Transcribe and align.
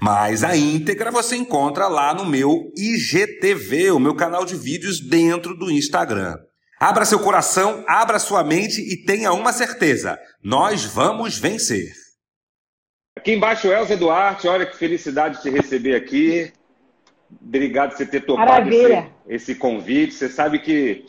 Mas 0.00 0.44
a 0.44 0.56
íntegra 0.56 1.10
você 1.10 1.36
encontra 1.36 1.88
lá 1.88 2.14
no 2.14 2.24
meu 2.24 2.72
IGTV, 2.76 3.90
o 3.90 3.98
meu 3.98 4.14
canal 4.14 4.44
de 4.44 4.54
vídeos 4.54 5.00
dentro 5.00 5.56
do 5.56 5.70
Instagram. 5.70 6.36
Abra 6.78 7.04
seu 7.04 7.18
coração, 7.18 7.84
abra 7.88 8.20
sua 8.20 8.44
mente 8.44 8.80
e 8.80 9.04
tenha 9.04 9.32
uma 9.32 9.52
certeza: 9.52 10.16
nós 10.42 10.84
vamos 10.84 11.36
vencer. 11.36 11.92
Aqui 13.16 13.32
embaixo, 13.32 13.66
Elza 13.66 13.96
Duarte, 13.96 14.46
olha 14.46 14.64
que 14.64 14.76
felicidade 14.76 15.42
te 15.42 15.50
receber 15.50 15.96
aqui. 15.96 16.52
Obrigado 17.42 17.90
por 17.90 17.98
você 17.98 18.06
ter 18.06 18.20
topado 18.20 18.70
esse, 18.70 19.06
esse 19.26 19.54
convite. 19.56 20.14
Você 20.14 20.28
sabe 20.28 20.60
que 20.60 21.04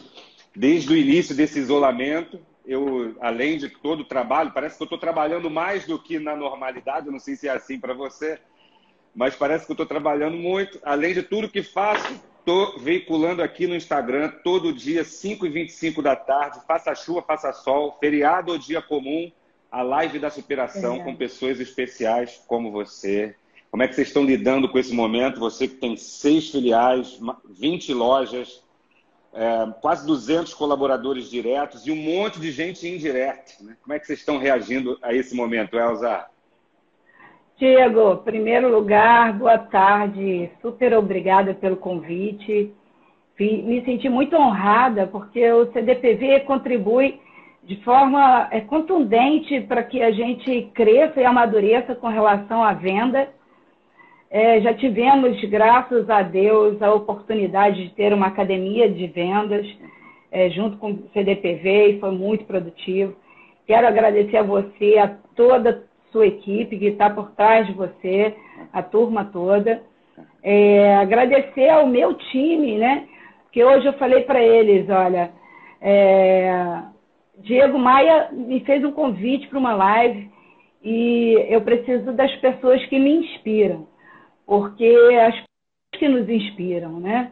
desde 0.56 0.92
o 0.92 0.98
início 0.98 1.36
desse 1.36 1.60
isolamento, 1.60 2.40
eu, 2.66 3.16
além 3.22 3.60
de 3.60 3.70
todo 3.70 4.02
o 4.02 4.06
trabalho, 4.06 4.52
parece 4.52 4.78
que 4.78 4.82
eu 4.82 4.86
estou 4.86 4.98
trabalhando 4.98 5.52
mais 5.52 5.86
do 5.86 6.02
que 6.02 6.18
na 6.18 6.36
normalidade, 6.36 7.06
eu 7.06 7.12
não 7.12 7.20
sei 7.20 7.36
se 7.36 7.48
é 7.48 7.52
assim 7.52 7.80
para 7.80 7.94
você, 7.94 8.40
mas 9.16 9.36
parece 9.36 9.66
que 9.66 9.72
eu 9.72 9.74
estou 9.74 9.86
trabalhando 9.86 10.38
muito. 10.38 10.80
Além 10.84 11.14
de 11.14 11.24
tudo 11.24 11.50
que 11.50 11.64
faço, 11.64 12.20
estou 12.40 12.80
veiculando 12.80 13.42
aqui 13.42 13.68
no 13.68 13.76
Instagram 13.76 14.32
todo 14.44 14.74
dia, 14.74 15.04
5h25 15.04 16.02
da 16.02 16.16
tarde, 16.16 16.62
faça 16.68 16.96
chuva, 16.96 17.22
faça 17.22 17.54
sol, 17.54 17.98
feriado 18.00 18.52
ou 18.52 18.58
dia 18.58 18.82
comum, 18.82 19.32
a 19.72 19.82
live 19.82 20.18
da 20.20 20.30
superação 20.30 20.96
é. 20.96 21.04
com 21.04 21.16
pessoas 21.16 21.60
especiais 21.60 22.42
como 22.48 22.72
você. 22.72 23.36
Como 23.70 23.84
é 23.84 23.88
que 23.88 23.94
vocês 23.94 24.08
estão 24.08 24.24
lidando 24.24 24.68
com 24.68 24.80
esse 24.80 24.94
momento? 24.94 25.40
Você 25.40 25.68
que 25.68 25.76
tem 25.76 25.96
seis 25.96 26.50
filiais, 26.50 27.20
20 27.48 27.94
lojas, 27.94 28.64
é, 29.32 29.72
quase 29.80 30.06
200 30.08 30.54
colaboradores 30.56 31.30
diretos 31.30 31.86
e 31.86 31.92
um 31.92 31.96
monte 31.96 32.40
de 32.40 32.52
gente 32.52 32.88
indireta. 32.88 33.54
Né? 33.62 33.78
Como 33.82 33.94
é 33.94 34.00
que 34.00 34.08
vocês 34.08 34.20
estão 34.20 34.40
reagindo 34.40 34.98
a 35.02 35.14
esse 35.14 35.36
momento, 35.36 35.78
Elza? 35.78 36.26
Diego, 37.60 38.16
primeiro 38.24 38.72
lugar, 38.72 39.34
boa 39.34 39.58
tarde. 39.58 40.50
Super 40.62 40.94
obrigada 40.94 41.54
pelo 41.54 41.76
convite. 41.76 42.74
Me 43.38 43.84
senti 43.84 44.08
muito 44.08 44.34
honrada 44.38 45.08
porque 45.08 45.52
o 45.52 45.70
CDPV 45.74 46.40
contribui 46.46 47.20
de 47.66 47.76
forma 47.84 48.48
é, 48.50 48.62
contundente 48.62 49.60
para 49.60 49.84
que 49.84 50.02
a 50.02 50.10
gente 50.10 50.72
cresça 50.74 51.20
e 51.20 51.26
amadureça 51.26 51.94
com 51.96 52.08
relação 52.08 52.64
à 52.64 52.72
venda. 52.72 53.28
É, 54.32 54.62
já 54.62 54.74
tivemos, 54.74 55.38
graças 55.50 56.10
a 56.10 56.22
Deus, 56.22 56.82
a 56.82 56.94
oportunidade 56.94 57.90
de 57.90 57.94
ter 57.94 58.14
uma 58.14 58.28
academia 58.28 58.90
de 58.90 59.06
vendas 59.08 59.68
é, 60.32 60.50
junto 60.50 60.78
com 60.78 60.92
o 60.92 61.10
CDPV 61.12 61.88
e 61.90 62.00
foi 62.00 62.12
muito 62.12 62.46
produtivo. 62.46 63.18
Quero 63.68 63.86
agradecer 63.86 64.38
a 64.38 64.44
você, 64.44 64.98
a 64.98 65.10
toda 65.36 65.89
sua 66.12 66.28
equipe 66.28 66.78
que 66.78 66.88
está 66.88 67.10
por 67.10 67.32
trás 67.32 67.68
de 67.68 67.74
você, 67.74 68.36
a 68.74 68.82
turma 68.82 69.26
toda. 69.26 69.82
É, 70.44 70.96
agradecer 70.98 71.70
ao 71.70 71.88
meu 71.88 72.14
time, 72.14 72.78
né? 72.78 73.08
Que 73.52 73.64
hoje 73.64 73.86
eu 73.86 73.94
falei 73.94 74.24
para 74.24 74.42
eles, 74.42 74.90
olha, 74.90 75.32
é, 75.82 76.82
Diego 77.40 77.78
Maia 77.78 78.30
me 78.32 78.60
fez 78.62 78.84
um 78.84 78.92
convite 78.92 79.48
para 79.48 79.60
uma 79.60 79.74
live 79.74 80.30
e 80.84 81.46
eu 81.50 81.62
preciso 81.62 82.14
das 82.14 82.34
pessoas 82.38 82.84
que 82.86 83.00
me 83.00 83.18
inspiram, 83.18 83.88
porque 84.46 84.86
as 85.22 85.34
pessoas 85.34 85.48
que 85.94 86.08
nos 86.08 86.30
inspiram, 86.30 87.00
né? 87.00 87.32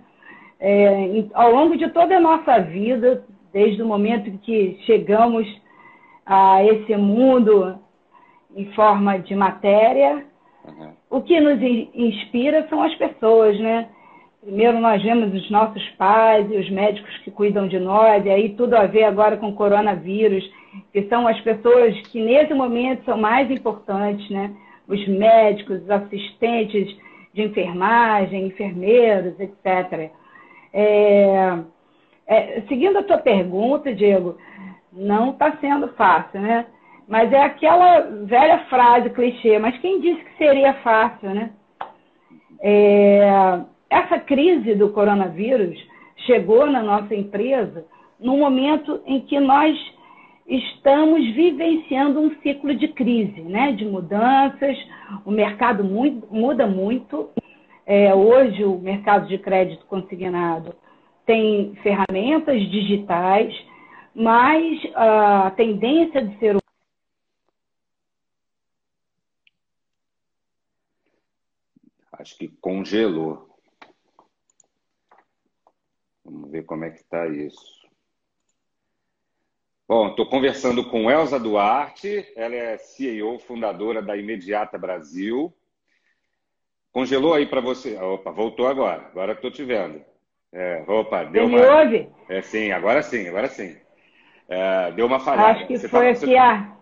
É, 0.59 1.23
ao 1.33 1.51
longo 1.51 1.77
de 1.77 1.87
toda 1.89 2.17
a 2.17 2.19
nossa 2.19 2.59
vida, 2.59 3.23
desde 3.53 3.81
o 3.81 3.85
momento 3.85 4.31
que 4.39 4.77
chegamos 4.85 5.47
a 6.25 6.63
esse 6.63 6.95
mundo 6.95 7.79
em 8.57 8.65
forma 8.73 9.19
de 9.19 9.35
matéria. 9.35 10.25
Uhum. 10.65 10.91
O 11.09 11.21
que 11.21 11.39
nos 11.39 11.61
inspira 11.61 12.67
são 12.67 12.81
as 12.81 12.93
pessoas, 12.95 13.57
né? 13.59 13.87
Primeiro 14.41 14.79
nós 14.79 15.01
vemos 15.03 15.33
os 15.33 15.49
nossos 15.49 15.87
pais 15.91 16.49
e 16.49 16.55
os 16.55 16.69
médicos 16.69 17.15
que 17.19 17.31
cuidam 17.31 17.67
de 17.67 17.79
nós, 17.79 18.25
e 18.25 18.29
aí 18.29 18.49
tudo 18.55 18.75
a 18.75 18.85
ver 18.85 19.03
agora 19.03 19.37
com 19.37 19.49
o 19.49 19.55
coronavírus, 19.55 20.43
que 20.91 21.03
são 21.03 21.27
as 21.27 21.39
pessoas 21.41 21.99
que 22.07 22.21
nesse 22.21 22.53
momento 22.53 23.03
são 23.05 23.17
mais 23.17 23.49
importantes, 23.51 24.27
né? 24.29 24.53
Os 24.87 25.07
médicos, 25.07 25.81
os 25.83 25.89
assistentes 25.89 26.95
de 27.33 27.43
enfermagem, 27.43 28.47
enfermeiros, 28.47 29.39
etc. 29.39 30.11
É, 30.73 31.59
é, 32.25 32.61
seguindo 32.67 32.97
a 32.97 33.03
tua 33.03 33.17
pergunta, 33.17 33.93
Diego, 33.93 34.37
não 34.91 35.31
está 35.31 35.55
sendo 35.57 35.89
fácil, 35.89 36.41
né? 36.41 36.65
Mas 37.07 37.31
é 37.31 37.41
aquela 37.41 38.01
velha 38.25 38.59
frase 38.65 39.09
clichê, 39.11 39.57
mas 39.59 39.77
quem 39.79 40.01
disse 40.01 40.23
que 40.23 40.37
seria 40.37 40.73
fácil, 40.75 41.29
né? 41.29 41.51
É, 42.59 43.61
essa 43.89 44.19
crise 44.19 44.75
do 44.75 44.89
coronavírus 44.89 45.77
chegou 46.25 46.65
na 46.65 46.81
nossa 46.81 47.15
empresa 47.15 47.85
no 48.19 48.37
momento 48.37 48.99
em 49.05 49.21
que 49.21 49.39
nós 49.39 49.77
estamos 50.47 51.19
vivenciando 51.33 52.19
um 52.19 52.35
ciclo 52.41 52.73
de 52.75 52.87
crise, 52.89 53.41
né? 53.41 53.73
de 53.73 53.85
mudanças, 53.85 54.77
o 55.25 55.31
mercado 55.31 55.83
muito, 55.83 56.27
muda 56.33 56.65
muito. 56.65 57.29
É, 57.85 58.13
hoje, 58.13 58.63
o 58.63 58.79
mercado 58.79 59.27
de 59.27 59.37
crédito 59.37 59.85
consignado 59.85 60.73
tem 61.25 61.73
ferramentas 61.83 62.61
digitais, 62.69 63.53
mas 64.15 64.79
a 64.95 65.51
tendência 65.55 66.23
de 66.23 66.37
ser 66.39 66.55
Acho 72.19 72.37
que 72.37 72.47
congelou. 72.59 73.47
Vamos 76.25 76.51
ver 76.51 76.65
como 76.65 76.83
é 76.83 76.89
que 76.89 76.97
está 76.97 77.27
isso. 77.27 77.77
Bom, 79.87 80.09
estou 80.09 80.25
conversando 80.27 80.89
com 80.89 81.09
Elza 81.09 81.39
Duarte, 81.39 82.27
ela 82.35 82.55
é 82.55 82.77
CEO, 82.77 83.39
fundadora 83.39 84.01
da 84.01 84.17
Imediata 84.17 84.77
Brasil. 84.77 85.55
Congelou 86.91 87.33
aí 87.33 87.45
para 87.45 87.61
você? 87.61 87.95
Opa, 87.95 88.31
voltou 88.31 88.67
agora. 88.67 89.07
Agora 89.07 89.33
estou 89.33 89.49
te 89.49 89.63
vendo. 89.63 90.03
É, 90.51 90.83
opa, 90.87 91.23
deu 91.23 91.47
você 91.47 91.55
uma. 91.55 91.61
Me 91.61 91.67
ouve? 91.67 92.09
É, 92.27 92.41
sim, 92.41 92.71
agora 92.71 93.01
sim, 93.01 93.27
agora 93.27 93.47
sim. 93.47 93.77
É, 94.49 94.91
deu 94.91 95.05
uma 95.05 95.19
falhada. 95.19 95.59
Acho 95.59 95.67
que 95.67 95.77
você 95.77 95.87
foi 95.87 96.13
tá... 96.13 96.25
aqui 96.25 96.35
a. 96.35 96.77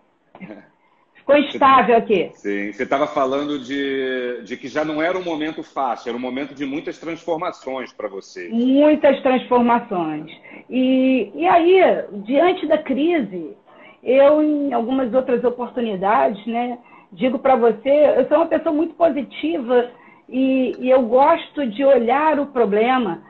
ficou 1.26 1.36
estável 1.36 1.96
aqui. 1.96 2.30
Sim, 2.34 2.72
você 2.72 2.84
estava 2.84 3.08
falando 3.08 3.58
de, 3.58 4.42
de 4.44 4.56
que 4.56 4.68
já 4.68 4.84
não 4.84 5.02
era 5.02 5.18
um 5.18 5.24
momento 5.24 5.62
fácil, 5.62 6.10
era 6.10 6.16
um 6.16 6.20
momento 6.20 6.54
de 6.54 6.64
muitas 6.64 6.98
transformações 6.98 7.92
para 7.92 8.08
você. 8.08 8.48
Muitas 8.48 9.20
transformações. 9.22 10.30
E, 10.70 11.32
e 11.34 11.46
aí, 11.46 12.04
diante 12.24 12.66
da 12.68 12.78
crise, 12.78 13.56
eu, 14.04 14.40
em 14.40 14.72
algumas 14.72 15.12
outras 15.12 15.42
oportunidades, 15.42 16.46
né, 16.46 16.78
digo 17.12 17.40
para 17.40 17.56
você, 17.56 18.14
eu 18.16 18.28
sou 18.28 18.38
uma 18.38 18.46
pessoa 18.46 18.74
muito 18.74 18.94
positiva 18.94 19.90
e, 20.28 20.76
e 20.78 20.88
eu 20.88 21.02
gosto 21.02 21.66
de 21.66 21.84
olhar 21.84 22.38
o 22.38 22.46
problema 22.46 23.22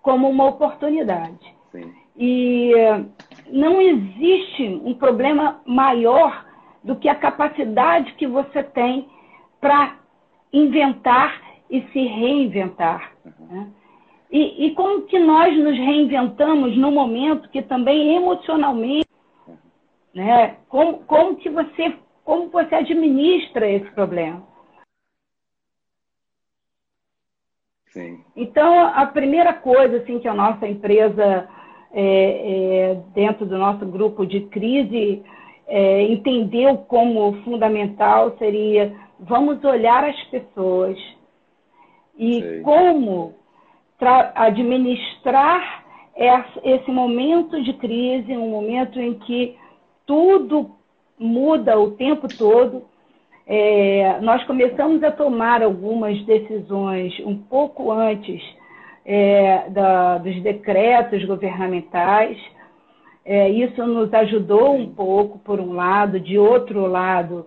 como 0.00 0.28
uma 0.28 0.46
oportunidade. 0.46 1.38
Sim. 1.70 1.92
E 2.16 2.72
não 3.50 3.80
existe 3.80 4.80
um 4.84 4.94
problema 4.94 5.60
maior 5.66 6.51
do 6.82 6.96
que 6.96 7.08
a 7.08 7.14
capacidade 7.14 8.14
que 8.14 8.26
você 8.26 8.62
tem 8.62 9.08
para 9.60 9.96
inventar 10.52 11.40
e 11.70 11.82
se 11.92 12.06
reinventar. 12.06 13.12
Né? 13.48 13.70
E, 14.30 14.66
e, 14.66 14.74
como 14.74 15.02
que 15.02 15.18
nós 15.18 15.56
nos 15.58 15.76
reinventamos 15.76 16.76
no 16.76 16.90
momento 16.90 17.50
que 17.50 17.60
também 17.62 18.16
emocionalmente, 18.16 19.08
né? 20.14 20.56
Como, 20.68 21.00
como 21.00 21.36
que 21.36 21.50
você, 21.50 21.94
como 22.24 22.48
você 22.48 22.74
administra 22.74 23.70
esse 23.70 23.90
problema? 23.90 24.42
Sim. 27.88 28.24
Então, 28.34 28.86
a 28.86 29.04
primeira 29.04 29.52
coisa 29.52 29.98
assim 29.98 30.18
que 30.18 30.26
a 30.26 30.32
nossa 30.32 30.66
empresa, 30.66 31.46
é, 31.92 32.02
é, 32.02 32.94
dentro 33.14 33.44
do 33.44 33.58
nosso 33.58 33.84
grupo 33.84 34.26
de 34.26 34.40
crise, 34.46 35.22
é, 35.66 36.02
entendeu 36.02 36.78
como 36.78 37.42
fundamental 37.44 38.36
seria 38.38 38.92
vamos 39.18 39.62
olhar 39.64 40.04
as 40.04 40.20
pessoas 40.24 40.98
e 42.18 42.40
Sei. 42.40 42.60
como 42.60 43.34
administrar 44.34 45.84
esse 46.64 46.90
momento 46.90 47.62
de 47.62 47.72
crise, 47.74 48.36
um 48.36 48.50
momento 48.50 49.00
em 49.00 49.14
que 49.14 49.56
tudo 50.04 50.72
muda 51.18 51.78
o 51.78 51.92
tempo 51.92 52.26
todo. 52.36 52.84
É, 53.46 54.18
nós 54.20 54.44
começamos 54.44 55.02
a 55.02 55.10
tomar 55.10 55.62
algumas 55.62 56.20
decisões 56.24 57.18
um 57.20 57.38
pouco 57.38 57.90
antes 57.90 58.42
é, 59.04 59.68
da, 59.70 60.18
dos 60.18 60.40
decretos 60.42 61.24
governamentais. 61.24 62.38
É, 63.24 63.48
isso 63.48 63.86
nos 63.86 64.12
ajudou 64.12 64.74
um 64.74 64.92
pouco, 64.92 65.38
por 65.38 65.60
um 65.60 65.72
lado, 65.72 66.18
de 66.18 66.36
outro 66.38 66.86
lado, 66.86 67.46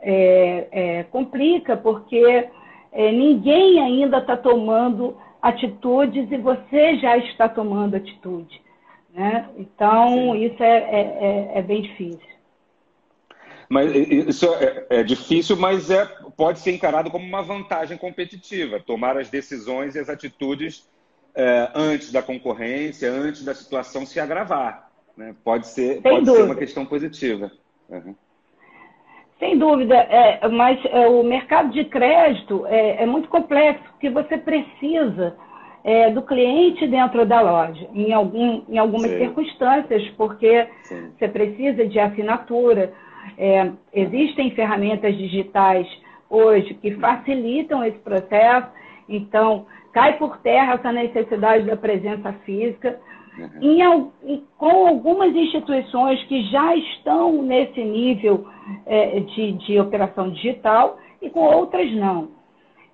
é, 0.00 0.68
é, 0.70 1.02
complica, 1.04 1.76
porque 1.76 2.48
é, 2.92 3.12
ninguém 3.12 3.80
ainda 3.80 4.18
está 4.18 4.36
tomando 4.36 5.16
atitudes 5.42 6.30
e 6.30 6.36
você 6.36 6.96
já 6.96 7.16
está 7.18 7.48
tomando 7.48 7.96
atitude. 7.96 8.60
Né? 9.12 9.48
Então, 9.56 10.32
Sim. 10.32 10.44
isso 10.44 10.62
é, 10.62 10.78
é, 10.78 11.00
é, 11.00 11.58
é, 11.58 11.62
bem 11.62 11.82
difícil. 11.82 12.30
Mas 13.68 13.94
isso 13.94 14.52
é, 14.54 14.86
é, 14.90 15.02
difícil, 15.02 15.56
mas 15.56 15.90
é, 15.90 16.04
pode 16.36 16.58
ser 16.58 16.72
encarado 16.72 17.10
como 17.10 17.24
uma 17.24 17.42
vantagem 17.42 17.96
competitiva, 17.96 18.80
tomar 18.80 19.16
as 19.16 19.28
decisões 19.28 19.94
e 19.94 19.98
as 20.00 20.08
atitudes 20.08 20.88
é, 21.34 21.70
antes 21.74 22.10
da 22.10 22.20
concorrência, 22.20 23.10
antes 23.10 23.44
da 23.44 23.54
situação 23.54 24.04
se 24.04 24.18
agravar. 24.18 24.89
Né? 25.16 25.34
Pode, 25.44 25.66
ser, 25.68 26.02
pode 26.02 26.30
ser 26.30 26.42
uma 26.42 26.54
questão 26.54 26.86
positiva. 26.86 27.50
Uhum. 27.88 28.14
Sem 29.40 29.56
dúvida, 29.56 29.96
é, 29.96 30.46
mas 30.48 30.78
é, 30.84 31.08
o 31.08 31.22
mercado 31.22 31.70
de 31.70 31.84
crédito 31.86 32.66
é, 32.66 33.02
é, 33.02 33.06
muito 33.06 33.26
complexo, 33.28 33.82
porque 33.92 34.10
você 34.10 34.36
precisa 34.36 35.34
é, 35.82 36.10
do 36.10 36.20
cliente 36.20 36.86
dentro 36.86 37.24
da 37.24 37.40
loja, 37.40 37.88
em, 37.94 38.12
algum, 38.12 38.62
em 38.68 38.76
algumas 38.76 39.10
Sim. 39.10 39.16
circunstâncias, 39.16 40.06
porque 40.18 40.68
Sim. 40.82 41.12
você 41.18 41.26
precisa 41.26 41.86
de 41.86 41.98
assinatura. 41.98 42.92
É, 43.38 43.70
existem 43.94 44.50
ferramentas 44.50 45.16
digitais 45.16 45.86
hoje 46.28 46.74
que 46.74 46.92
facilitam 46.96 47.82
esse 47.82 47.98
processo, 47.98 48.68
então 49.08 49.64
cai 49.92 50.18
por 50.18 50.36
terra 50.38 50.74
essa 50.74 50.92
necessidade 50.92 51.64
da 51.64 51.76
presença 51.76 52.32
física. 52.44 53.00
Uhum. 53.38 54.12
Em, 54.22 54.44
com 54.58 54.88
algumas 54.88 55.34
instituições 55.34 56.22
que 56.24 56.42
já 56.50 56.74
estão 56.76 57.42
nesse 57.42 57.82
nível 57.82 58.46
é, 58.86 59.20
de, 59.20 59.52
de, 59.52 59.80
operação 59.80 60.30
digital 60.30 60.98
e 61.22 61.30
com 61.30 61.40
outras 61.40 61.90
não. 61.94 62.28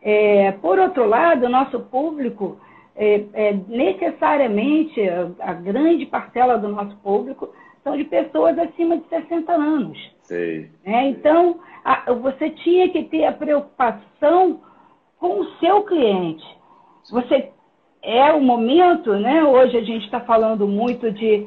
É, 0.03 0.53
por 0.53 0.79
outro 0.79 1.07
lado, 1.07 1.47
o 1.47 1.49
nosso 1.49 1.81
público, 1.81 2.59
é, 2.95 3.25
é 3.33 3.53
necessariamente, 3.67 5.01
a, 5.09 5.51
a, 5.51 5.53
grande 5.55 6.07
parcela 6.07 6.59
do 6.59 6.69
nosso 6.69 6.97
público 6.99 7.53
são 7.83 7.97
de 7.97 8.05
pessoas 8.05 8.59
acima 8.59 8.99
de 8.99 9.09
60 9.09 9.53
anos. 9.53 9.99
Sei. 10.23 10.71
É, 10.85 11.09
então, 11.09 11.59
a, 11.85 12.13
você 12.13 12.51
tinha 12.51 12.89
que 12.91 13.05
ter 13.05 13.25
a 13.25 13.33
preocupação 13.33 14.61
com 15.19 15.41
o 15.41 15.51
seu 15.59 15.83
cliente. 15.83 16.45
Você 17.11 17.51
é 18.07 18.33
o 18.33 18.41
momento, 18.41 19.13
né? 19.15 19.43
Hoje 19.43 19.77
a 19.77 19.83
gente 19.83 20.05
está 20.05 20.21
falando 20.21 20.67
muito 20.69 21.11
de 21.11 21.45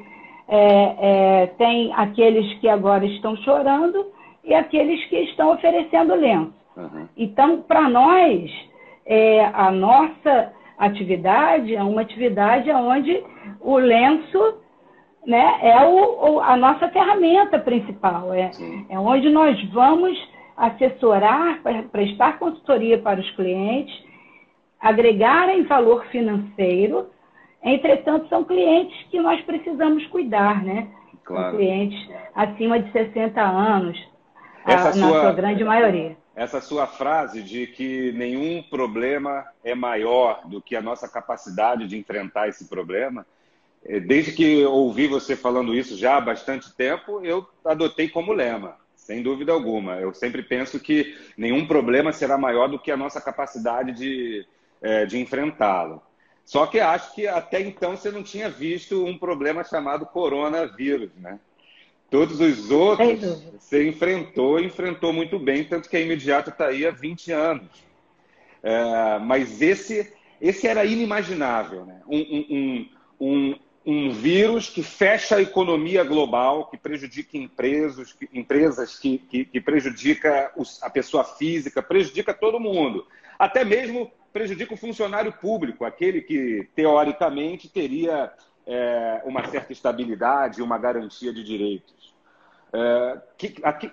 é, 0.47 0.95
é, 0.99 1.47
tem 1.57 1.93
aqueles 1.95 2.53
que 2.59 2.67
agora 2.67 3.05
estão 3.05 3.35
chorando 3.37 4.07
e 4.43 4.53
aqueles 4.53 5.03
que 5.05 5.15
estão 5.21 5.53
oferecendo 5.53 6.13
lenço. 6.15 6.53
Uhum. 6.75 7.07
Então, 7.15 7.61
para 7.61 7.87
nós, 7.87 8.51
é, 9.05 9.45
a 9.53 9.71
nossa 9.71 10.51
atividade 10.77 11.73
é 11.75 11.81
uma 11.81 12.01
atividade 12.01 12.69
onde 12.71 13.23
o 13.61 13.77
lenço 13.77 14.55
né, 15.25 15.59
é 15.61 15.85
o, 15.85 16.31
o, 16.31 16.39
a 16.41 16.57
nossa 16.57 16.89
ferramenta 16.89 17.59
principal, 17.59 18.33
é, 18.33 18.51
é 18.89 18.99
onde 18.99 19.29
nós 19.29 19.61
vamos 19.71 20.17
assessorar, 20.57 21.61
prestar 21.91 22.37
consultoria 22.39 22.97
para 22.97 23.19
os 23.19 23.31
clientes 23.31 24.08
agregarem 24.79 25.63
valor 25.63 26.05
financeiro, 26.07 27.09
entretanto, 27.63 28.29
são 28.29 28.43
clientes 28.43 28.95
que 29.09 29.19
nós 29.19 29.41
precisamos 29.41 30.05
cuidar, 30.07 30.63
né? 30.63 30.87
Claro. 31.23 31.49
São 31.49 31.57
clientes 31.57 32.09
acima 32.33 32.79
de 32.79 32.91
60 32.91 33.41
anos, 33.41 33.97
a, 34.63 34.91
sua, 34.91 35.01
na 35.01 35.07
sua 35.07 35.33
grande 35.33 35.63
maioria. 35.63 36.17
Essa 36.35 36.61
sua 36.61 36.87
frase 36.87 37.41
de 37.41 37.67
que 37.67 38.13
nenhum 38.13 38.63
problema 38.63 39.45
é 39.63 39.75
maior 39.75 40.47
do 40.47 40.61
que 40.61 40.75
a 40.75 40.81
nossa 40.81 41.07
capacidade 41.07 41.85
de 41.85 41.97
enfrentar 41.97 42.47
esse 42.47 42.69
problema, 42.69 43.25
eh, 43.85 43.99
desde 43.99 44.31
que 44.31 44.63
ouvi 44.65 45.07
você 45.07 45.35
falando 45.35 45.75
isso 45.75 45.97
já 45.97 46.15
há 46.15 46.21
bastante 46.21 46.73
tempo, 46.73 47.19
eu 47.25 47.45
adotei 47.65 48.07
como 48.07 48.31
lema. 48.31 48.77
Sem 48.95 49.23
dúvida 49.23 49.51
alguma. 49.51 49.95
Eu 49.95 50.13
sempre 50.13 50.43
penso 50.43 50.79
que 50.79 51.17
nenhum 51.35 51.65
problema 51.65 52.13
será 52.13 52.37
maior 52.37 52.67
do 52.69 52.77
que 52.77 52.91
a 52.91 52.97
nossa 52.97 53.19
capacidade 53.19 53.91
de, 53.93 54.45
é, 54.81 55.05
de 55.05 55.19
enfrentá-lo. 55.19 56.01
Só 56.45 56.65
que 56.65 56.79
acho 56.79 57.13
que 57.13 57.27
até 57.27 57.61
então 57.61 57.95
você 57.95 58.09
não 58.09 58.23
tinha 58.23 58.49
visto 58.49 59.05
um 59.05 59.17
problema 59.17 59.63
chamado 59.63 60.05
coronavírus, 60.05 61.11
né? 61.15 61.39
Todos 62.09 62.39
os 62.39 62.71
outros 62.71 63.43
você 63.59 63.87
enfrentou, 63.87 64.59
enfrentou 64.59 65.13
muito 65.13 65.37
bem, 65.37 65.63
tanto 65.63 65.87
que 65.87 65.95
a 65.95 66.01
imediato 66.01 66.49
está 66.49 66.67
aí 66.67 66.87
há 66.87 66.91
20 66.91 67.31
anos. 67.31 67.67
É, 68.63 69.19
mas 69.19 69.61
esse, 69.61 70.11
esse 70.41 70.67
era 70.67 70.83
inimaginável, 70.83 71.85
né? 71.85 72.01
Um, 72.07 72.45
um, 72.49 72.89
um, 73.19 73.55
um, 73.85 74.11
vírus 74.11 74.69
que 74.69 74.81
fecha 74.81 75.35
a 75.35 75.41
economia 75.41 76.03
global, 76.03 76.65
que 76.65 76.77
prejudica 76.77 77.37
empresas, 77.37 78.17
empresas 78.33 78.97
que, 78.97 79.19
que, 79.19 79.45
que 79.45 79.61
prejudica 79.61 80.51
a 80.81 80.89
pessoa 80.89 81.23
física, 81.23 81.83
prejudica 81.83 82.33
todo 82.33 82.59
mundo. 82.59 83.05
Até 83.37 83.63
mesmo 83.63 84.11
prejudica 84.31 84.73
o 84.73 84.77
funcionário 84.77 85.31
público, 85.33 85.85
aquele 85.85 86.21
que, 86.21 86.67
teoricamente, 86.75 87.69
teria 87.69 88.31
é, 88.65 89.21
uma 89.25 89.45
certa 89.47 89.73
estabilidade, 89.73 90.61
uma 90.61 90.77
garantia 90.77 91.33
de 91.33 91.43
direitos. 91.43 92.13
É, 92.71 93.21
que, 93.37 93.49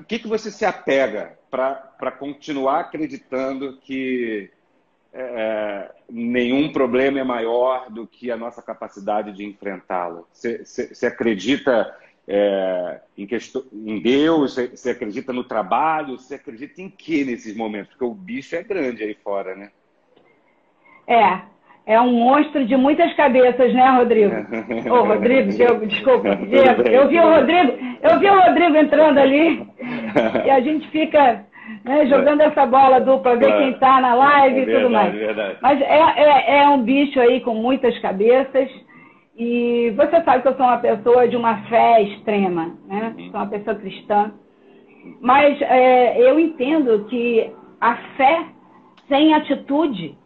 que, 0.06 0.18
que 0.18 0.28
você 0.28 0.50
se 0.50 0.64
apega 0.64 1.38
para 1.50 2.12
continuar 2.18 2.80
acreditando 2.80 3.78
que 3.78 4.50
é, 5.12 5.90
nenhum 6.10 6.70
problema 6.70 7.18
é 7.18 7.24
maior 7.24 7.90
do 7.90 8.06
que 8.06 8.30
a 8.30 8.36
nossa 8.36 8.60
capacidade 8.60 9.32
de 9.32 9.44
enfrentá-lo? 9.44 10.28
Você 10.30 11.06
acredita 11.06 11.96
é, 12.28 13.00
em, 13.16 13.26
questão, 13.26 13.64
em 13.72 13.98
Deus? 13.98 14.56
Você 14.56 14.90
acredita 14.90 15.32
no 15.32 15.44
trabalho? 15.44 16.18
Você 16.18 16.34
acredita 16.34 16.82
em 16.82 16.90
que 16.90 17.24
nesses 17.24 17.56
momentos? 17.56 17.90
Porque 17.92 18.04
o 18.04 18.12
bicho 18.12 18.54
é 18.54 18.62
grande 18.62 19.02
aí 19.02 19.14
fora, 19.14 19.54
né? 19.54 19.70
É, 21.06 21.38
é 21.86 22.00
um 22.00 22.12
monstro 22.12 22.64
de 22.64 22.76
muitas 22.76 23.12
cabeças, 23.14 23.72
né, 23.72 23.88
Rodrigo? 23.90 24.34
Ô, 24.90 24.94
oh, 24.94 25.04
Rodrigo, 25.04 25.50
Diego, 25.50 25.86
desculpa, 25.86 26.34
Diego. 26.36 26.82
Eu 26.82 27.08
vi 27.08 27.20
o 27.20 27.30
Rodrigo, 27.32 27.72
eu 28.02 28.18
vi 28.18 28.26
o 28.28 28.40
Rodrigo 28.40 28.76
entrando 28.76 29.18
ali 29.18 29.66
e 30.44 30.50
a 30.50 30.60
gente 30.60 30.88
fica 30.88 31.44
né, 31.84 32.06
jogando 32.06 32.40
essa 32.40 32.66
bola 32.66 33.00
dupla, 33.00 33.36
ver 33.36 33.56
quem 33.56 33.70
está 33.70 34.00
na 34.00 34.14
live 34.14 34.60
e 34.60 34.74
tudo 34.74 34.90
mais. 34.90 35.14
Verdade. 35.14 35.58
Mas 35.62 35.80
é, 35.80 36.00
é, 36.16 36.58
é 36.58 36.68
um 36.68 36.82
bicho 36.82 37.20
aí 37.20 37.40
com 37.40 37.54
muitas 37.54 37.96
cabeças. 38.00 38.68
E 39.38 39.92
você 39.96 40.22
sabe 40.22 40.42
que 40.42 40.48
eu 40.48 40.56
sou 40.56 40.64
uma 40.64 40.78
pessoa 40.78 41.28
de 41.28 41.36
uma 41.36 41.58
fé 41.64 42.02
extrema, 42.02 42.74
né? 42.88 43.14
Uhum. 43.16 43.30
Sou 43.30 43.40
uma 43.40 43.46
pessoa 43.46 43.76
cristã. 43.76 44.32
Mas 45.20 45.60
é, 45.60 46.18
eu 46.18 46.40
entendo 46.40 47.04
que 47.04 47.52
a 47.80 47.96
fé 48.16 48.44
sem 49.08 49.34
atitude 49.34 50.16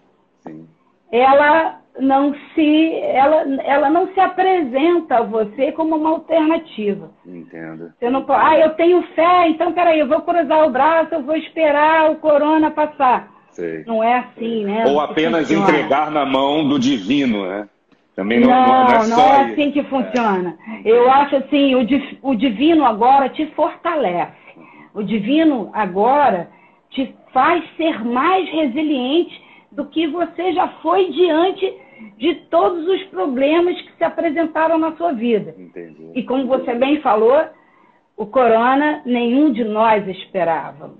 ela 1.12 1.80
não 1.98 2.34
se 2.54 2.94
ela, 3.02 3.42
ela 3.64 3.90
não 3.90 4.12
se 4.12 4.20
apresenta 4.20 5.18
a 5.18 5.22
você 5.22 5.72
como 5.72 5.96
uma 5.96 6.10
alternativa. 6.10 7.10
Entendo. 7.26 7.92
Você 7.98 8.08
não 8.10 8.24
pode, 8.24 8.40
ah, 8.42 8.58
eu 8.58 8.70
tenho 8.70 9.02
fé, 9.14 9.48
então 9.48 9.72
peraí, 9.72 9.98
eu 9.98 10.08
vou 10.08 10.20
cruzar 10.22 10.66
o 10.66 10.70
braço, 10.70 11.14
eu 11.14 11.22
vou 11.22 11.36
esperar 11.36 12.10
o 12.10 12.16
corona 12.16 12.70
passar. 12.70 13.28
Sei. 13.50 13.84
Não 13.86 14.02
é 14.02 14.18
assim, 14.18 14.64
né? 14.64 14.84
Ou 14.86 15.00
apenas 15.00 15.50
entregar 15.50 16.10
na 16.10 16.24
mão 16.24 16.68
do 16.68 16.78
divino, 16.78 17.46
né? 17.46 17.68
Também 18.14 18.40
não, 18.40 18.48
não, 18.48 18.84
não, 18.84 18.88
é, 18.88 19.06
não 19.06 19.20
é 19.20 19.52
assim 19.52 19.70
que 19.70 19.82
funciona. 19.84 20.56
É. 20.84 20.90
Eu 20.90 21.10
acho 21.10 21.36
assim, 21.36 21.74
o, 21.74 21.86
o 22.22 22.34
divino 22.34 22.84
agora 22.84 23.28
te 23.28 23.46
fortalece. 23.54 24.32
O 24.94 25.02
divino 25.02 25.70
agora 25.72 26.48
te 26.90 27.14
faz 27.32 27.64
ser 27.76 28.04
mais 28.04 28.48
resiliente 28.50 29.39
do 29.72 29.86
que 29.86 30.06
você 30.06 30.52
já 30.52 30.68
foi 30.82 31.10
diante 31.10 31.74
de 32.16 32.34
todos 32.50 32.86
os 32.86 33.02
problemas 33.04 33.80
que 33.80 33.92
se 33.96 34.04
apresentaram 34.04 34.78
na 34.78 34.96
sua 34.96 35.12
vida. 35.12 35.54
Entendi. 35.58 36.10
E 36.14 36.22
como 36.24 36.46
você 36.46 36.74
bem 36.74 37.00
falou, 37.00 37.44
o 38.16 38.26
corona 38.26 39.02
nenhum 39.04 39.52
de 39.52 39.64
nós 39.64 40.06
esperávamos. 40.08 40.98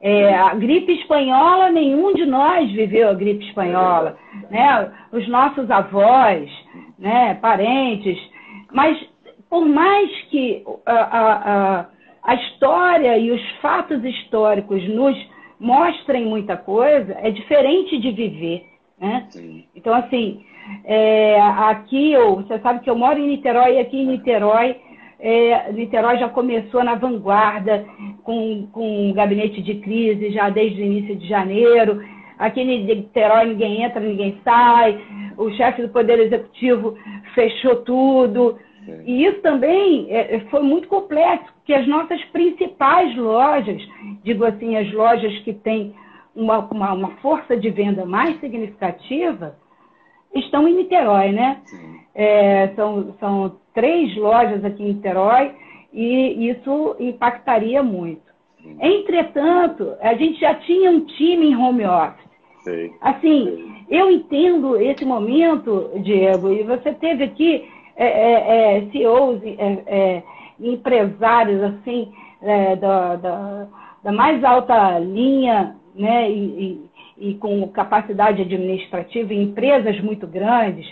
É, 0.00 0.34
a 0.34 0.54
gripe 0.54 0.92
espanhola, 0.92 1.70
nenhum 1.70 2.12
de 2.12 2.26
nós 2.26 2.70
viveu 2.72 3.08
a 3.08 3.14
gripe 3.14 3.44
espanhola, 3.46 4.18
né? 4.50 4.92
Os 5.12 5.28
nossos 5.28 5.70
avós, 5.70 6.50
né? 6.98 7.34
Parentes, 7.40 8.18
mas 8.72 8.98
por 9.48 9.64
mais 9.64 10.10
que 10.30 10.64
a, 10.84 10.92
a, 10.92 11.86
a 12.24 12.34
história 12.34 13.16
e 13.16 13.30
os 13.30 13.50
fatos 13.60 14.04
históricos 14.04 14.82
nos 14.88 15.16
mostrem 15.62 16.26
muita 16.26 16.56
coisa, 16.56 17.16
é 17.22 17.30
diferente 17.30 17.96
de 17.98 18.10
viver, 18.10 18.66
né? 19.00 19.28
Então, 19.76 19.94
assim, 19.94 20.44
é, 20.84 21.40
aqui, 21.40 22.12
eu, 22.12 22.36
você 22.36 22.58
sabe 22.58 22.80
que 22.80 22.90
eu 22.90 22.96
moro 22.96 23.18
em 23.18 23.28
Niterói, 23.28 23.76
e 23.76 23.78
aqui 23.78 23.96
em 23.96 24.06
Niterói, 24.06 24.76
é, 25.20 25.70
Niterói 25.70 26.18
já 26.18 26.28
começou 26.28 26.82
na 26.82 26.96
vanguarda 26.96 27.86
com, 28.24 28.66
com 28.72 29.10
um 29.10 29.12
gabinete 29.12 29.62
de 29.62 29.76
crise 29.76 30.32
já 30.32 30.50
desde 30.50 30.82
o 30.82 30.84
início 30.84 31.14
de 31.14 31.28
janeiro. 31.28 32.02
Aqui 32.36 32.60
em 32.60 32.84
Niterói 32.84 33.46
ninguém 33.46 33.84
entra, 33.84 34.00
ninguém 34.00 34.40
sai. 34.42 35.00
O 35.38 35.48
chefe 35.52 35.82
do 35.82 35.90
Poder 35.90 36.18
Executivo 36.18 36.98
fechou 37.36 37.76
tudo. 37.76 38.58
E 39.04 39.24
isso 39.24 39.40
também 39.40 40.06
é, 40.10 40.40
foi 40.50 40.62
muito 40.62 40.88
complexo, 40.88 41.52
porque 41.54 41.72
as 41.72 41.86
nossas 41.86 42.22
principais 42.26 43.16
lojas, 43.16 43.80
digo 44.24 44.44
assim, 44.44 44.76
as 44.76 44.92
lojas 44.92 45.38
que 45.40 45.52
têm 45.52 45.94
uma, 46.34 46.58
uma, 46.58 46.92
uma 46.92 47.10
força 47.16 47.56
de 47.56 47.70
venda 47.70 48.04
mais 48.04 48.38
significativa, 48.40 49.56
estão 50.34 50.66
em 50.66 50.74
Niterói, 50.74 51.32
né? 51.32 51.60
É, 52.14 52.68
são, 52.74 53.14
são 53.20 53.56
três 53.74 54.16
lojas 54.16 54.64
aqui 54.64 54.82
em 54.82 54.94
Niterói 54.94 55.52
e 55.92 56.48
isso 56.48 56.96
impactaria 56.98 57.82
muito. 57.82 58.32
Sim. 58.62 58.76
Entretanto, 58.80 59.94
a 60.00 60.14
gente 60.14 60.40
já 60.40 60.54
tinha 60.54 60.90
um 60.90 61.00
time 61.00 61.50
em 61.50 61.56
home 61.56 61.84
office. 61.84 62.30
Sim. 62.64 62.92
Assim, 63.00 63.44
Sim. 63.44 63.86
eu 63.90 64.10
entendo 64.10 64.76
esse 64.80 65.04
momento, 65.04 65.90
Diego, 66.02 66.52
e 66.52 66.62
você 66.62 66.92
teve 66.92 67.24
aqui 67.24 67.68
é, 67.96 68.06
é, 68.06 68.78
é 68.78 68.90
CEOs, 68.90 69.40
é, 69.44 69.82
é, 69.86 70.22
empresários 70.60 71.62
assim 71.62 72.12
da, 72.80 73.16
da, 73.16 73.68
da, 74.02 74.12
mais 74.12 74.42
alta 74.42 74.98
linha, 74.98 75.76
né, 75.94 76.28
e, 76.28 76.90
e, 77.18 77.30
e 77.30 77.34
com 77.34 77.68
capacidade 77.68 78.42
administrativa 78.42 79.32
em 79.32 79.44
empresas 79.44 80.00
muito 80.00 80.26
grandes 80.26 80.86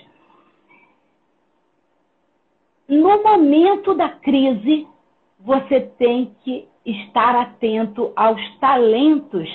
no 2.90 3.23
momento 3.23 3.95
da 3.95 4.09
crise, 4.09 4.85
você 5.38 5.80
tem 5.97 6.35
que 6.42 6.66
estar 6.85 7.37
atento 7.37 8.12
aos 8.16 8.40
talentos 8.59 9.49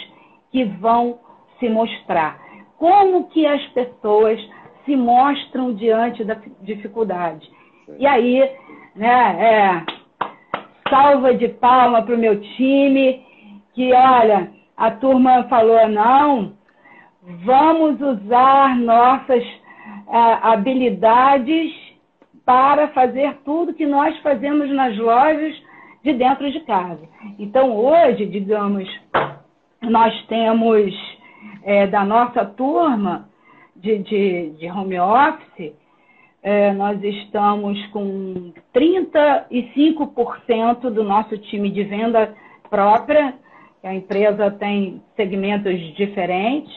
que 0.51 0.63
vão 0.63 1.19
se 1.59 1.67
mostrar. 1.67 2.39
Como 2.77 3.27
que 3.27 3.45
as 3.45 3.61
pessoas 3.73 4.39
se 4.85 4.95
mostram 4.95 5.73
diante 5.73 6.23
da 6.23 6.37
dificuldade. 6.61 7.49
E 7.99 8.05
aí, 8.05 8.49
né, 8.95 9.37
é, 9.39 9.85
salva 10.89 11.33
de 11.33 11.47
palma 11.49 12.03
para 12.03 12.15
o 12.15 12.19
meu 12.19 12.39
time, 12.39 13.25
que 13.73 13.91
olha, 13.93 14.51
a 14.77 14.91
turma 14.91 15.43
falou, 15.45 15.87
não, 15.87 16.53
vamos 17.43 17.99
usar 17.99 18.75
nossas 18.77 19.43
é, 19.43 20.37
habilidades 20.41 21.73
para 22.45 22.87
fazer 22.89 23.37
tudo 23.43 23.73
que 23.73 23.85
nós 23.85 24.17
fazemos 24.19 24.69
nas 24.71 24.95
lojas 24.97 25.55
de 26.03 26.13
dentro 26.13 26.49
de 26.51 26.59
casa. 26.61 27.01
Então, 27.39 27.75
hoje, 27.75 28.27
digamos, 28.27 28.87
nós 29.81 30.13
temos 30.27 30.93
é, 31.63 31.87
da 31.87 32.05
nossa 32.05 32.45
turma 32.45 33.27
de, 33.85 33.99
de, 33.99 34.49
de 34.57 34.69
home 34.69 34.99
office, 34.99 35.73
é, 36.43 36.73
nós 36.73 37.01
estamos 37.03 37.85
com 37.87 38.51
35% 38.73 40.89
do 40.89 41.03
nosso 41.03 41.37
time 41.37 41.69
de 41.69 41.83
venda 41.83 42.33
própria, 42.69 43.35
a 43.83 43.93
empresa 43.93 44.49
tem 44.51 45.01
segmentos 45.15 45.79
diferentes, 45.95 46.73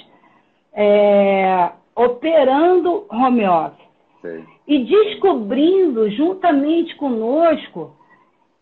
é, 0.74 1.70
operando 1.96 3.06
home 3.10 3.46
office. 3.46 3.88
Sim 4.20 4.58
e 4.68 4.84
descobrindo 4.84 6.10
juntamente 6.10 6.94
conosco 6.96 7.96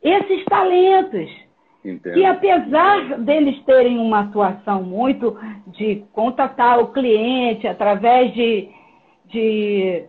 esses 0.00 0.44
talentos. 0.44 1.28
Entendo. 1.88 2.14
Que 2.14 2.24
apesar 2.24 3.18
deles 3.18 3.62
terem 3.64 3.98
uma 3.98 4.20
atuação 4.20 4.82
muito 4.82 5.38
de 5.68 6.04
contatar 6.12 6.80
o 6.80 6.88
cliente 6.88 7.66
através 7.66 8.34
de, 8.34 8.68
de 9.26 10.04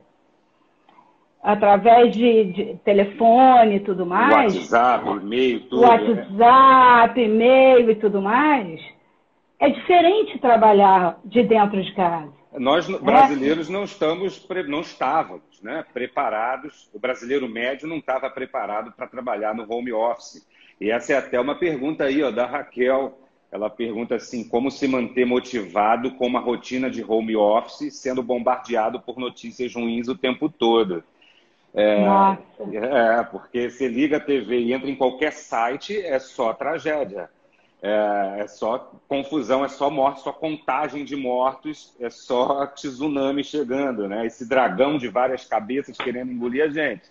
através 1.41 2.15
de, 2.15 2.45
de, 2.45 2.79
telefone 2.83 3.75
e 3.75 3.79
tudo 3.79 4.05
mais. 4.05 4.55
WhatsApp, 4.55 5.09
e-mail, 5.09 5.59
tudo. 5.69 5.81
Né? 5.81 5.87
WhatsApp, 5.87 7.19
né? 7.19 7.25
e-mail 7.25 7.91
e 7.91 7.95
tudo 7.95 8.21
mais. 8.21 8.81
É 9.59 9.69
diferente 9.69 10.39
trabalhar 10.39 11.19
de 11.25 11.43
dentro 11.43 11.81
de 11.81 11.93
casa. 11.93 12.37
Nós 12.53 12.89
é. 12.89 12.97
brasileiros 12.97 13.69
não 13.69 13.83
estamos, 13.83 14.47
não 14.67 14.81
estávamos, 14.81 15.61
né, 15.61 15.85
preparados. 15.93 16.89
O 16.93 16.99
brasileiro 16.99 17.47
médio 17.47 17.87
não 17.87 17.97
estava 17.97 18.29
preparado 18.29 18.91
para 18.91 19.07
trabalhar 19.07 19.53
no 19.53 19.71
home 19.71 19.91
office. 19.91 20.45
E 20.79 20.91
essa 20.91 21.13
é 21.13 21.17
até 21.17 21.39
uma 21.39 21.55
pergunta 21.55 22.03
aí, 22.03 22.21
ó, 22.23 22.31
da 22.31 22.45
Raquel. 22.45 23.17
Ela 23.51 23.69
pergunta 23.69 24.15
assim: 24.15 24.47
como 24.47 24.69
se 24.69 24.87
manter 24.87 25.25
motivado 25.25 26.11
com 26.11 26.27
uma 26.27 26.39
rotina 26.39 26.89
de 26.89 27.03
home 27.03 27.35
office, 27.35 27.95
sendo 27.95 28.21
bombardeado 28.21 28.99
por 28.99 29.17
notícias 29.17 29.73
ruins 29.73 30.07
o 30.07 30.17
tempo 30.17 30.49
todo? 30.49 31.03
É, 31.73 32.05
Nossa. 32.05 32.41
é 32.73 33.23
porque 33.23 33.69
você 33.69 33.87
liga 33.87 34.17
a 34.17 34.19
TV 34.19 34.59
e 34.59 34.73
entra 34.73 34.89
em 34.89 34.95
qualquer 34.95 35.31
site, 35.31 35.99
é 35.99 36.17
só 36.17 36.53
tragédia 36.53 37.29
é, 37.81 38.41
é, 38.41 38.47
só 38.47 38.91
confusão, 39.07 39.63
é 39.63 39.67
só 39.67 39.89
morte, 39.89 40.21
só 40.21 40.31
contagem 40.31 41.05
de 41.05 41.15
mortos, 41.15 41.95
é 41.99 42.09
só 42.09 42.65
tsunami 42.67 43.43
chegando, 43.43 44.07
né? 44.07 44.25
Esse 44.25 44.47
dragão 44.47 44.97
de 44.97 45.07
várias 45.07 45.45
cabeças 45.45 45.97
querendo 45.97 46.31
engolir 46.31 46.63
a 46.63 46.69
gente. 46.69 47.09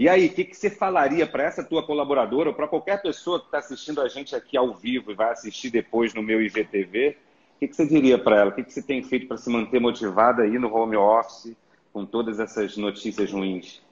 E 0.00 0.08
aí, 0.08 0.28
o 0.28 0.32
que, 0.32 0.44
que, 0.46 0.56
você 0.56 0.70
falaria 0.70 1.26
para 1.26 1.42
essa 1.42 1.62
tua 1.62 1.82
colaboradora 1.82 2.48
ou 2.48 2.54
para 2.54 2.66
qualquer 2.66 3.02
pessoa 3.02 3.38
que 3.38 3.44
está 3.44 3.58
assistindo 3.58 4.00
a 4.00 4.08
gente 4.08 4.34
aqui 4.34 4.56
ao 4.56 4.72
vivo 4.72 5.10
e 5.10 5.14
vai 5.14 5.30
assistir 5.30 5.68
depois 5.68 6.14
no 6.14 6.22
meu 6.22 6.40
IGTV? 6.40 7.18
O 7.56 7.58
que, 7.58 7.68
que 7.68 7.76
você 7.76 7.86
diria 7.86 8.16
para 8.16 8.36
ela? 8.38 8.50
O 8.50 8.54
que, 8.54 8.64
que 8.64 8.72
você 8.72 8.82
tem 8.82 9.02
feito 9.02 9.28
para 9.28 9.36
se 9.36 9.50
manter 9.50 9.78
motivada 9.78 10.44
aí 10.44 10.58
no 10.58 10.74
home 10.74 10.96
office 10.96 11.54
com 11.92 12.06
todas 12.06 12.40
essas 12.40 12.78
notícias 12.78 13.30
ruins? 13.30 13.82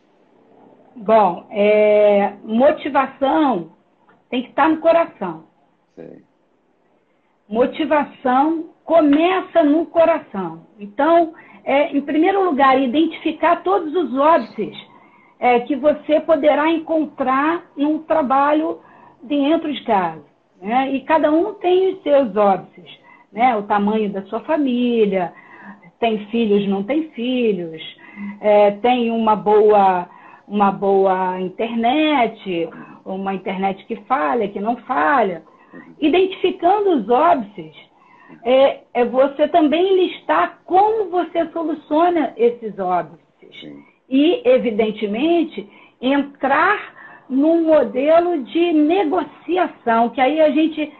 Bom, 0.97 1.47
é, 1.50 2.33
motivação 2.43 3.73
tem 4.31 4.45
que 4.45 4.49
estar 4.49 4.67
no 4.67 4.79
coração. 4.79 5.45
Motivação 7.47 8.71
começa 8.83 9.62
no 9.62 9.85
coração. 9.85 10.67
Então, 10.79 11.35
é, 11.65 11.95
em 11.95 12.00
primeiro 12.00 12.47
lugar, 12.47 12.81
identificar 12.81 13.62
todos 13.62 13.95
os 13.95 14.17
óbices 14.17 14.88
é, 15.40 15.61
que 15.61 15.76
você 15.76 16.21
poderá 16.21 16.68
encontrar 16.71 17.64
num 17.76 18.00
trabalho 18.00 18.80
dentro 19.23 19.73
de 19.73 19.83
casa. 19.85 20.25
Né? 20.61 20.92
E 20.92 21.00
cada 21.02 21.30
um 21.30 21.54
tem 21.54 21.95
os 21.95 22.02
seus 22.02 22.37
óbices, 22.37 22.99
né? 23.33 23.57
o 23.57 23.62
tamanho 23.62 24.11
da 24.11 24.23
sua 24.23 24.40
família, 24.40 25.33
tem 26.00 26.26
filhos, 26.26 26.66
não 26.68 26.83
tem 26.83 27.11
filhos, 27.11 27.83
é, 28.40 28.73
tem 28.73 29.11
uma 29.11 29.37
boa, 29.37 30.09
uma 30.47 30.71
boa 30.71 31.40
internet, 31.40 32.68
uma 33.04 33.35
internet 33.35 33.85
que 33.87 33.97
falha, 34.02 34.49
que 34.49 34.61
não 34.61 34.76
falha. 34.78 35.42
Identificando 36.00 36.97
os 36.97 37.09
óbices, 37.09 37.75
é, 38.45 38.80
é 38.95 39.04
você 39.04 39.49
também 39.49 39.97
listar 39.97 40.61
como 40.64 41.11
você 41.11 41.47
soluciona 41.50 42.33
esses 42.37 42.78
óbices. 42.78 43.28
E, 44.09 44.43
evidentemente, 44.45 45.69
entrar 46.00 46.95
num 47.29 47.65
modelo 47.65 48.43
de 48.45 48.73
negociação, 48.73 50.09
que 50.11 50.21
aí 50.21 50.41
a 50.41 50.50
gente, 50.50 50.93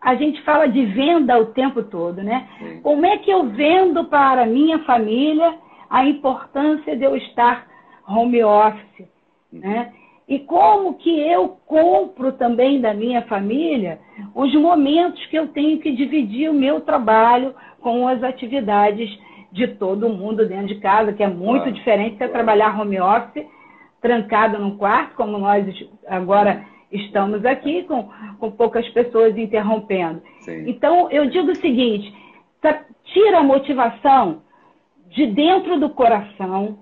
a 0.00 0.14
gente 0.14 0.42
fala 0.42 0.66
de 0.66 0.84
venda 0.86 1.38
o 1.38 1.46
tempo 1.46 1.82
todo, 1.84 2.22
né? 2.22 2.48
Sim. 2.58 2.80
Como 2.82 3.06
é 3.06 3.18
que 3.18 3.30
eu 3.30 3.44
vendo 3.50 4.04
para 4.04 4.42
a 4.42 4.46
minha 4.46 4.80
família 4.80 5.54
a 5.88 6.04
importância 6.04 6.96
de 6.96 7.04
eu 7.04 7.16
estar 7.16 7.66
home 8.08 8.42
office, 8.42 9.06
né? 9.52 9.92
E 10.28 10.40
como 10.40 10.94
que 10.94 11.08
eu 11.08 11.56
compro 11.66 12.32
também 12.32 12.80
da 12.80 12.92
minha 12.92 13.22
família 13.22 13.98
os 14.34 14.54
momentos 14.54 15.24
que 15.26 15.36
eu 15.36 15.48
tenho 15.48 15.78
que 15.78 15.90
dividir 15.92 16.50
o 16.50 16.54
meu 16.54 16.82
trabalho 16.82 17.54
com 17.80 18.06
as 18.06 18.22
atividades 18.22 19.08
de 19.50 19.66
todo 19.68 20.08
mundo 20.08 20.46
dentro 20.46 20.68
de 20.68 20.76
casa, 20.76 21.12
que 21.12 21.22
é 21.22 21.28
muito 21.28 21.62
claro, 21.62 21.72
diferente 21.72 22.12
de 22.12 22.18
claro. 22.18 22.32
trabalhar 22.32 22.80
home 22.80 23.00
office 23.00 23.46
trancado 24.00 24.58
num 24.58 24.76
quarto, 24.76 25.14
como 25.16 25.38
nós 25.38 25.66
agora 26.06 26.64
estamos 26.90 27.44
aqui 27.44 27.82
com, 27.84 28.08
com 28.38 28.50
poucas 28.50 28.88
pessoas 28.90 29.36
interrompendo. 29.36 30.22
Sim. 30.40 30.68
Então, 30.68 31.10
eu 31.10 31.26
digo 31.26 31.50
o 31.50 31.56
seguinte: 31.56 32.12
tira 33.04 33.38
a 33.38 33.42
motivação 33.42 34.42
de 35.08 35.26
dentro 35.26 35.78
do 35.78 35.90
coração. 35.90 36.78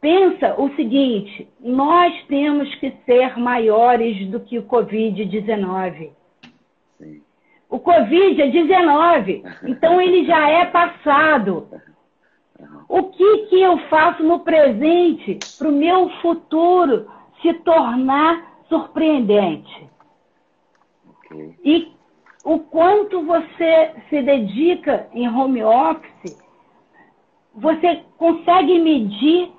Pensa 0.00 0.54
o 0.60 0.74
seguinte: 0.74 1.48
nós 1.60 2.12
temos 2.26 2.72
que 2.76 2.92
ser 3.04 3.38
maiores 3.38 4.26
do 4.28 4.40
que 4.40 4.58
o 4.58 4.64
Covid-19. 4.64 6.10
O 7.74 7.80
Covid 7.80 8.40
é 8.40 8.46
19, 8.46 9.42
então 9.64 10.00
ele 10.00 10.24
já 10.24 10.48
é 10.48 10.64
passado. 10.66 11.66
O 12.88 13.02
que, 13.02 13.38
que 13.48 13.60
eu 13.60 13.76
faço 13.88 14.22
no 14.22 14.38
presente 14.38 15.40
para 15.58 15.68
o 15.68 15.72
meu 15.72 16.08
futuro 16.20 17.10
se 17.42 17.52
tornar 17.52 18.60
surpreendente? 18.68 19.88
Okay. 21.08 21.56
E 21.64 21.92
o 22.44 22.60
quanto 22.60 23.24
você 23.24 23.90
se 24.08 24.22
dedica 24.22 25.08
em 25.12 25.28
home 25.28 25.64
office, 25.64 26.40
você 27.52 28.04
consegue 28.16 28.78
medir 28.78 29.50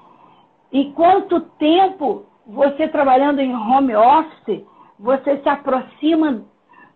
em 0.71 0.93
quanto 0.93 1.41
tempo 1.59 2.27
você 2.47 2.87
trabalhando 2.87 3.41
em 3.41 3.53
home 3.53 3.93
office, 3.93 4.63
você 4.97 5.37
se 5.39 5.49
aproxima 5.49 6.45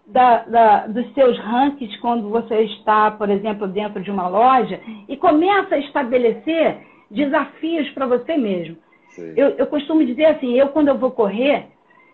da, 0.10 0.44
da, 0.44 0.88
dos 0.88 1.14
seus 1.14 1.38
rankings 1.40 1.98
quando 2.00 2.30
você 2.30 2.62
está, 2.62 3.12
por 3.12 3.30
exemplo, 3.30 3.68
dentro 3.68 4.02
de 4.02 4.10
uma 4.10 4.28
loja 4.28 4.80
e 5.08 5.16
começa 5.16 5.76
a 5.76 5.80
estabelecer 5.80 6.78
desafios 7.10 7.90
para 7.92 8.08
você 8.08 8.36
mesmo. 8.36 8.78
Eu, 9.36 9.50
eu 9.50 9.68
costumo 9.68 10.06
dizer 10.06 10.26
assim, 10.26 10.54
eu 10.54 10.70
quando 10.70 10.88
eu 10.88 10.98
vou 10.98 11.12
correr, 11.12 11.68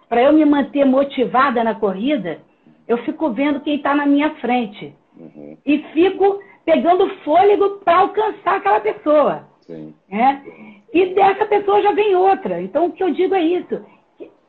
para 0.09 0.23
eu 0.23 0.33
me 0.33 0.45
manter 0.45 0.85
motivada 0.85 1.63
na 1.63 1.75
corrida, 1.75 2.39
eu 2.87 2.97
fico 2.99 3.29
vendo 3.31 3.59
quem 3.61 3.75
está 3.75 3.93
na 3.95 4.05
minha 4.05 4.31
frente. 4.35 4.93
Uhum. 5.17 5.57
E 5.65 5.79
fico 5.93 6.39
pegando 6.65 7.09
fôlego 7.23 7.81
para 7.83 7.97
alcançar 7.97 8.57
aquela 8.57 8.79
pessoa. 8.79 9.47
Sim. 9.61 9.93
É? 10.09 10.41
E 10.93 11.13
dessa 11.13 11.45
pessoa 11.45 11.81
já 11.81 11.91
vem 11.91 12.15
outra. 12.15 12.61
Então, 12.61 12.85
o 12.85 12.91
que 12.91 13.03
eu 13.03 13.11
digo 13.11 13.35
é 13.35 13.41
isso. 13.41 13.81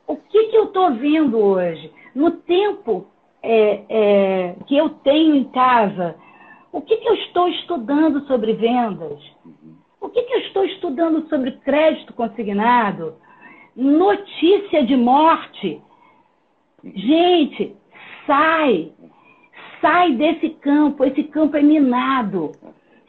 O 0.07 0.17
que, 0.17 0.45
que 0.45 0.57
eu 0.57 0.65
estou 0.65 0.93
vendo 0.95 1.39
hoje? 1.39 1.91
No 2.15 2.31
tempo 2.31 3.07
é, 3.47 3.85
é, 3.89 4.57
que 4.67 4.77
eu 4.77 4.91
tenho 4.91 5.37
em 5.37 5.45
casa, 5.45 6.17
o 6.73 6.81
que, 6.81 6.97
que 6.97 7.09
eu 7.09 7.15
estou 7.15 7.49
estudando 7.49 8.27
sobre 8.27 8.53
vendas? 8.55 9.19
O 10.01 10.09
que, 10.09 10.23
que 10.23 10.35
eu 10.35 10.41
estou 10.41 10.65
estudando 10.65 11.29
sobre 11.29 11.53
crédito 11.53 12.13
consignado? 12.13 13.15
Notícia 13.75 14.85
de 14.85 14.97
morte? 14.97 15.81
Gente, 16.85 17.75
sai, 18.27 18.93
sai 19.81 20.13
desse 20.13 20.51
campo, 20.51 21.05
esse 21.05 21.23
campo 21.25 21.57
é 21.57 21.63
minado. 21.63 22.53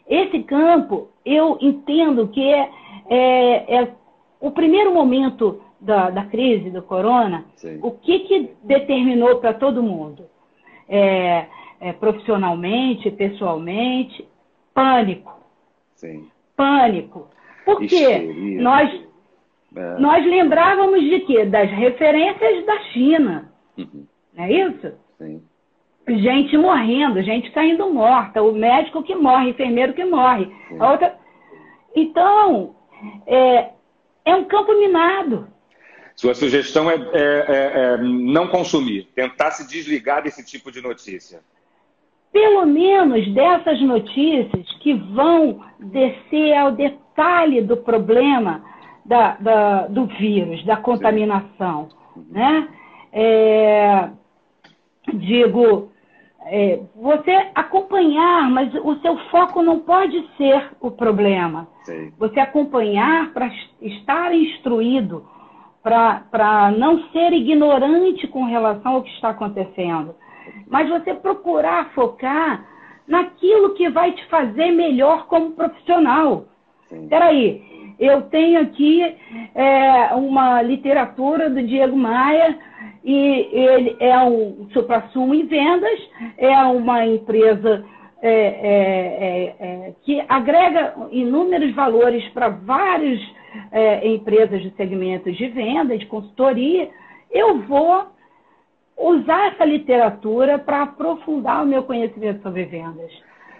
Esse 0.07 0.43
campo, 0.43 1.09
eu 1.25 1.57
entendo 1.59 2.27
que 2.27 2.41
é, 2.41 2.69
é, 3.09 3.75
é 3.79 3.93
o 4.39 4.51
primeiro 4.51 4.93
momento 4.93 5.61
da, 5.79 6.09
da 6.09 6.25
crise 6.25 6.69
do 6.69 6.81
corona, 6.81 7.45
Sim. 7.55 7.79
o 7.81 7.91
que, 7.91 8.19
que 8.19 8.51
determinou 8.63 9.37
para 9.37 9.53
todo 9.53 9.83
mundo? 9.83 10.25
É, 10.89 11.45
é, 11.79 11.93
profissionalmente, 11.93 13.11
pessoalmente, 13.11 14.27
pânico. 14.73 15.33
Sim. 15.95 16.27
Pânico. 16.55 17.27
Por 17.65 17.79
quê? 17.81 18.57
Nós, 18.59 18.89
é. 19.75 19.97
nós 19.99 20.25
lembrávamos 20.25 21.01
de 21.01 21.19
quê? 21.21 21.45
Das 21.45 21.69
referências 21.69 22.65
da 22.65 22.79
China. 22.91 23.51
Uhum. 23.77 24.05
Não 24.33 24.43
é 24.43 24.51
isso? 24.51 24.93
Sim. 25.17 25.41
Gente 26.07 26.57
morrendo, 26.57 27.21
gente 27.21 27.51
caindo 27.51 27.93
morta, 27.93 28.41
o 28.41 28.53
médico 28.53 29.03
que 29.03 29.13
morre, 29.13 29.49
enfermeiro 29.49 29.93
que 29.93 30.05
morre. 30.05 30.49
Outra... 30.79 31.17
Então, 31.93 32.75
é, 33.25 33.71
é 34.23 34.35
um 34.35 34.45
campo 34.45 34.73
minado. 34.79 35.47
Sua 36.17 36.33
sugestão 36.33 36.89
é, 36.89 36.95
é, 36.95 36.99
é, 37.13 37.93
é, 37.93 37.97
não 37.97 38.47
consumir, 38.47 39.07
tentar 39.13 39.51
se 39.51 39.67
desligar 39.67 40.23
desse 40.23 40.43
tipo 40.43 40.71
de 40.71 40.81
notícia. 40.81 41.41
Pelo 42.33 42.65
menos 42.65 43.31
dessas 43.35 43.79
notícias 43.81 44.67
que 44.79 44.95
vão 44.95 45.63
descer 45.79 46.57
ao 46.57 46.71
detalhe 46.71 47.61
do 47.61 47.77
problema 47.77 48.63
da, 49.05 49.35
da, 49.35 49.87
do 49.87 50.07
vírus, 50.07 50.65
da 50.65 50.75
contaminação. 50.77 51.89
Né? 52.31 52.67
É, 53.13 54.09
digo, 55.13 55.91
é, 56.47 56.79
você 56.95 57.51
acompanhar, 57.53 58.49
mas 58.49 58.73
o 58.73 58.99
seu 59.01 59.17
foco 59.29 59.61
não 59.61 59.81
pode 59.81 60.19
ser 60.35 60.71
o 60.81 60.89
problema. 60.89 61.67
Sim. 61.83 62.11
Você 62.17 62.39
acompanhar 62.39 63.31
para 63.33 63.51
estar 63.79 64.33
instruído, 64.33 65.36
para 66.31 66.71
não 66.77 67.09
ser 67.09 67.33
ignorante 67.33 68.27
com 68.27 68.45
relação 68.45 68.95
ao 68.95 69.03
que 69.03 69.11
está 69.11 69.29
acontecendo. 69.29 70.15
Mas 70.69 70.89
você 70.89 71.13
procurar 71.13 71.91
focar 71.93 72.65
naquilo 73.07 73.73
que 73.73 73.89
vai 73.89 74.11
te 74.11 74.25
fazer 74.25 74.71
melhor 74.71 75.27
como 75.27 75.51
profissional. 75.51 76.45
Espera 76.91 77.25
aí, 77.25 77.61
eu 77.99 78.23
tenho 78.23 78.61
aqui 78.61 79.01
é, 79.55 80.13
uma 80.15 80.61
literatura 80.61 81.49
do 81.49 81.61
Diego 81.63 81.95
Maia 81.95 82.57
e 83.03 83.49
ele 83.51 83.95
é 83.99 84.17
um 84.19 84.67
supra-sumo 84.73 85.33
em 85.33 85.45
vendas, 85.45 85.99
é 86.37 86.57
uma 86.63 87.05
empresa 87.05 87.85
é, 88.21 88.29
é, 88.29 89.55
é, 89.59 89.87
é 89.87 89.93
que 90.03 90.23
agrega 90.27 90.95
inúmeros 91.11 91.73
valores 91.73 92.27
para 92.29 92.49
várias 92.49 93.19
é, 93.71 94.07
empresas 94.07 94.61
de 94.61 94.71
segmentos 94.71 95.35
de 95.35 95.47
venda, 95.49 95.97
de 95.97 96.05
consultoria. 96.05 96.89
Eu 97.31 97.59
vou 97.61 98.07
usar 98.97 99.53
essa 99.53 99.65
literatura 99.65 100.57
para 100.57 100.83
aprofundar 100.83 101.63
o 101.63 101.67
meu 101.67 101.83
conhecimento 101.83 102.41
sobre 102.41 102.65
vendas. 102.65 103.11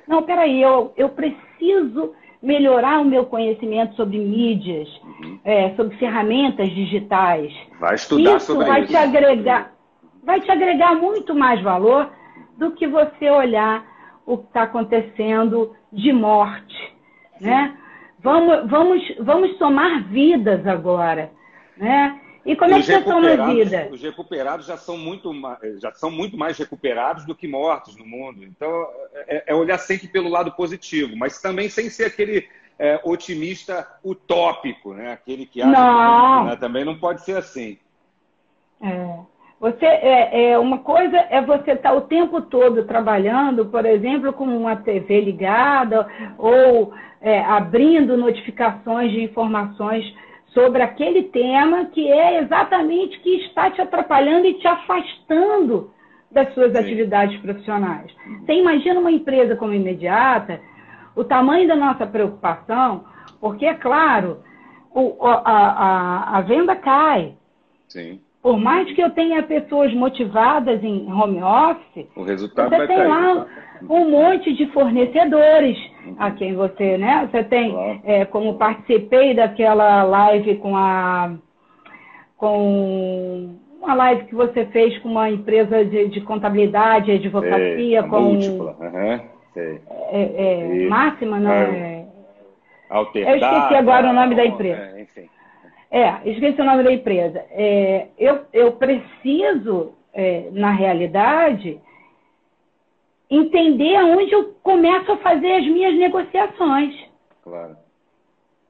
Não, 0.07 0.23
peraí, 0.23 0.61
eu, 0.61 0.93
eu 0.97 1.09
preciso 1.09 2.13
melhorar 2.41 2.99
o 2.99 3.05
meu 3.05 3.25
conhecimento 3.25 3.95
sobre 3.95 4.17
mídias, 4.17 4.87
uhum. 5.03 5.39
é, 5.43 5.71
sobre 5.75 5.97
ferramentas 5.97 6.69
digitais. 6.69 7.53
Vai 7.79 7.95
estudar 7.95 8.37
isso 8.37 8.45
sobre 8.47 8.65
vai 8.65 8.81
isso. 8.81 8.91
Te 8.91 8.97
agregar, 8.97 9.73
vai 10.23 10.39
te 10.39 10.51
agregar 10.51 10.95
muito 10.95 11.35
mais 11.35 11.61
valor 11.61 12.09
do 12.57 12.71
que 12.71 12.87
você 12.87 13.29
olhar 13.29 13.85
o 14.25 14.37
que 14.37 14.45
está 14.45 14.63
acontecendo 14.63 15.75
de 15.91 16.11
morte, 16.11 16.93
né? 17.39 17.75
Vamos, 18.27 18.69
vamos, 18.69 19.15
vamos 19.21 19.57
somar 19.57 20.03
vidas 20.09 20.67
agora, 20.67 21.31
né? 21.77 22.19
E 22.45 22.57
como 22.57 22.73
é 22.73 22.79
que 22.81 22.83
você 22.83 23.01
soma 23.01 23.53
vida? 23.53 23.87
Os 23.89 24.01
recuperados 24.01 24.65
já 24.65 24.75
são, 24.75 24.97
muito, 24.97 25.31
já 25.79 25.93
são 25.93 26.11
muito 26.11 26.35
mais 26.37 26.57
recuperados 26.57 27.25
do 27.25 27.33
que 27.33 27.47
mortos 27.47 27.95
no 27.95 28.05
mundo. 28.05 28.43
Então, 28.43 28.69
é, 29.29 29.45
é 29.47 29.55
olhar 29.55 29.77
sempre 29.77 30.09
pelo 30.09 30.27
lado 30.27 30.51
positivo, 30.51 31.15
mas 31.15 31.41
também 31.41 31.69
sem 31.69 31.89
ser 31.89 32.03
aquele 32.03 32.45
é, 32.77 32.99
otimista 33.05 33.87
utópico, 34.03 34.93
né? 34.93 35.13
Aquele 35.13 35.45
que 35.45 35.61
acha 35.61 35.71
não. 35.71 36.43
Que, 36.43 36.49
né? 36.49 36.55
também 36.57 36.83
não 36.83 36.99
pode 36.99 37.23
ser 37.23 37.37
assim. 37.37 37.77
É. 38.81 39.19
Você 39.59 39.85
é, 39.85 40.51
é, 40.51 40.59
uma 40.59 40.79
coisa 40.79 41.17
é 41.29 41.41
você 41.41 41.71
estar 41.71 41.93
o 41.93 42.01
tempo 42.01 42.41
todo 42.41 42.83
trabalhando, 42.83 43.65
por 43.65 43.85
exemplo, 43.85 44.31
com 44.33 44.45
uma 44.45 44.75
TV 44.75 45.21
ligada 45.21 46.07
ou 46.37 46.93
é, 47.21 47.41
abrindo 47.41 48.17
notificações 48.17 49.11
de 49.11 49.23
informações 49.23 50.05
sobre 50.53 50.81
aquele 50.81 51.23
tema 51.23 51.85
que 51.85 52.11
é 52.11 52.41
exatamente 52.41 53.19
que 53.19 53.45
está 53.45 53.69
te 53.69 53.81
atrapalhando 53.81 54.47
e 54.47 54.55
te 54.55 54.67
afastando 54.67 55.91
das 56.31 56.53
suas 56.53 56.71
Sim. 56.71 56.79
atividades 56.79 57.39
profissionais. 57.41 58.11
Você 58.41 58.53
imagina 58.53 58.99
uma 58.99 59.11
empresa 59.11 59.55
como 59.55 59.73
imediata, 59.73 60.59
o 61.15 61.23
tamanho 61.23 61.67
da 61.67 61.75
nossa 61.75 62.05
preocupação, 62.05 63.05
porque, 63.39 63.65
é 63.65 63.73
claro, 63.73 64.39
o, 64.91 65.25
a, 65.25 65.33
a, 65.45 66.37
a, 66.37 66.41
venda 66.41 66.75
cai. 66.75 67.33
Sim. 67.87 68.19
Por 68.41 68.57
mais 68.57 68.91
que 68.93 69.01
eu 69.01 69.09
tenha 69.11 69.43
pessoas 69.43 69.93
motivadas 69.93 70.83
em 70.83 71.11
home 71.11 71.41
office, 71.41 72.07
o 72.15 72.23
resultado 72.23 72.69
você 72.69 72.87
tem 72.87 72.97
cair. 72.97 73.07
lá 73.07 73.45
um 73.89 74.09
monte 74.09 74.53
de 74.53 74.65
fornecedores 74.67 75.77
a 76.17 76.31
quem 76.31 76.55
você, 76.55 76.97
né? 76.97 77.27
Você 77.29 77.43
tem, 77.43 78.01
é, 78.03 78.25
como 78.25 78.57
participei 78.57 79.33
daquela 79.33 80.03
live 80.03 80.55
com 80.57 80.75
a 80.75 81.33
com 82.37 83.55
uma 83.81 83.93
live 83.93 84.25
que 84.25 84.35
você 84.35 84.65
fez 84.67 84.97
com 84.99 85.09
uma 85.09 85.29
empresa 85.29 85.83
de, 85.83 86.09
de 86.09 86.21
contabilidade, 86.21 87.11
advocacia, 87.11 88.03
com 88.03 88.21
múltipla. 88.21 88.75
Uhum. 88.79 89.37
É, 89.55 89.79
é, 90.11 90.87
máxima, 90.87 91.39
não 91.39 91.51
é? 91.51 92.05
Eu 92.91 93.35
esqueci 93.35 93.75
agora 93.75 94.09
o 94.09 94.13
nome 94.13 94.35
da 94.35 94.45
empresa. 94.45 94.91
É, 94.95 95.01
enfim. 95.01 95.29
É, 95.89 96.13
esqueci 96.25 96.61
o 96.61 96.65
nome 96.65 96.83
da 96.83 96.91
empresa. 96.91 97.43
É, 97.51 98.07
eu, 98.17 98.41
eu 98.53 98.73
preciso, 98.73 99.93
é, 100.13 100.49
na 100.51 100.71
realidade, 100.71 101.79
entender 103.29 103.95
aonde 103.95 104.31
eu 104.31 104.55
começo 104.63 105.11
a 105.11 105.17
fazer 105.17 105.53
as 105.53 105.65
minhas 105.65 105.95
negociações. 105.95 106.95
Claro. 107.43 107.75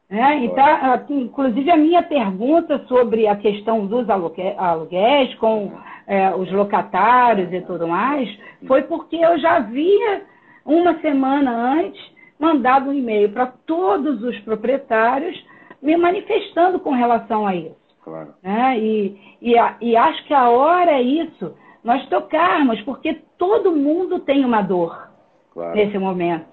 É, 0.09 0.35
então, 0.35 0.65
inclusive, 1.09 1.69
a 1.69 1.75
minha 1.75 2.01
pergunta 2.01 2.79
sobre 2.87 3.27
a 3.27 3.35
questão 3.35 3.85
dos 3.85 4.07
aluguéis 4.09 5.35
com 5.35 5.71
é, 6.07 6.33
os 6.33 6.49
locatários 6.51 7.51
e 7.51 7.59
tudo 7.61 7.87
mais 7.87 8.29
foi 8.65 8.83
porque 8.83 9.17
eu 9.17 9.37
já 9.37 9.57
havia, 9.57 10.21
uma 10.65 10.97
semana 11.01 11.51
antes, 11.51 12.01
mandado 12.39 12.89
um 12.89 12.93
e-mail 12.93 13.29
para 13.31 13.47
todos 13.65 14.23
os 14.23 14.39
proprietários 14.39 15.37
me 15.81 15.97
manifestando 15.97 16.79
com 16.79 16.91
relação 16.91 17.45
a 17.45 17.53
isso. 17.53 17.75
Claro. 18.01 18.33
É, 18.41 18.79
e, 18.79 19.19
e, 19.41 19.55
e 19.81 19.97
acho 19.97 20.23
que 20.25 20.33
a 20.33 20.49
hora 20.49 20.91
é 20.91 21.01
isso, 21.01 21.53
nós 21.87 22.05
tocarmos, 22.09 22.81
porque 22.81 23.21
todo 23.37 23.71
mundo 23.71 24.19
tem 24.19 24.43
uma 24.43 24.61
dor 24.61 25.09
claro. 25.53 25.73
nesse 25.73 25.97
momento. 25.97 26.45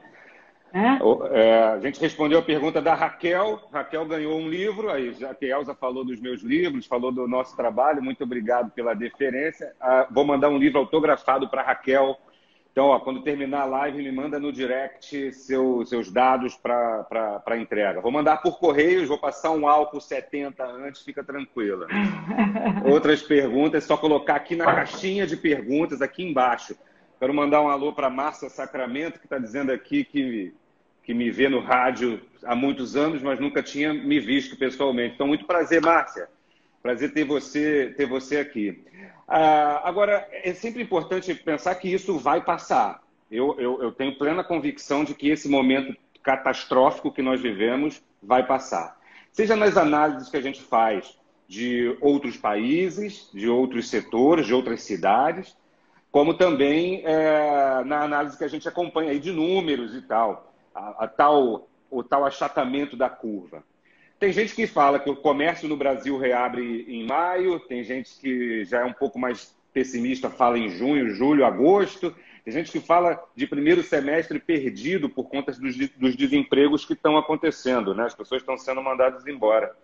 É, 1.33 1.63
a 1.65 1.81
gente 1.81 2.01
respondeu 2.01 2.39
a 2.39 2.43
pergunta 2.43 2.81
da 2.81 2.95
Raquel. 2.95 3.61
Raquel 3.73 4.07
ganhou 4.07 4.39
um 4.39 4.49
livro, 4.49 4.91
aí 4.91 5.13
já 5.13 5.35
que 5.35 5.47
Elza 5.47 5.75
falou 5.75 6.05
dos 6.05 6.21
meus 6.21 6.41
livros, 6.41 6.87
falou 6.87 7.11
do 7.11 7.27
nosso 7.27 7.57
trabalho, 7.57 8.01
muito 8.01 8.23
obrigado 8.23 8.71
pela 8.71 8.95
deferência. 8.95 9.73
Ah, 9.81 10.07
vou 10.09 10.25
mandar 10.25 10.51
um 10.51 10.57
livro 10.57 10.79
autografado 10.79 11.49
para 11.49 11.63
Raquel. 11.63 12.17
Então, 12.75 12.87
ó, 12.87 12.99
quando 12.99 13.23
terminar 13.23 13.61
a 13.61 13.67
live, 13.67 14.03
me 14.03 14.11
manda 14.11 14.41
no 14.41 14.53
direct 14.53 15.33
seu, 15.33 15.87
seus 15.87 16.11
dados 16.11 16.57
para 16.57 17.57
entrega. 17.57 18.01
Vou 18.01 18.11
mandar 18.11 18.39
por 18.39 18.59
correios, 18.59 19.07
vou 19.07 19.17
passar 19.17 19.53
um 19.53 19.69
álcool 19.69 20.01
70 20.01 20.65
antes, 20.65 21.03
fica 21.03 21.23
tranquila. 21.23 21.87
Outras 22.85 23.23
perguntas, 23.23 23.85
é 23.85 23.87
só 23.87 23.97
colocar 23.97 24.35
aqui 24.35 24.57
na 24.57 24.65
caixinha 24.65 25.25
de 25.25 25.37
perguntas, 25.37 26.03
aqui 26.03 26.25
embaixo. 26.25 26.77
Quero 27.21 27.33
mandar 27.33 27.63
um 27.63 27.69
alô 27.69 27.93
para 27.93 28.11
Márcia 28.11 28.49
Sacramento, 28.49 29.21
que 29.21 29.27
está 29.27 29.39
dizendo 29.39 29.71
aqui 29.71 30.03
que 30.05 30.53
que 31.05 31.15
me 31.15 31.31
vê 31.31 31.49
no 31.49 31.61
rádio 31.61 32.21
há 32.43 32.57
muitos 32.57 32.97
anos, 32.97 33.23
mas 33.23 33.39
nunca 33.39 33.63
tinha 33.63 33.95
me 33.95 34.19
visto 34.19 34.57
pessoalmente. 34.57 35.15
Então, 35.15 35.29
muito 35.29 35.45
prazer, 35.45 35.81
Márcia. 35.81 36.29
Prazer 36.83 37.13
ter 37.13 37.25
você, 37.25 37.95
ter 37.97 38.07
você 38.07 38.39
aqui. 38.39 38.83
Ah, 39.27 39.81
agora, 39.89 40.29
é 40.31 40.53
sempre 40.53 40.83
importante 40.83 41.35
pensar 41.35 41.75
que 41.77 41.93
isso 41.93 42.19
vai 42.19 42.43
passar. 42.43 43.03
Eu, 43.31 43.59
eu, 43.59 43.83
eu 43.83 43.93
tenho 43.93 44.19
plena 44.19 44.45
convicção 44.45 45.05
de 45.05 45.15
que 45.15 45.29
esse 45.29 45.49
momento 45.49 45.97
catastrófico 46.23 47.13
que 47.13 47.23
nós 47.23 47.41
vivemos 47.41 48.03
vai 48.23 48.47
passar. 48.47 48.99
Seja 49.33 49.57
nas 49.57 49.77
análises 49.77 50.29
que 50.29 50.37
a 50.37 50.43
gente 50.43 50.63
faz 50.63 51.19
de 51.49 51.97
outros 52.01 52.37
países, 52.37 53.31
de 53.33 53.49
outros 53.49 53.89
setores, 53.89 54.47
de 54.47 54.55
outras 54.55 54.83
cidades, 54.83 55.57
como 56.11 56.35
também 56.35 57.03
é, 57.05 57.83
na 57.85 58.03
análise 58.03 58.39
que 58.39 58.45
a 58.45 58.49
gente 58.49 58.69
acompanha 58.69 59.11
aí 59.11 59.19
de 59.19 59.33
números 59.33 59.95
e 59.95 60.03
tal 60.03 60.55
a, 60.75 61.05
a 61.05 61.09
tal, 61.09 61.69
o 61.91 62.03
tal 62.03 62.25
achatamento 62.25 62.97
da 62.97 63.09
curva. 63.09 63.63
Tem 64.25 64.33
gente 64.33 64.55
que 64.55 64.67
fala 64.67 64.99
que 64.99 65.11
o 65.11 65.15
comércio 65.15 65.69
no 65.69 65.77
Brasil 65.77 66.17
reabre 66.17 66.87
em 66.89 67.07
maio, 67.07 67.61
tem 67.61 67.85
gente 67.85 68.19
que 68.19 68.65
já 68.65 68.81
é 68.81 68.85
um 68.87 68.93
pouco 68.95 69.19
mais 69.19 69.55
pessimista, 69.71 70.31
fala 70.31 70.59
em 70.59 70.71
junho, 70.71 71.11
julho, 71.11 71.45
agosto. 71.45 72.11
Tem 72.43 72.51
gente 72.51 72.73
que 72.73 72.81
fala 72.81 73.23
de 73.37 73.47
primeiro 73.47 73.83
semestre 73.83 74.39
perdido 74.39 75.11
por 75.11 75.25
conta 75.25 75.53
dos, 75.53 75.77
dos 75.77 76.17
desempregos 76.17 76.87
que 76.87 76.95
estão 76.95 77.19
acontecendo, 77.19 77.95
né? 77.95 78.07
As 78.07 78.15
pessoas 78.15 78.41
estão 78.41 78.57
sendo 78.57 78.83
mandadas 78.83 79.27
embora. 79.27 79.77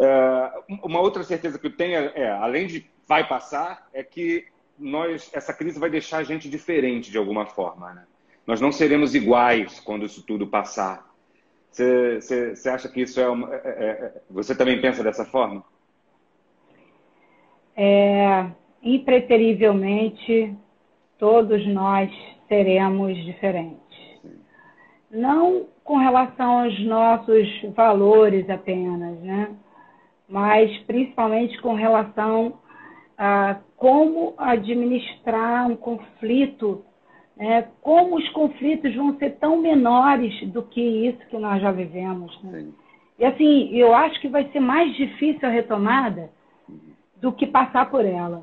É, 0.00 0.52
uma 0.82 1.00
outra 1.00 1.22
certeza 1.22 1.56
que 1.56 1.68
eu 1.68 1.76
tenho 1.76 1.94
é, 1.94 2.12
é, 2.16 2.30
além 2.32 2.66
de 2.66 2.90
vai 3.06 3.28
passar, 3.28 3.86
é 3.94 4.02
que 4.02 4.46
nós, 4.76 5.30
essa 5.32 5.52
crise 5.52 5.78
vai 5.78 5.90
deixar 5.90 6.18
a 6.18 6.24
gente 6.24 6.48
diferente 6.48 7.08
de 7.08 7.18
alguma 7.18 7.46
forma, 7.46 7.94
né? 7.94 8.04
nós 8.44 8.60
não 8.60 8.72
seremos 8.72 9.14
iguais 9.14 9.78
quando 9.78 10.04
isso 10.04 10.22
tudo 10.22 10.44
passar. 10.44 11.06
Você 11.76 12.68
acha 12.68 12.88
que 12.88 13.02
isso 13.02 13.20
é, 13.20 13.28
uma, 13.28 13.54
é, 13.54 13.56
é, 13.56 13.86
é, 13.88 14.22
Você 14.30 14.54
também 14.54 14.80
pensa 14.80 15.02
dessa 15.02 15.24
forma? 15.24 15.62
É, 17.76 18.46
impreterivelmente, 18.82 20.56
todos 21.18 21.66
nós 21.66 22.10
seremos 22.48 23.16
diferentes. 23.24 23.80
Não 25.10 25.66
com 25.84 25.96
relação 25.96 26.64
aos 26.64 26.84
nossos 26.84 27.46
valores 27.74 28.48
apenas, 28.48 29.18
né? 29.20 29.54
mas 30.28 30.76
principalmente 30.84 31.60
com 31.60 31.74
relação 31.74 32.58
a 33.16 33.60
como 33.76 34.34
administrar 34.36 35.68
um 35.68 35.76
conflito 35.76 36.84
né, 37.36 37.68
como 37.82 38.16
os 38.16 38.28
conflitos 38.30 38.94
vão 38.94 39.16
ser 39.18 39.36
tão 39.36 39.58
menores 39.58 40.48
do 40.48 40.62
que 40.62 40.80
isso 40.80 41.18
que 41.28 41.36
nós 41.36 41.60
já 41.60 41.70
vivemos. 41.70 42.38
Né? 42.42 42.66
E 43.18 43.24
assim, 43.24 43.70
eu 43.76 43.94
acho 43.94 44.20
que 44.20 44.28
vai 44.28 44.48
ser 44.50 44.60
mais 44.60 44.94
difícil 44.96 45.46
a 45.46 45.52
retomada 45.52 46.30
do 47.20 47.32
que 47.32 47.46
passar 47.46 47.90
por 47.90 48.04
ela. 48.04 48.42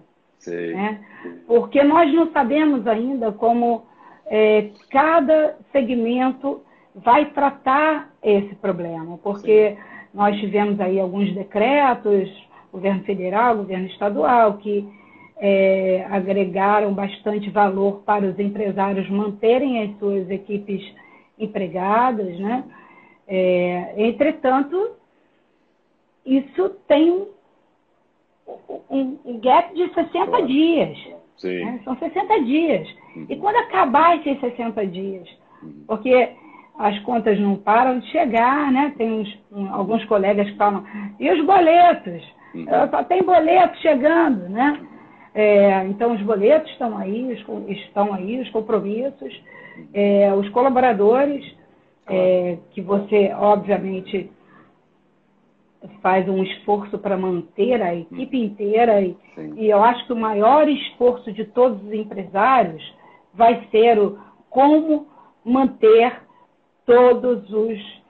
Né? 0.73 0.99
Porque 1.47 1.83
nós 1.83 2.13
não 2.13 2.31
sabemos 2.31 2.85
ainda 2.85 3.31
como 3.31 3.83
é, 4.27 4.69
cada 4.91 5.57
segmento 5.71 6.61
vai 6.95 7.25
tratar 7.31 8.11
esse 8.21 8.53
problema, 8.55 9.17
porque 9.17 9.71
Sim. 9.71 9.77
nós 10.13 10.39
tivemos 10.39 10.79
aí 10.79 10.99
alguns 10.99 11.33
decretos, 11.33 12.29
governo 12.71 13.03
federal, 13.03 13.57
governo 13.57 13.87
estadual, 13.87 14.57
que 14.57 14.87
é, 15.45 16.07
agregaram 16.09 16.93
bastante 16.93 17.49
valor 17.49 18.01
para 18.05 18.25
os 18.25 18.39
empresários 18.39 19.09
manterem 19.09 19.83
as 19.83 19.99
suas 19.99 20.29
equipes 20.29 20.81
empregadas, 21.37 22.39
né? 22.39 22.63
É, 23.27 23.93
entretanto, 23.97 24.91
isso 26.25 26.69
tem 26.87 27.27
um, 28.89 29.17
um, 29.25 29.39
gap 29.41 29.75
de 29.75 29.93
60 29.93 30.25
claro. 30.27 30.47
dias. 30.47 30.97
Né? 31.43 31.81
São 31.83 31.97
60 31.97 32.43
dias. 32.43 32.87
Uhum. 33.13 33.25
E 33.27 33.35
quando 33.35 33.57
acabar 33.57 34.15
esses 34.15 34.39
60 34.39 34.87
dias? 34.87 35.27
Uhum. 35.61 35.83
Porque 35.85 36.29
as 36.79 36.97
contas 36.99 37.37
não 37.37 37.57
param 37.57 37.99
de 37.99 38.07
chegar, 38.11 38.71
né? 38.71 38.93
Tem 38.97 39.11
uns, 39.11 39.39
um, 39.51 39.73
alguns 39.73 40.05
colegas 40.05 40.49
que 40.49 40.55
falam, 40.55 40.85
e 41.19 41.29
os 41.29 41.45
boletos? 41.45 42.23
Uhum. 42.55 42.65
Só 42.89 43.03
tem 43.03 43.21
boleto 43.23 43.77
chegando, 43.79 44.47
né? 44.47 44.79
É, 45.35 45.83
então, 45.85 46.13
os 46.13 46.21
boletos 46.21 46.71
estão 46.71 46.97
aí, 46.97 47.33
os, 47.33 47.69
estão 47.69 48.13
aí, 48.13 48.39
os 48.39 48.49
compromissos, 48.49 49.41
é, 49.93 50.33
os 50.33 50.47
colaboradores, 50.49 51.43
é, 52.07 52.57
que 52.71 52.81
você, 52.81 53.33
obviamente, 53.33 54.29
faz 56.01 56.27
um 56.29 56.43
esforço 56.43 56.97
para 56.97 57.17
manter 57.17 57.81
a 57.81 57.95
equipe 57.95 58.37
inteira, 58.37 59.01
e, 59.01 59.17
e, 59.55 59.69
eu 59.69 59.83
acho 59.83 60.05
que 60.05 60.13
o 60.13 60.17
maior 60.17 60.67
esforço 60.69 61.31
de 61.31 61.45
todos 61.45 61.83
os 61.83 61.93
empresários 61.93 62.83
vai 63.33 63.67
ser 63.71 63.97
o 63.99 64.19
como 64.49 65.07
manter 65.43 66.21
todos 66.85 67.49
os 67.51 68.02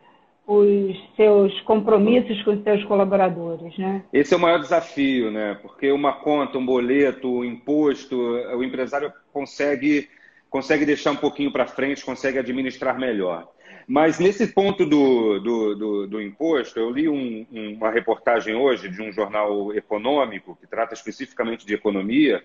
os 0.46 0.98
seus 1.16 1.60
compromissos 1.62 2.42
com 2.44 2.52
os 2.52 2.64
seus 2.64 2.84
colaboradores, 2.84 3.78
né? 3.78 4.04
Esse 4.12 4.34
é 4.34 4.38
o 4.38 4.40
maior 4.40 4.60
desafio, 4.60 5.32
né? 5.32 5.58
Porque 5.62 5.92
uma 5.92 6.14
conta, 6.14 6.58
um 6.58 6.66
boleto, 6.66 7.30
um 7.30 7.46
imposto, 7.46 8.16
o 8.16 8.64
empresário 8.64 9.12
consegue 9.32 10.10
consegue 10.50 10.86
deixar 10.86 11.10
um 11.10 11.16
pouquinho 11.16 11.52
para 11.52 11.66
frente, 11.66 12.06
consegue 12.06 12.38
administrar 12.38 13.00
melhor. 13.00 13.50
Mas 13.88 14.20
nesse 14.20 14.46
ponto 14.46 14.86
do, 14.86 15.40
do, 15.40 15.76
do, 15.76 16.08
do 16.08 16.22
imposto, 16.22 16.80
eu 16.80 16.92
li 16.92 17.10
um, 17.10 17.46
uma 17.52 17.90
reportagem 17.90 18.54
hoje 18.54 18.88
de 18.88 19.02
um 19.02 19.12
jornal 19.12 19.74
econômico 19.74 20.56
que 20.62 20.68
trata 20.68 20.94
especificamente 20.94 21.66
de 21.66 21.74
economia 21.74 22.44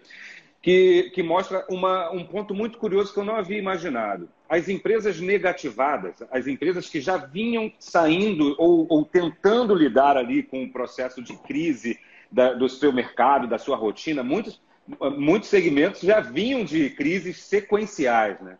que, 0.62 1.10
que 1.14 1.22
mostra 1.22 1.66
uma, 1.68 2.10
um 2.10 2.24
ponto 2.24 2.54
muito 2.54 2.78
curioso 2.78 3.12
que 3.12 3.20
eu 3.20 3.24
não 3.24 3.36
havia 3.36 3.58
imaginado. 3.58 4.28
As 4.48 4.68
empresas 4.68 5.20
negativadas, 5.20 6.16
as 6.30 6.46
empresas 6.46 6.88
que 6.88 7.00
já 7.00 7.16
vinham 7.18 7.70
saindo 7.78 8.54
ou, 8.58 8.86
ou 8.88 9.04
tentando 9.04 9.74
lidar 9.74 10.16
ali 10.16 10.42
com 10.42 10.64
o 10.64 10.72
processo 10.72 11.22
de 11.22 11.36
crise 11.36 11.98
da, 12.32 12.54
do 12.54 12.68
seu 12.68 12.92
mercado, 12.92 13.46
da 13.46 13.58
sua 13.58 13.76
rotina, 13.76 14.22
muitos, 14.22 14.60
muitos 15.16 15.50
segmentos 15.50 16.00
já 16.00 16.20
vinham 16.20 16.64
de 16.64 16.88
crises 16.90 17.42
sequenciais, 17.42 18.40
né? 18.40 18.56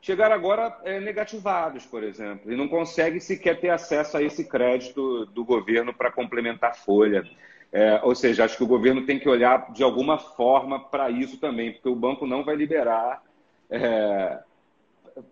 Chegaram 0.00 0.34
agora 0.34 0.76
é, 0.84 1.00
negativados, 1.00 1.84
por 1.84 2.02
exemplo, 2.02 2.52
e 2.52 2.56
não 2.56 2.68
conseguem 2.68 3.20
sequer 3.20 3.60
ter 3.60 3.70
acesso 3.70 4.16
a 4.16 4.22
esse 4.22 4.44
crédito 4.44 5.26
do 5.26 5.44
governo 5.44 5.92
para 5.92 6.10
complementar 6.10 6.70
a 6.70 6.74
folha. 6.74 7.24
É, 7.70 8.00
ou 8.02 8.14
seja, 8.14 8.44
acho 8.44 8.56
que 8.56 8.62
o 8.62 8.68
governo 8.68 9.04
tem 9.04 9.18
que 9.18 9.28
olhar 9.28 9.72
de 9.72 9.82
alguma 9.82 10.18
forma 10.18 10.80
para 10.80 11.10
isso 11.10 11.38
também, 11.38 11.72
porque 11.72 11.88
o 11.88 11.94
banco 11.94 12.26
não 12.26 12.42
vai 12.44 12.56
liberar 12.56 13.22
é, 13.68 14.38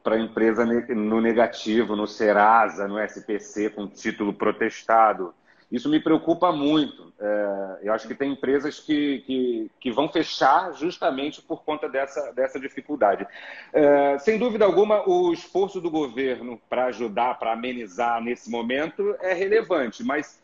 para 0.03 0.17
a 0.17 0.21
empresa 0.21 0.65
no 0.65 1.21
negativo, 1.21 1.97
no 1.97 2.07
Serasa, 2.07 2.89
no 2.89 2.99
SPC, 2.99 3.71
com 3.71 3.87
título 3.87 4.33
protestado. 4.33 5.35
Isso 5.71 5.89
me 5.89 5.99
preocupa 5.99 6.53
muito. 6.53 7.13
É, 7.19 7.79
eu 7.83 7.93
acho 7.93 8.07
que 8.07 8.15
tem 8.15 8.33
empresas 8.33 8.79
que, 8.79 9.19
que, 9.27 9.71
que, 9.81 9.91
vão 9.91 10.09
fechar 10.09 10.73
justamente 10.75 11.43
por 11.43 11.65
conta 11.65 11.89
dessa, 11.89 12.33
dessa 12.33 12.61
dificuldade. 12.61 13.27
É, 13.73 14.19
sem 14.19 14.39
dúvida 14.39 14.65
alguma, 14.65 15.09
o 15.09 15.33
esforço 15.33 15.81
do 15.81 15.91
governo 15.91 16.61
para 16.69 16.87
ajudar, 16.87 17.39
para 17.39 17.53
amenizar 17.53 18.23
nesse 18.23 18.49
momento 18.49 19.17
é 19.21 19.33
relevante, 19.33 20.05
mas, 20.05 20.41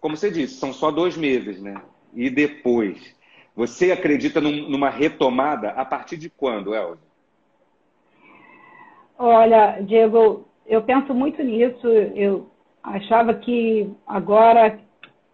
como 0.00 0.16
você 0.16 0.30
disse, 0.30 0.54
são 0.54 0.72
só 0.72 0.90
dois 0.90 1.16
meses, 1.16 1.60
né? 1.60 1.82
E 2.14 2.30
depois? 2.30 3.16
Você 3.56 3.90
acredita 3.90 4.40
num, 4.40 4.68
numa 4.68 4.90
retomada 4.90 5.70
a 5.70 5.84
partir 5.84 6.16
de 6.16 6.30
quando, 6.30 6.74
Elza? 6.74 7.11
Olha, 9.18 9.80
Diego, 9.82 10.46
eu 10.66 10.82
penso 10.82 11.14
muito 11.14 11.42
nisso. 11.42 11.86
Eu 11.86 12.48
achava 12.82 13.34
que 13.34 13.92
agora, 14.06 14.78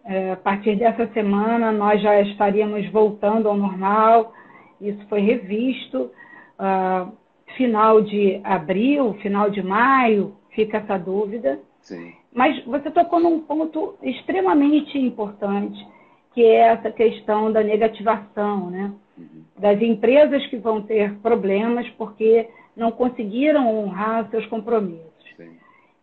é, 0.05 0.31
a 0.31 0.37
partir 0.37 0.75
dessa 0.75 1.07
semana, 1.13 1.71
nós 1.71 2.01
já 2.01 2.21
estaríamos 2.21 2.89
voltando 2.91 3.49
ao 3.49 3.57
normal. 3.57 4.33
Isso 4.79 5.05
foi 5.07 5.21
revisto. 5.21 6.11
Uh, 6.59 7.11
final 7.55 8.01
de 8.01 8.39
abril, 8.43 9.13
final 9.15 9.49
de 9.49 9.61
maio, 9.61 10.35
fica 10.51 10.77
essa 10.77 10.97
dúvida. 10.97 11.59
Sim. 11.81 12.13
Mas 12.33 12.63
você 12.65 12.91
tocou 12.91 13.19
num 13.19 13.41
ponto 13.41 13.95
extremamente 14.03 14.97
importante, 14.97 15.85
que 16.33 16.43
é 16.43 16.69
essa 16.69 16.91
questão 16.91 17.51
da 17.51 17.63
negativação, 17.63 18.69
né? 18.69 18.93
Uhum. 19.17 19.43
Das 19.57 19.81
empresas 19.81 20.45
que 20.47 20.57
vão 20.57 20.81
ter 20.81 21.15
problemas 21.19 21.89
porque 21.97 22.47
não 22.79 22.91
conseguiram 22.91 23.67
honrar 23.77 24.29
seus 24.29 24.45
compromissos. 24.47 25.11
Sim. 25.35 25.57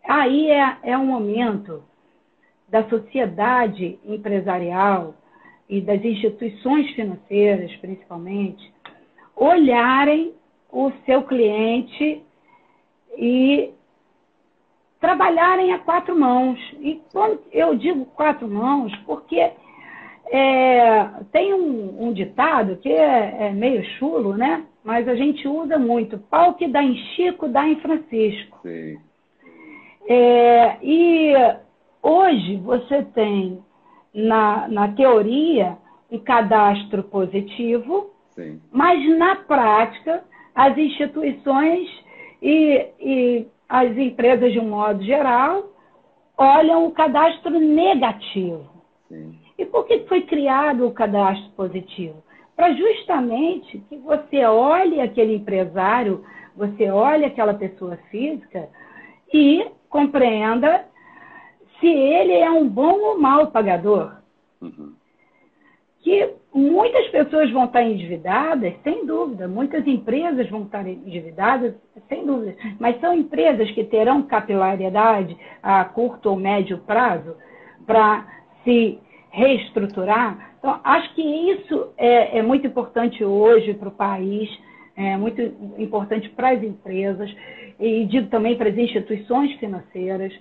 Aí 0.07 0.49
é, 0.51 0.77
é 0.83 0.97
um 0.97 1.07
momento 1.07 1.83
da 2.69 2.87
sociedade 2.87 3.99
empresarial 4.05 5.15
e 5.67 5.81
das 5.81 6.03
instituições 6.03 6.89
financeiras, 6.91 7.75
principalmente, 7.77 8.71
olharem 9.35 10.33
o 10.71 10.91
seu 11.05 11.23
cliente 11.23 12.21
e 13.17 13.73
trabalharem 14.99 15.73
a 15.73 15.79
quatro 15.79 16.17
mãos. 16.17 16.59
E 16.79 17.01
quando 17.11 17.41
eu 17.51 17.75
digo 17.75 18.05
quatro 18.05 18.47
mãos, 18.47 18.95
porque 19.05 19.51
é, 20.29 21.09
tem 21.31 21.53
um, 21.53 22.07
um, 22.07 22.13
ditado 22.13 22.77
que 22.77 22.89
é, 22.89 23.47
é, 23.47 23.51
meio 23.51 23.83
chulo, 23.97 24.35
né? 24.35 24.65
Mas 24.87 25.05
a 25.05 25.15
gente 25.15 25.45
usa 25.45 25.77
muito. 25.77 26.17
Pau 26.17 26.53
que 26.53 26.65
dá 26.65 26.81
em 26.81 26.95
Chico, 26.95 27.49
dá 27.49 27.67
em 27.67 27.75
Francisco. 27.81 28.59
Sim. 28.61 28.97
É, 30.07 30.77
e 30.81 31.33
hoje 32.01 32.55
você 32.55 33.03
tem, 33.13 33.61
na, 34.13 34.65
na 34.69 34.87
teoria, 34.93 35.77
um 36.09 36.17
cadastro 36.17 37.03
positivo, 37.03 38.11
Sim. 38.33 38.61
mas 38.71 39.05
na 39.17 39.35
prática, 39.35 40.23
as 40.55 40.77
instituições 40.77 41.89
e, 42.41 42.87
e 42.97 43.47
as 43.67 43.91
empresas, 43.97 44.53
de 44.53 44.59
um 44.61 44.69
modo 44.69 45.03
geral, 45.03 45.65
olham 46.37 46.85
o 46.85 46.91
cadastro 46.91 47.59
negativo. 47.59 48.65
Sim. 49.09 49.37
E 49.57 49.65
por 49.65 49.85
que 49.85 49.99
foi 50.07 50.21
criado 50.21 50.87
o 50.87 50.93
cadastro 50.93 51.49
positivo? 51.57 52.23
Para 52.57 52.73
justamente 52.73 53.77
que 53.87 53.97
você 53.97 54.43
olhe 54.43 54.99
aquele 54.99 55.35
empresário, 55.35 56.25
você 56.55 56.89
olhe 56.89 57.23
aquela 57.23 57.53
pessoa 57.53 57.97
física 58.09 58.67
e 59.31 59.63
compreenda 59.87 60.83
se 61.79 61.87
ele 61.87 62.33
é 62.33 62.49
um 62.49 62.67
bom 62.67 62.99
ou 62.99 63.19
mau 63.19 63.51
pagador. 63.51 64.15
Uhum. 64.59 64.93
Que 65.99 66.33
muitas 66.51 67.07
pessoas 67.09 67.51
vão 67.51 67.65
estar 67.65 67.83
endividadas, 67.83 68.73
sem 68.83 69.05
dúvida, 69.05 69.47
muitas 69.47 69.85
empresas 69.85 70.49
vão 70.49 70.63
estar 70.63 70.87
endividadas, 70.87 71.75
sem 72.09 72.25
dúvida, 72.25 72.55
mas 72.79 72.99
são 72.99 73.13
empresas 73.13 73.69
que 73.69 73.83
terão 73.83 74.23
capilaridade 74.23 75.37
a 75.61 75.85
curto 75.85 76.31
ou 76.31 76.35
médio 76.35 76.79
prazo 76.79 77.35
para 77.85 78.25
se 78.63 78.99
reestruturar. 79.29 80.46
Então, 80.59 80.79
acho 80.83 81.13
que 81.13 81.21
isso 81.21 81.93
é, 81.97 82.39
é 82.39 82.41
muito 82.41 82.65
importante 82.67 83.23
hoje 83.23 83.73
para 83.73 83.89
o 83.89 83.91
país, 83.91 84.49
é 84.95 85.15
muito 85.15 85.41
importante 85.77 86.27
para 86.29 86.49
as 86.49 86.63
empresas 86.63 87.31
e 87.79 88.05
digo 88.05 88.27
também 88.29 88.57
para 88.57 88.69
as 88.69 88.77
instituições 88.77 89.53
financeiras. 89.59 90.33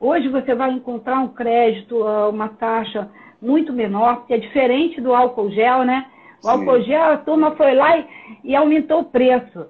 hoje 0.00 0.28
você 0.28 0.54
vai 0.54 0.72
encontrar 0.72 1.20
um 1.20 1.28
crédito, 1.28 1.96
uma 2.28 2.48
taxa 2.48 3.08
muito 3.40 3.72
menor, 3.72 4.26
que 4.26 4.34
é 4.34 4.38
diferente 4.38 5.00
do 5.00 5.14
álcool 5.14 5.50
gel, 5.50 5.84
né? 5.84 6.06
O 6.40 6.42
Sim. 6.42 6.50
álcool 6.50 6.82
gel, 6.82 7.12
a 7.12 7.16
turma 7.18 7.52
foi 7.52 7.74
lá 7.74 7.96
e, 7.96 8.06
e 8.44 8.56
aumentou 8.56 9.00
o 9.00 9.04
preço. 9.04 9.66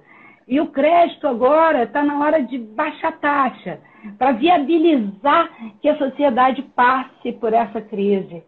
E 0.47 0.59
o 0.59 0.67
crédito 0.67 1.27
agora 1.27 1.83
está 1.83 2.03
na 2.03 2.19
hora 2.19 2.41
de 2.41 2.57
baixar 2.57 3.09
a 3.09 3.11
taxa, 3.13 3.79
para 4.17 4.33
viabilizar 4.33 5.49
que 5.81 5.87
a 5.87 5.97
sociedade 5.97 6.61
passe 6.75 7.31
por 7.33 7.53
essa 7.53 7.81
crise. 7.81 8.43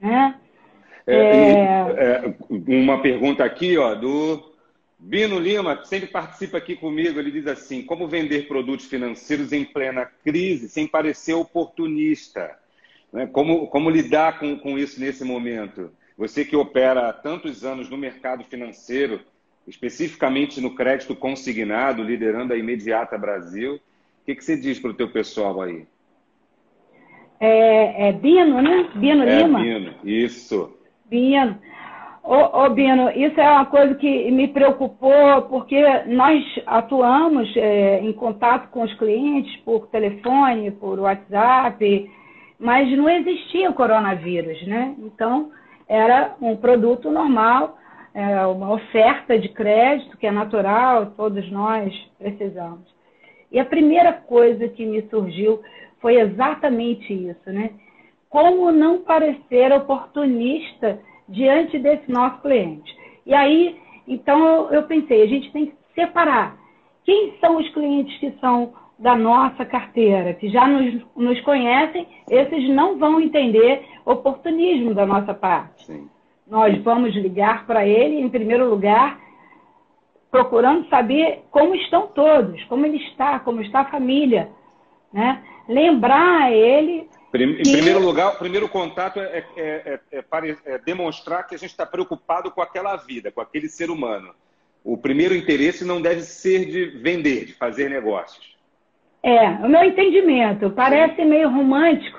Né? 0.00 0.34
É. 1.06 1.14
E, 1.14 1.56
é, 1.96 2.34
uma 2.48 3.00
pergunta 3.02 3.44
aqui 3.44 3.76
ó, 3.76 3.94
do 3.94 4.52
Bino 4.98 5.38
Lima, 5.38 5.76
que 5.76 5.88
sempre 5.88 6.08
participa 6.08 6.58
aqui 6.58 6.76
comigo, 6.76 7.18
ele 7.18 7.30
diz 7.30 7.46
assim: 7.46 7.82
como 7.82 8.08
vender 8.08 8.46
produtos 8.46 8.86
financeiros 8.86 9.52
em 9.52 9.64
plena 9.64 10.06
crise 10.24 10.68
sem 10.68 10.86
parecer 10.86 11.34
oportunista? 11.34 12.58
Né? 13.12 13.26
Como, 13.26 13.66
como 13.68 13.90
lidar 13.90 14.38
com, 14.38 14.58
com 14.58 14.78
isso 14.78 15.00
nesse 15.00 15.24
momento? 15.24 15.90
Você 16.16 16.44
que 16.44 16.54
opera 16.54 17.08
há 17.08 17.12
tantos 17.12 17.64
anos 17.64 17.88
no 17.88 17.96
mercado 17.96 18.44
financeiro, 18.44 19.20
especificamente 19.66 20.60
no 20.60 20.74
crédito 20.74 21.16
consignado, 21.16 22.02
liderando 22.02 22.52
a 22.52 22.58
Imediata 22.58 23.16
Brasil, 23.16 23.76
o 23.76 23.80
que, 24.26 24.34
que 24.34 24.44
você 24.44 24.54
diz 24.56 24.78
para 24.78 24.90
o 24.90 24.94
teu 24.94 25.10
pessoal 25.10 25.62
aí? 25.62 25.86
É, 27.40 28.08
é 28.08 28.12
Bino, 28.12 28.60
né? 28.60 28.88
Bino 28.94 29.24
é, 29.24 29.42
Lima? 29.42 29.60
Bino, 29.60 29.94
isso. 30.04 30.76
Bino. 31.06 31.58
Ô, 32.22 32.64
ô, 32.64 32.70
Bino, 32.70 33.10
isso 33.10 33.40
é 33.40 33.50
uma 33.50 33.64
coisa 33.64 33.94
que 33.94 34.30
me 34.30 34.46
preocupou, 34.48 35.42
porque 35.48 35.82
nós 36.06 36.44
atuamos 36.66 37.50
é, 37.56 38.00
em 38.00 38.12
contato 38.12 38.68
com 38.70 38.82
os 38.82 38.92
clientes 38.94 39.56
por 39.64 39.86
telefone, 39.86 40.70
por 40.70 41.00
WhatsApp, 41.00 42.10
mas 42.58 42.94
não 42.96 43.08
existia 43.08 43.70
o 43.70 43.74
coronavírus, 43.74 44.62
né? 44.66 44.94
Então, 44.98 45.50
era 45.88 46.36
um 46.42 46.54
produto 46.56 47.10
normal, 47.10 47.78
é, 48.14 48.46
uma 48.46 48.74
oferta 48.74 49.38
de 49.38 49.48
crédito, 49.48 50.18
que 50.18 50.26
é 50.26 50.30
natural, 50.30 51.06
todos 51.16 51.50
nós 51.50 51.92
precisamos. 52.18 52.84
E 53.50 53.58
a 53.58 53.64
primeira 53.64 54.12
coisa 54.12 54.68
que 54.68 54.84
me 54.84 55.02
surgiu 55.08 55.60
foi 56.00 56.16
exatamente 56.16 57.12
isso, 57.12 57.50
né? 57.50 57.70
Como 58.28 58.70
não 58.70 58.98
parecer 58.98 59.72
oportunista 59.72 61.00
diante 61.28 61.78
desse 61.78 62.10
nosso 62.10 62.40
cliente. 62.40 62.96
E 63.26 63.34
aí, 63.34 63.78
então, 64.06 64.70
eu 64.70 64.84
pensei, 64.84 65.22
a 65.22 65.26
gente 65.26 65.52
tem 65.52 65.66
que 65.66 65.74
separar 65.94 66.56
quem 67.04 67.34
são 67.40 67.56
os 67.56 67.68
clientes 67.70 68.16
que 68.18 68.32
são 68.40 68.72
da 68.98 69.16
nossa 69.16 69.64
carteira, 69.64 70.34
que 70.34 70.48
já 70.50 70.66
nos, 70.66 71.02
nos 71.16 71.40
conhecem, 71.40 72.06
esses 72.30 72.68
não 72.68 72.98
vão 72.98 73.20
entender 73.20 73.82
oportunismo 74.04 74.94
da 74.94 75.06
nossa 75.06 75.32
parte. 75.32 75.86
Sim. 75.86 76.08
Nós 76.46 76.76
vamos 76.82 77.14
ligar 77.14 77.66
para 77.66 77.86
ele, 77.86 78.20
em 78.20 78.28
primeiro 78.28 78.68
lugar, 78.68 79.18
procurando 80.30 80.88
saber 80.88 81.44
como 81.50 81.74
estão 81.74 82.08
todos, 82.08 82.62
como 82.64 82.84
ele 82.84 82.98
está, 82.98 83.38
como 83.38 83.62
está 83.62 83.80
a 83.80 83.90
família. 83.90 84.50
Né? 85.12 85.42
Lembrar 85.72 86.42
a 86.42 86.52
ele 86.52 87.08
em 87.32 87.62
primeiro 87.62 88.00
lugar, 88.00 88.34
o 88.34 88.38
primeiro 88.38 88.68
contato 88.68 89.20
é, 89.20 89.44
é, 89.56 90.00
é, 90.10 90.24
é, 90.66 90.78
demonstrar 90.78 91.46
que 91.46 91.54
a 91.54 91.58
gente 91.58 91.70
está 91.70 91.86
preocupado 91.86 92.50
com 92.50 92.60
aquela 92.60 92.96
vida, 92.96 93.30
com 93.30 93.40
aquele 93.40 93.68
ser 93.68 93.88
humano. 93.88 94.34
O 94.82 94.96
primeiro 94.96 95.34
interesse 95.34 95.84
não 95.84 96.02
deve 96.02 96.22
ser 96.22 96.64
de 96.64 96.86
vender, 96.86 97.44
de 97.44 97.52
fazer 97.52 97.88
negócios. 97.88 98.56
É, 99.22 99.48
o 99.48 99.68
meu 99.68 99.84
entendimento. 99.84 100.70
Parece 100.70 101.24
meio 101.24 101.48
romântico, 101.48 102.18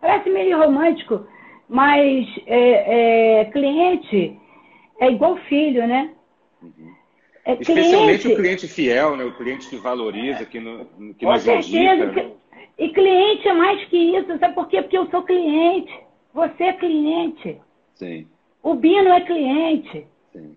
parece 0.00 0.30
meio 0.30 0.58
romântico, 0.58 1.26
mas 1.68 2.26
cliente 3.52 4.38
é 5.00 5.10
igual 5.10 5.36
filho, 5.48 5.88
né? 5.88 6.12
Uhum. 6.62 6.94
Especialmente 7.44 8.22
cliente, 8.22 8.28
o 8.28 8.36
cliente 8.36 8.68
fiel, 8.68 9.16
né? 9.16 9.24
o 9.24 9.32
cliente 9.32 9.68
que 9.68 9.76
valoriza, 9.76 10.44
que, 10.44 10.60
no, 10.60 11.14
que 11.14 11.26
nos 11.26 11.42
certeza, 11.42 12.06
né? 12.12 12.30
E 12.82 12.88
cliente 12.88 13.46
é 13.46 13.52
mais 13.54 13.84
que 13.84 13.96
isso, 13.96 14.36
sabe 14.40 14.56
por 14.56 14.66
quê? 14.66 14.82
Porque 14.82 14.98
eu 14.98 15.06
sou 15.06 15.22
cliente. 15.22 15.92
Você 16.34 16.64
é 16.64 16.72
cliente. 16.72 17.60
Sim. 17.94 18.26
O 18.60 18.74
Bino 18.74 19.08
é 19.08 19.20
cliente. 19.20 20.04
Sim. 20.32 20.56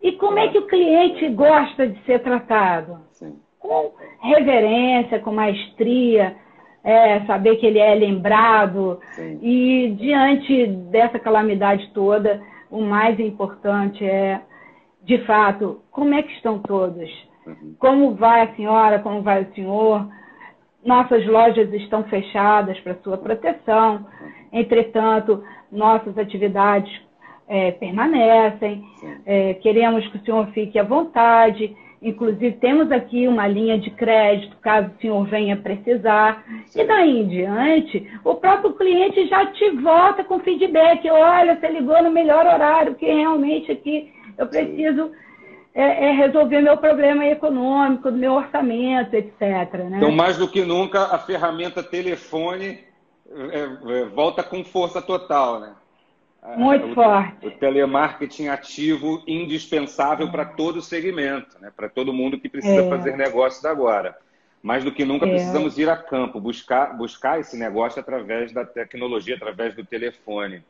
E 0.00 0.12
como 0.12 0.38
é 0.38 0.48
que 0.48 0.56
o 0.56 0.66
cliente 0.66 1.28
gosta 1.28 1.86
de 1.86 2.02
ser 2.06 2.22
tratado? 2.22 3.00
Sim. 3.12 3.38
Com 3.58 3.92
reverência, 4.22 5.20
com 5.20 5.30
maestria, 5.30 6.36
é, 6.82 7.20
saber 7.26 7.56
que 7.56 7.66
ele 7.66 7.80
é 7.80 7.94
lembrado. 7.94 8.98
Sim. 9.12 9.38
E 9.42 9.90
diante 9.90 10.68
dessa 10.68 11.18
calamidade 11.18 11.90
toda, 11.92 12.42
o 12.70 12.80
mais 12.80 13.20
importante 13.20 14.02
é, 14.06 14.40
de 15.02 15.18
fato, 15.26 15.82
como 15.90 16.14
é 16.14 16.22
que 16.22 16.32
estão 16.32 16.60
todos? 16.60 17.10
Uhum. 17.46 17.74
Como 17.78 18.14
vai 18.14 18.40
a 18.40 18.56
senhora? 18.56 19.00
Como 19.00 19.20
vai 19.20 19.42
o 19.42 19.54
senhor? 19.54 20.08
Nossas 20.84 21.26
lojas 21.26 21.72
estão 21.72 22.04
fechadas 22.04 22.78
para 22.80 22.94
sua 23.02 23.18
proteção. 23.18 24.06
Entretanto, 24.52 25.42
nossas 25.70 26.16
atividades 26.16 26.90
é, 27.48 27.72
permanecem. 27.72 28.84
É, 29.26 29.54
queremos 29.54 30.06
que 30.08 30.18
o 30.18 30.24
senhor 30.24 30.46
fique 30.48 30.78
à 30.78 30.84
vontade. 30.84 31.74
Inclusive, 32.00 32.52
temos 32.58 32.92
aqui 32.92 33.26
uma 33.26 33.48
linha 33.48 33.76
de 33.76 33.90
crédito, 33.90 34.56
caso 34.58 34.88
o 34.88 35.00
senhor 35.00 35.26
venha 35.26 35.56
precisar. 35.56 36.44
Sim. 36.66 36.82
E 36.82 36.84
daí 36.84 37.22
em 37.22 37.28
diante, 37.28 38.08
o 38.24 38.36
próprio 38.36 38.72
cliente 38.74 39.26
já 39.26 39.46
te 39.46 39.70
volta 39.70 40.22
com 40.22 40.38
feedback. 40.38 41.10
Olha, 41.10 41.58
você 41.58 41.68
ligou 41.68 42.00
no 42.02 42.10
melhor 42.10 42.46
horário, 42.46 42.94
que 42.94 43.06
realmente 43.06 43.72
aqui 43.72 44.12
eu 44.36 44.46
preciso 44.46 45.10
é, 45.78 46.06
é 46.06 46.10
resolver 46.10 46.60
meu 46.60 46.76
problema 46.76 47.24
econômico, 47.24 48.10
meu 48.10 48.32
orçamento, 48.32 49.14
etc. 49.14 49.40
Né? 49.88 49.98
Então, 49.98 50.10
mais 50.10 50.36
do 50.36 50.48
que 50.48 50.64
nunca, 50.64 51.04
a 51.14 51.20
ferramenta 51.20 51.84
telefone 51.84 52.80
é, 53.30 53.60
é, 53.60 54.04
volta 54.06 54.42
com 54.42 54.64
força 54.64 55.00
total, 55.00 55.60
né? 55.60 55.74
Muito 56.56 56.88
o, 56.88 56.94
forte. 56.94 57.46
O 57.46 57.50
telemarketing 57.52 58.48
ativo 58.48 59.22
indispensável 59.26 60.28
para 60.32 60.44
todo 60.44 60.78
o 60.78 60.82
segmento, 60.82 61.56
né? 61.60 61.70
para 61.76 61.88
todo 61.88 62.12
mundo 62.12 62.40
que 62.40 62.48
precisa 62.48 62.82
é. 62.82 62.88
fazer 62.88 63.16
negócios 63.16 63.64
agora. 63.64 64.16
Mais 64.60 64.82
do 64.82 64.90
que 64.90 65.04
nunca 65.04 65.26
é. 65.26 65.30
precisamos 65.30 65.78
ir 65.78 65.88
a 65.88 65.96
campo, 65.96 66.40
buscar, 66.40 66.96
buscar 66.96 67.38
esse 67.38 67.56
negócio 67.56 68.00
através 68.00 68.52
da 68.52 68.64
tecnologia, 68.64 69.36
através 69.36 69.76
do 69.76 69.84
telefone. 69.84 70.64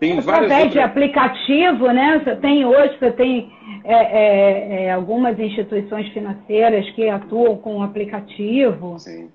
Tem 0.00 0.18
através 0.18 0.52
outras... 0.52 0.72
de 0.72 0.80
aplicativo, 0.80 1.86
né? 1.92 2.20
Você 2.22 2.36
tem 2.36 2.64
hoje, 2.64 2.96
você 2.98 3.10
tem 3.12 3.52
é, 3.84 3.94
é, 3.94 4.84
é, 4.84 4.92
algumas 4.92 5.38
instituições 5.38 6.08
financeiras 6.08 6.88
que 6.90 7.08
atuam 7.08 7.56
com 7.56 7.82
aplicativo. 7.82 8.98
Sim. 8.98 9.30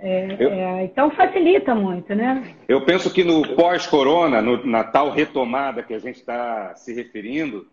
É, 0.00 0.36
eu, 0.38 0.50
é, 0.50 0.84
então 0.84 1.10
facilita 1.10 1.74
muito, 1.74 2.14
né? 2.14 2.54
Eu 2.66 2.84
penso 2.84 3.12
que 3.12 3.22
no 3.22 3.54
pós-corona, 3.54 4.40
na 4.42 4.84
tal 4.84 5.10
retomada 5.10 5.82
que 5.82 5.94
a 5.94 5.98
gente 5.98 6.16
está 6.16 6.74
se 6.74 6.94
referindo, 6.94 7.66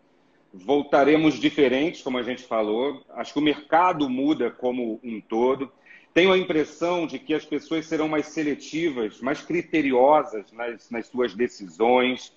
voltaremos 0.53 1.39
diferentes, 1.39 2.01
como 2.01 2.17
a 2.17 2.23
gente 2.23 2.43
falou. 2.43 3.01
Acho 3.15 3.33
que 3.33 3.39
o 3.39 3.43
mercado 3.43 4.09
muda 4.09 4.51
como 4.51 4.99
um 5.03 5.21
todo. 5.21 5.71
Tenho 6.13 6.33
a 6.33 6.37
impressão 6.37 7.07
de 7.07 7.17
que 7.17 7.33
as 7.33 7.45
pessoas 7.45 7.85
serão 7.85 8.09
mais 8.09 8.27
seletivas, 8.27 9.21
mais 9.21 9.41
criteriosas 9.41 10.51
nas, 10.51 10.89
nas 10.89 11.07
suas 11.07 11.33
decisões. 11.33 12.33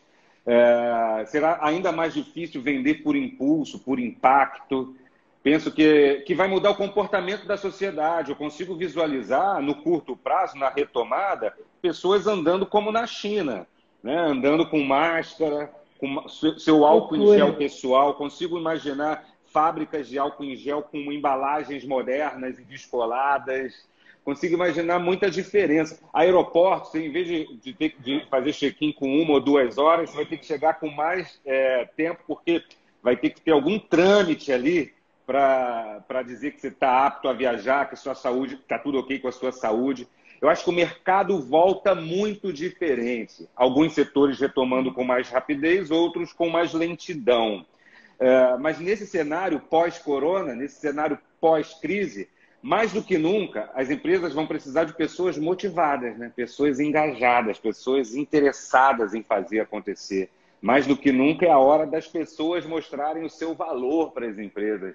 É, 0.47 1.25
será 1.27 1.59
ainda 1.61 1.91
mais 1.91 2.15
difícil 2.15 2.63
vender 2.63 3.03
por 3.03 3.17
impulso, 3.17 3.81
por 3.81 3.99
impacto. 3.99 4.95
Penso 5.43 5.73
que, 5.73 6.23
que 6.27 6.35
vai 6.35 6.47
mudar 6.47 6.71
o 6.71 6.77
comportamento 6.77 7.47
da 7.47 7.57
sociedade. 7.57 8.31
Eu 8.31 8.37
consigo 8.37 8.77
visualizar, 8.77 9.61
no 9.61 9.75
curto 9.75 10.17
prazo, 10.17 10.57
na 10.57 10.69
retomada, 10.69 11.53
pessoas 11.83 12.27
andando 12.29 12.65
como 12.65 12.93
na 12.93 13.07
China, 13.07 13.67
né? 14.03 14.17
andando 14.17 14.67
com 14.67 14.81
máscara, 14.81 15.71
com 15.99 16.29
seu 16.29 16.85
álcool 16.85 17.17
em 17.17 17.27
gel 17.37 17.55
pessoal. 17.55 18.15
Consigo 18.15 18.57
imaginar 18.57 19.34
fábricas 19.55 20.09
de 20.09 20.19
álcool 20.19 20.45
em 20.45 20.57
gel 20.57 20.83
com 20.83 20.99
embalagens 21.12 21.85
modernas 21.85 22.59
e 22.59 22.64
descoladas. 22.64 23.88
Consigo 24.25 24.55
imaginar 24.55 24.99
muita 24.99 25.31
diferença. 25.31 26.01
Aeroportos, 26.12 26.93
em 26.97 27.12
vez 27.12 27.29
de, 27.29 27.57
de 27.59 27.73
ter 27.73 27.95
fazer 28.29 28.53
check-in 28.53 28.90
com 28.93 29.23
uma 29.23 29.35
ou 29.35 29.40
duas 29.40 29.79
horas, 29.79 30.11
você 30.11 30.17
vai 30.17 30.27
ter 30.27 30.38
que 30.38 30.45
chegar 30.45 30.81
com 30.81 30.90
mais 30.90 31.40
é, 31.47 31.85
tempo, 31.97 32.21
porque 32.27 32.64
vai 33.01 33.17
ter 33.17 33.31
que 33.31 33.40
ter 33.40 33.53
algum 33.53 33.79
trâmite 33.79 34.53
ali 34.53 34.93
para 35.25 36.23
dizer 36.27 36.51
que 36.51 36.61
você 36.61 36.69
está 36.69 37.07
apto 37.07 37.29
a 37.29 37.33
viajar, 37.33 37.87
que 37.87 37.95
a 37.95 37.99
sua 37.99 38.14
saúde 38.14 38.57
está 38.57 38.79
tudo 38.79 38.99
ok 38.99 39.21
com 39.21 39.29
a 39.29 39.33
sua 39.33 39.53
saúde. 39.53 40.09
Eu 40.40 40.49
acho 40.49 40.64
que 40.64 40.71
o 40.71 40.75
mercado 40.75 41.40
volta 41.40 41.95
muito 41.95 42.53
diferente. 42.53 43.49
Alguns 43.55 43.95
setores 43.95 44.40
retomando 44.40 44.93
com 44.93 45.05
mais 45.05 45.29
rapidez, 45.31 45.90
outros 45.90 46.33
com 46.33 46.49
mais 46.49 46.75
lentidão. 46.75 47.64
É, 48.18 48.57
mas 48.59 48.79
nesse 48.79 49.07
cenário 49.07 49.61
pós-corona, 49.61 50.55
nesse 50.55 50.81
cenário 50.81 51.18
pós-crise, 51.40 52.29
mais 52.62 52.92
do 52.92 53.03
que 53.03 53.18
nunca, 53.18 53.70
as 53.74 53.90
empresas 53.90 54.33
vão 54.33 54.46
precisar 54.46 54.85
de 54.85 54.94
pessoas 54.94 55.37
motivadas, 55.37 56.16
né? 56.16 56.33
pessoas 56.35 56.81
engajadas, 56.81 57.59
pessoas 57.59 58.14
interessadas 58.14 59.12
em 59.12 59.22
fazer 59.22 59.61
acontecer. 59.61 60.31
Mais 60.62 60.87
do 60.87 60.96
que 60.96 61.12
nunca 61.12 61.44
é 61.44 61.50
a 61.50 61.59
hora 61.59 61.87
das 61.87 62.09
pessoas 62.09 62.64
mostrarem 62.64 63.22
o 63.22 63.29
seu 63.29 63.55
valor 63.55 64.12
para 64.12 64.27
as 64.27 64.38
empresas. 64.38 64.94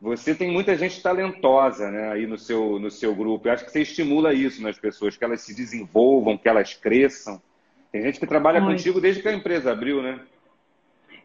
Você 0.00 0.32
tem 0.32 0.52
muita 0.52 0.76
gente 0.76 1.02
talentosa 1.02 1.90
né, 1.90 2.12
aí 2.12 2.24
no 2.24 2.38
seu, 2.38 2.78
no 2.78 2.90
seu 2.90 3.12
grupo. 3.14 3.48
Eu 3.48 3.52
acho 3.54 3.64
que 3.64 3.72
você 3.72 3.82
estimula 3.82 4.32
isso 4.32 4.62
nas 4.62 4.78
pessoas, 4.78 5.16
que 5.16 5.24
elas 5.24 5.40
se 5.40 5.54
desenvolvam, 5.54 6.38
que 6.38 6.48
elas 6.48 6.74
cresçam. 6.74 7.42
Tem 7.90 8.02
gente 8.02 8.20
que 8.20 8.26
trabalha 8.28 8.60
Muito. 8.60 8.76
contigo 8.76 9.00
desde 9.00 9.22
que 9.22 9.28
a 9.28 9.32
empresa 9.32 9.72
abriu, 9.72 10.02
né? 10.02 10.20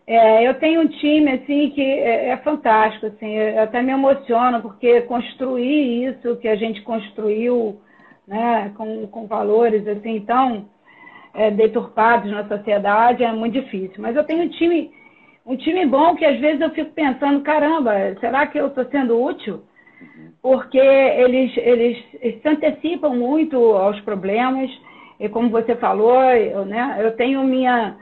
É, 0.07 0.47
eu 0.47 0.55
tenho 0.55 0.81
um 0.81 0.87
time 0.87 1.31
assim 1.31 1.69
que 1.71 1.81
é, 1.81 2.29
é, 2.29 2.37
fantástico, 2.37 3.05
assim, 3.05 3.33
eu 3.35 3.63
até 3.63 3.81
me 3.81 3.91
emociono 3.91 4.61
porque 4.61 5.01
construir 5.01 6.05
isso 6.05 6.37
que 6.37 6.47
a 6.47 6.55
gente 6.55 6.81
construiu, 6.81 7.79
né, 8.27 8.71
com, 8.75 9.07
com 9.07 9.27
valores 9.27 9.87
assim 9.87 10.21
tão 10.21 10.65
é, 11.33 11.51
deturpados 11.51 12.31
na 12.31 12.47
sociedade 12.47 13.23
é 13.23 13.31
muito 13.31 13.61
difícil. 13.61 13.95
Mas 13.99 14.15
eu 14.15 14.23
tenho 14.23 14.43
um 14.43 14.49
time 14.49 14.91
um 15.45 15.55
time 15.55 15.85
bom 15.85 16.15
que 16.15 16.25
às 16.25 16.39
vezes 16.39 16.61
eu 16.61 16.69
fico 16.69 16.91
pensando, 16.91 17.41
caramba, 17.41 17.93
será 18.19 18.45
que 18.47 18.59
eu 18.59 18.67
estou 18.67 18.85
sendo 18.85 19.21
útil? 19.21 19.63
Porque 20.41 20.77
eles, 20.77 21.55
eles, 21.57 21.97
se 22.41 22.47
antecipam 22.47 23.15
muito 23.15 23.57
aos 23.57 23.99
problemas, 24.01 24.69
e 25.19 25.29
como 25.29 25.49
você 25.49 25.75
falou, 25.75 26.23
eu, 26.23 26.65
né, 26.65 26.97
eu 26.99 27.15
tenho 27.15 27.43
minha, 27.43 27.95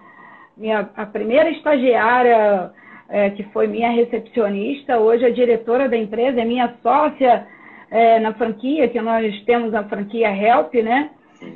minha 0.60 0.90
a 0.96 1.06
primeira 1.06 1.50
estagiária, 1.50 2.72
é, 3.08 3.30
que 3.32 3.44
foi 3.46 3.66
minha 3.66 3.90
recepcionista, 3.90 5.00
hoje 5.00 5.26
é 5.26 5.32
diretora 5.32 5.88
da 5.88 5.98
empresa, 5.98 6.42
é 6.42 6.46
minha 6.46 6.76
sócia 6.84 7.48
é, 7.90 8.20
na 8.20 8.34
franquia, 8.34 8.88
que 8.88 9.02
nós 9.02 9.44
temos 9.46 9.74
a 9.74 9.84
franquia 9.84 10.30
Help, 10.30 10.74
né? 10.76 11.10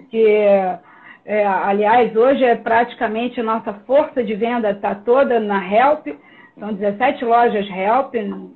Que 0.10 0.26
é, 1.26 1.46
aliás, 1.46 2.16
hoje 2.16 2.44
é 2.44 2.56
praticamente 2.56 3.42
nossa 3.42 3.74
força 3.86 4.24
de 4.24 4.36
venda 4.36 4.72
está 4.72 4.94
toda 4.96 5.40
na 5.40 5.64
Help, 5.66 6.08
são 6.60 6.74
17 6.74 7.24
lojas 7.24 7.68
Help 7.70 8.14
no, 8.16 8.54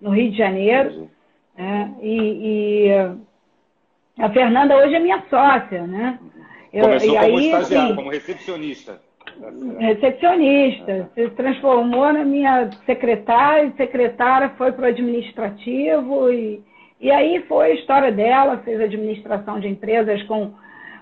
no 0.00 0.10
Rio 0.10 0.30
de 0.30 0.36
Janeiro. 0.36 1.10
Né? 1.56 1.94
E, 2.00 2.88
e, 2.88 4.22
a 4.22 4.30
Fernanda 4.30 4.76
hoje 4.76 4.94
é 4.94 5.00
minha 5.00 5.22
sócia, 5.28 5.86
né? 5.86 6.18
Eu, 6.72 6.84
Começou 6.84 7.14
como 7.14 7.20
aí, 7.20 7.46
estagiária, 7.46 7.84
assim, 7.86 7.94
como 7.96 8.10
recepcionista. 8.10 9.00
Recepcionista, 9.78 11.10
se 11.14 11.28
transformou 11.30 12.12
na 12.12 12.24
minha 12.24 12.70
secretária, 12.86 13.72
secretária 13.76 14.50
foi 14.56 14.72
para 14.72 14.84
o 14.84 14.88
administrativo 14.88 16.30
e, 16.30 16.62
e 17.00 17.10
aí 17.10 17.42
foi 17.48 17.72
a 17.72 17.74
história 17.74 18.12
dela, 18.12 18.58
fez 18.58 18.80
administração 18.80 19.58
de 19.60 19.68
empresas 19.68 20.22
com 20.24 20.52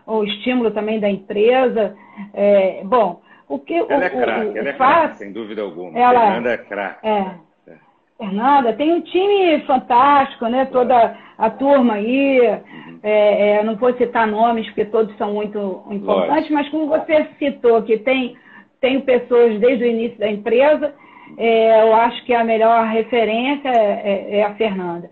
o 0.06 0.24
estímulo 0.24 0.70
também 0.70 0.98
da 0.98 1.08
empresa. 1.08 1.94
É, 2.34 2.82
bom, 2.84 3.20
o 3.48 3.58
que 3.58 3.74
ela 3.74 3.86
o, 3.88 4.02
é 4.02 4.10
craque, 4.10 4.58
ela 4.58 4.68
é 4.68 4.72
craque, 4.72 5.18
sem 5.18 5.32
dúvida 5.32 5.62
alguma. 5.62 5.98
Ela, 5.98 6.20
Fernanda 6.20 6.50
é 6.50 6.56
craque. 6.58 7.06
É. 7.06 7.34
é. 7.68 7.74
Fernanda, 8.16 8.72
tem 8.74 8.92
um 8.92 9.00
time 9.00 9.60
fantástico, 9.66 10.46
né? 10.46 10.66
Toda 10.66 11.16
a 11.40 11.50
turma 11.50 11.94
aí. 11.94 12.40
Uhum. 12.40 13.00
É, 13.02 13.52
é, 13.52 13.62
não 13.64 13.76
vou 13.76 13.94
citar 13.94 14.26
nomes, 14.26 14.66
porque 14.66 14.84
todos 14.84 15.16
são 15.16 15.32
muito 15.32 15.82
importantes, 15.90 16.50
Lógico. 16.50 16.52
mas 16.52 16.68
como 16.68 16.86
você 16.86 17.26
citou 17.38 17.82
que 17.82 17.96
tem, 17.98 18.36
tem 18.80 19.00
pessoas 19.00 19.58
desde 19.58 19.84
o 19.84 19.86
início 19.86 20.18
da 20.18 20.30
empresa, 20.30 20.94
é, 21.38 21.82
eu 21.82 21.94
acho 21.94 22.22
que 22.26 22.34
a 22.34 22.44
melhor 22.44 22.86
referência 22.86 23.68
é, 23.68 24.02
é, 24.04 24.36
é 24.38 24.44
a 24.44 24.54
Fernanda. 24.54 25.08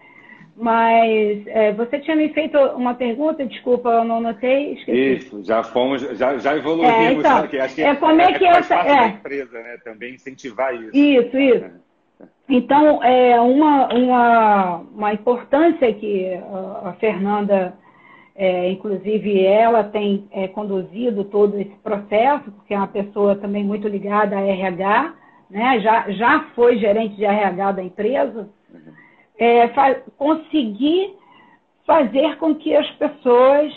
Mas 0.55 1.47
é, 1.47 1.73
você 1.73 2.01
tinha 2.01 2.17
me 2.17 2.29
feito 2.31 2.59
uma 2.59 2.93
pergunta, 2.93 3.47
desculpa, 3.47 3.91
eu 3.91 4.05
não 4.05 4.21
notei. 4.21 4.73
Esqueci. 4.73 5.15
Isso, 5.15 5.45
já 5.45 5.63
fomos, 5.63 6.03
já, 6.19 6.37
já 6.37 6.57
evoluímos 6.57 6.95
é, 6.95 7.13
então, 7.13 7.39
aqui. 7.39 7.61
Acho 7.61 7.75
que 7.77 7.83
é, 7.83 7.95
como 7.95 8.21
é, 8.21 8.25
é 8.25 8.33
que 8.33 8.45
essa 8.45 8.75
é 8.75 9.07
empresa, 9.07 9.63
né? 9.63 9.79
Também 9.85 10.15
incentivar 10.15 10.75
isso. 10.75 10.91
Isso, 10.97 11.39
isso. 11.39 11.88
Então, 12.49 13.03
é 13.03 13.39
uma, 13.41 13.93
uma, 13.93 14.77
uma 14.95 15.13
importância 15.13 15.93
que 15.93 16.33
a 16.85 16.95
Fernanda, 16.99 17.75
é, 18.35 18.71
inclusive 18.71 19.45
ela 19.45 19.85
tem 19.85 20.27
é, 20.31 20.49
conduzido 20.49 21.25
todo 21.25 21.59
esse 21.59 21.77
processo, 21.83 22.51
porque 22.53 22.73
é 22.73 22.79
uma 22.79 22.87
pessoa 22.89 23.37
também 23.37 23.65
muito 23.65 23.87
ligada 23.87 24.37
a 24.37 24.41
RH, 24.41 25.15
né? 25.51 25.81
já, 25.81 26.11
já 26.11 26.41
foi 26.55 26.79
gerente 26.79 27.17
de 27.17 27.25
RH 27.25 27.73
da 27.73 27.83
empresa, 27.83 28.49
uhum 28.73 29.09
é, 29.39 29.69
conseguir 30.17 31.15
fazer 31.87 32.37
com 32.37 32.55
que 32.57 32.75
as 32.75 32.91
pessoas 32.93 33.73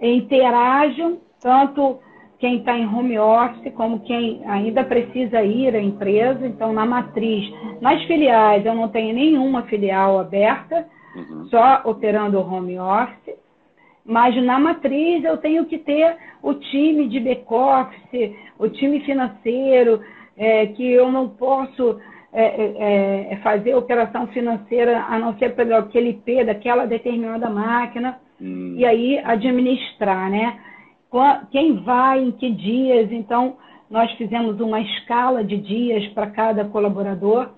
interajam, 0.00 1.18
tanto 1.40 2.00
quem 2.46 2.58
está 2.58 2.78
em 2.78 2.86
home 2.86 3.18
office 3.18 3.74
como 3.74 3.98
quem 4.00 4.40
ainda 4.46 4.84
precisa 4.84 5.42
ir 5.42 5.74
à 5.74 5.80
empresa. 5.80 6.46
Então, 6.46 6.72
na 6.72 6.86
matriz, 6.86 7.52
nas 7.80 8.00
filiais, 8.04 8.64
eu 8.64 8.72
não 8.72 8.88
tenho 8.88 9.12
nenhuma 9.12 9.62
filial 9.62 10.20
aberta, 10.20 10.86
uhum. 11.16 11.46
só 11.46 11.82
operando 11.84 12.38
home 12.38 12.78
office. 12.78 13.34
Mas 14.04 14.40
na 14.44 14.60
matriz 14.60 15.24
eu 15.24 15.36
tenho 15.38 15.64
que 15.66 15.76
ter 15.78 16.16
o 16.40 16.54
time 16.54 17.08
de 17.08 17.18
back-office, 17.18 18.36
o 18.60 18.68
time 18.68 19.00
financeiro, 19.00 20.00
é, 20.38 20.66
que 20.66 20.88
eu 20.88 21.10
não 21.10 21.28
posso 21.28 21.98
é, 22.32 22.44
é, 22.44 23.28
é 23.32 23.36
fazer 23.38 23.74
operação 23.74 24.28
financeira 24.28 25.04
a 25.08 25.18
não 25.18 25.36
ser 25.36 25.56
pelo 25.56 25.74
aquele 25.74 26.10
IP 26.10 26.44
daquela 26.44 26.86
determinada 26.86 27.50
máquina, 27.50 28.20
hum. 28.40 28.76
e 28.78 28.84
aí 28.84 29.18
administrar, 29.18 30.30
né? 30.30 30.56
Quem 31.50 31.74
vai, 31.82 32.22
em 32.22 32.32
que 32.32 32.50
dias, 32.50 33.10
então 33.10 33.56
nós 33.90 34.10
fizemos 34.12 34.60
uma 34.60 34.80
escala 34.80 35.44
de 35.44 35.56
dias 35.56 36.06
para 36.08 36.28
cada 36.28 36.64
colaborador, 36.64 37.50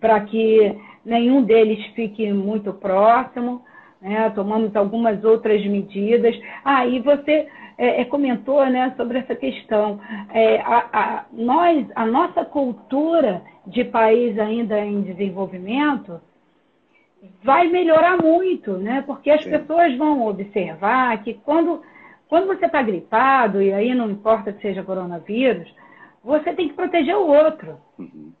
para 0.00 0.20
que 0.20 0.76
nenhum 1.04 1.42
deles 1.42 1.84
fique 1.94 2.32
muito 2.32 2.72
próximo. 2.72 3.62
Né? 4.00 4.30
Tomamos 4.30 4.74
algumas 4.74 5.22
outras 5.22 5.64
medidas. 5.64 6.36
Ah, 6.64 6.84
e 6.86 6.98
você 7.00 7.48
é, 7.78 8.00
é, 8.00 8.04
comentou 8.04 8.64
né, 8.66 8.92
sobre 8.96 9.18
essa 9.18 9.34
questão. 9.34 10.00
É, 10.32 10.60
a, 10.60 10.88
a, 10.92 11.24
nós, 11.32 11.86
a 11.94 12.04
nossa 12.04 12.44
cultura 12.44 13.42
de 13.66 13.84
país 13.84 14.38
ainda 14.38 14.78
em 14.80 15.02
desenvolvimento 15.02 16.20
vai 17.42 17.68
melhorar 17.68 18.16
muito, 18.20 18.72
né? 18.72 19.02
Porque 19.06 19.30
as 19.30 19.44
Sim. 19.44 19.50
pessoas 19.50 19.96
vão 19.96 20.26
observar 20.26 21.22
que 21.22 21.34
quando, 21.34 21.80
quando 22.32 22.46
você 22.46 22.64
está 22.64 22.80
gripado, 22.80 23.60
e 23.60 23.74
aí 23.74 23.94
não 23.94 24.10
importa 24.10 24.54
que 24.54 24.62
seja 24.62 24.82
coronavírus, 24.82 25.70
você 26.24 26.54
tem 26.54 26.66
que 26.66 26.72
proteger 26.72 27.14
o 27.14 27.26
outro. 27.26 27.76
Uhum. 27.98 28.32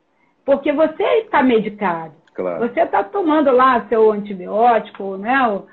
Porque 0.46 0.72
você 0.72 1.02
está 1.18 1.42
medicado. 1.42 2.14
Claro. 2.34 2.66
Você 2.66 2.80
está 2.80 3.04
tomando 3.04 3.50
lá 3.52 3.84
seu 3.90 4.10
antibiótico, 4.10 5.18
né? 5.18 5.46
Ou, 5.46 5.66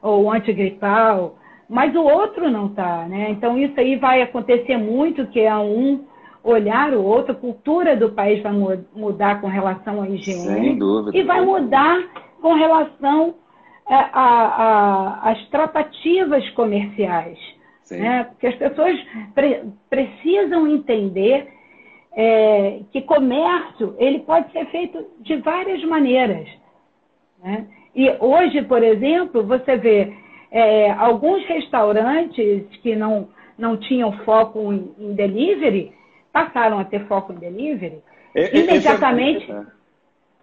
ou 0.00 0.32
antigripal, 0.32 1.36
mas 1.68 1.94
o 1.94 2.00
outro 2.00 2.50
não 2.50 2.68
está, 2.68 3.06
né? 3.06 3.28
Então 3.28 3.58
isso 3.58 3.78
aí 3.78 3.96
vai 3.96 4.22
acontecer 4.22 4.78
muito, 4.78 5.26
que 5.26 5.40
é 5.40 5.54
um 5.54 6.02
olhar 6.42 6.94
o 6.94 7.04
outro, 7.04 7.32
a 7.32 7.38
cultura 7.38 7.94
do 7.94 8.10
país 8.10 8.42
vai 8.42 8.52
mudar 8.94 9.42
com 9.42 9.48
relação 9.48 10.00
à 10.00 10.08
higiene. 10.08 10.40
Sem 10.40 10.78
dúvida. 10.78 11.14
E 11.14 11.22
vai 11.24 11.44
mudar 11.44 11.98
com 12.40 12.54
relação 12.54 13.34
às 13.86 15.46
tratativas 15.50 16.48
comerciais. 16.52 17.55
Né? 17.90 18.24
Porque 18.24 18.48
as 18.48 18.56
pessoas 18.56 18.98
pre 19.34 19.62
precisam 19.88 20.66
entender 20.66 21.48
é, 22.12 22.80
que 22.90 23.02
comércio 23.02 23.94
ele 23.98 24.20
pode 24.20 24.50
ser 24.50 24.66
feito 24.66 25.06
de 25.20 25.36
várias 25.36 25.84
maneiras. 25.84 26.48
Né? 27.42 27.66
E 27.94 28.10
hoje, 28.18 28.62
por 28.62 28.82
exemplo, 28.82 29.44
você 29.44 29.76
vê 29.76 30.12
é, 30.50 30.90
alguns 30.92 31.44
restaurantes 31.46 32.64
que 32.82 32.96
não, 32.96 33.28
não 33.56 33.76
tinham 33.76 34.12
foco 34.24 34.72
em, 34.72 34.94
em, 34.98 35.14
delivery 35.14 35.92
passaram 36.32 36.78
a 36.78 36.84
ter 36.84 37.06
foco 37.06 37.32
em 37.32 37.36
delivery. 37.36 38.02
É, 38.34 38.58
imediatamente. 38.58 39.44
Esse 39.44 39.52
é, 39.52 39.64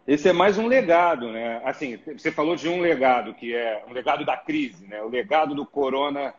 esse 0.07 0.29
é 0.29 0.33
mais 0.33 0.57
um 0.57 0.67
legado, 0.67 1.31
né? 1.31 1.61
Assim, 1.63 1.97
você 1.97 2.31
falou 2.31 2.55
de 2.55 2.67
um 2.67 2.81
legado 2.81 3.33
que 3.33 3.55
é 3.55 3.83
um 3.87 3.93
legado 3.93 4.25
da 4.25 4.35
crise, 4.35 4.87
né? 4.87 5.01
O 5.01 5.09
legado 5.09 5.53
do 5.53 5.65
corona 5.65 6.33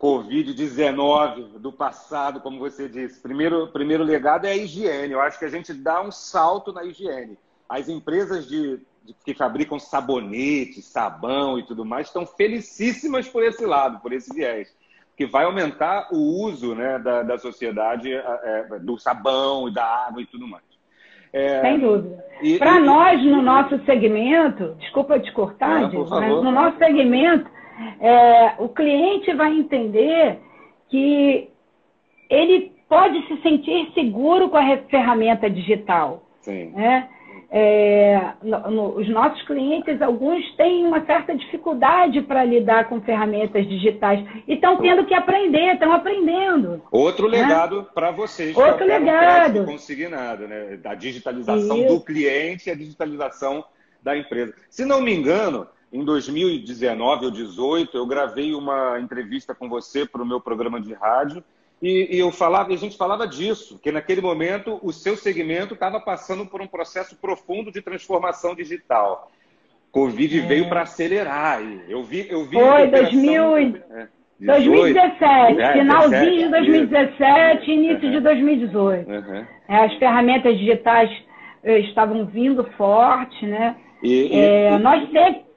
Covid-19 0.00 1.58
do 1.58 1.72
passado, 1.72 2.40
como 2.40 2.58
você 2.58 2.88
disse. 2.88 3.20
Primeiro, 3.20 3.66
primeiro 3.68 4.04
legado 4.04 4.46
é 4.46 4.52
a 4.52 4.56
higiene. 4.56 5.12
Eu 5.12 5.20
acho 5.20 5.38
que 5.38 5.44
a 5.44 5.50
gente 5.50 5.74
dá 5.74 6.00
um 6.00 6.12
salto 6.12 6.72
na 6.72 6.84
higiene. 6.84 7.36
As 7.68 7.88
empresas 7.88 8.46
de, 8.46 8.80
de, 9.04 9.14
que 9.24 9.34
fabricam 9.34 9.78
sabonete, 9.78 10.80
sabão 10.80 11.58
e 11.58 11.64
tudo 11.64 11.84
mais 11.84 12.06
estão 12.06 12.24
felicíssimas 12.24 13.28
por 13.28 13.42
esse 13.42 13.66
lado, 13.66 13.98
por 14.00 14.12
esse 14.12 14.32
viés. 14.32 14.72
Que 15.16 15.26
vai 15.26 15.44
aumentar 15.44 16.08
o 16.12 16.44
uso 16.44 16.76
né, 16.76 17.00
da, 17.00 17.24
da 17.24 17.38
sociedade 17.38 18.12
é, 18.12 18.78
do 18.80 18.96
sabão 18.98 19.68
e 19.68 19.74
da 19.74 19.84
água 19.84 20.22
e 20.22 20.26
tudo 20.26 20.46
mais. 20.46 20.62
É, 21.32 21.60
Sem 21.60 21.80
dúvida. 21.80 22.24
Para 22.58 22.78
nós, 22.78 23.22
no 23.24 23.42
nosso 23.42 23.84
segmento, 23.84 24.76
desculpa 24.78 25.18
te 25.18 25.32
cortar, 25.32 25.92
não, 25.92 26.06
mas 26.06 26.30
no 26.30 26.52
nosso 26.52 26.78
segmento, 26.78 27.50
é, 28.00 28.54
o 28.58 28.68
cliente 28.68 29.32
vai 29.34 29.52
entender 29.52 30.38
que 30.88 31.48
ele 32.30 32.72
pode 32.88 33.26
se 33.26 33.40
sentir 33.42 33.90
seguro 33.94 34.48
com 34.48 34.56
a 34.56 34.78
ferramenta 34.88 35.48
digital. 35.48 36.22
Sim. 36.40 36.70
Né? 36.70 37.08
É, 37.50 38.32
no, 38.42 38.70
no, 38.70 38.98
os 38.98 39.08
nossos 39.08 39.42
clientes, 39.46 40.02
alguns 40.02 40.44
têm 40.56 40.84
uma 40.86 41.04
certa 41.06 41.34
dificuldade 41.34 42.20
para 42.20 42.44
lidar 42.44 42.88
com 42.90 43.00
ferramentas 43.00 43.66
digitais 43.66 44.22
e 44.46 44.52
estão 44.54 44.76
tendo 44.76 45.06
que 45.06 45.14
aprender, 45.14 45.72
estão 45.72 45.92
aprendendo. 45.92 46.82
Outro 46.90 47.26
né? 47.26 47.40
legado 47.40 47.88
para 47.94 48.10
vocês. 48.10 48.54
Outro 48.54 48.84
que 48.84 48.92
é 48.92 48.98
legado. 48.98 49.64
Consignado, 49.64 50.46
né? 50.46 50.76
Da 50.76 50.94
digitalização 50.94 51.78
Isso. 51.78 51.94
do 51.94 52.04
cliente 52.04 52.68
e 52.68 52.72
a 52.72 52.76
digitalização 52.76 53.64
da 54.02 54.16
empresa. 54.16 54.54
Se 54.68 54.84
não 54.84 55.00
me 55.00 55.14
engano, 55.14 55.66
em 55.92 56.04
2019 56.04 57.24
ou 57.26 57.30
2018, 57.30 57.96
eu 57.96 58.06
gravei 58.06 58.54
uma 58.54 59.00
entrevista 59.00 59.54
com 59.54 59.68
você 59.68 60.04
para 60.04 60.22
o 60.22 60.26
meu 60.26 60.40
programa 60.40 60.80
de 60.80 60.92
rádio 60.92 61.42
e, 61.80 62.16
e 62.16 62.18
eu 62.18 62.30
falava, 62.32 62.72
e 62.72 62.74
a 62.74 62.78
gente 62.78 62.96
falava 62.96 63.26
disso, 63.26 63.78
que 63.78 63.92
naquele 63.92 64.20
momento 64.20 64.78
o 64.82 64.92
seu 64.92 65.16
segmento 65.16 65.74
estava 65.74 66.00
passando 66.00 66.44
por 66.44 66.60
um 66.60 66.66
processo 66.66 67.16
profundo 67.16 67.70
de 67.70 67.80
transformação 67.80 68.54
digital. 68.54 69.30
Covid 69.92 70.38
é. 70.38 70.42
veio 70.42 70.68
para 70.68 70.82
acelerar. 70.82 71.62
Eu 71.88 72.02
vi, 72.02 72.26
eu 72.28 72.44
vi. 72.44 72.56
Foi 72.56 72.86
2000, 72.88 73.56
é, 73.56 74.08
2017, 74.40 75.60
é, 75.60 75.72
finalzinho 75.72 76.44
de 76.44 76.48
2017, 76.50 77.70
início 77.70 78.10
de 78.10 78.20
2018. 78.20 79.08
Uhum. 79.10 79.46
É, 79.68 79.84
as 79.84 79.94
ferramentas 79.94 80.58
digitais 80.58 81.10
eh, 81.62 81.78
estavam 81.80 82.26
vindo 82.26 82.64
forte, 82.76 83.46
né? 83.46 83.76
E, 84.02 84.30
e, 84.36 84.78
nós 84.78 85.10
sempre 85.10 85.47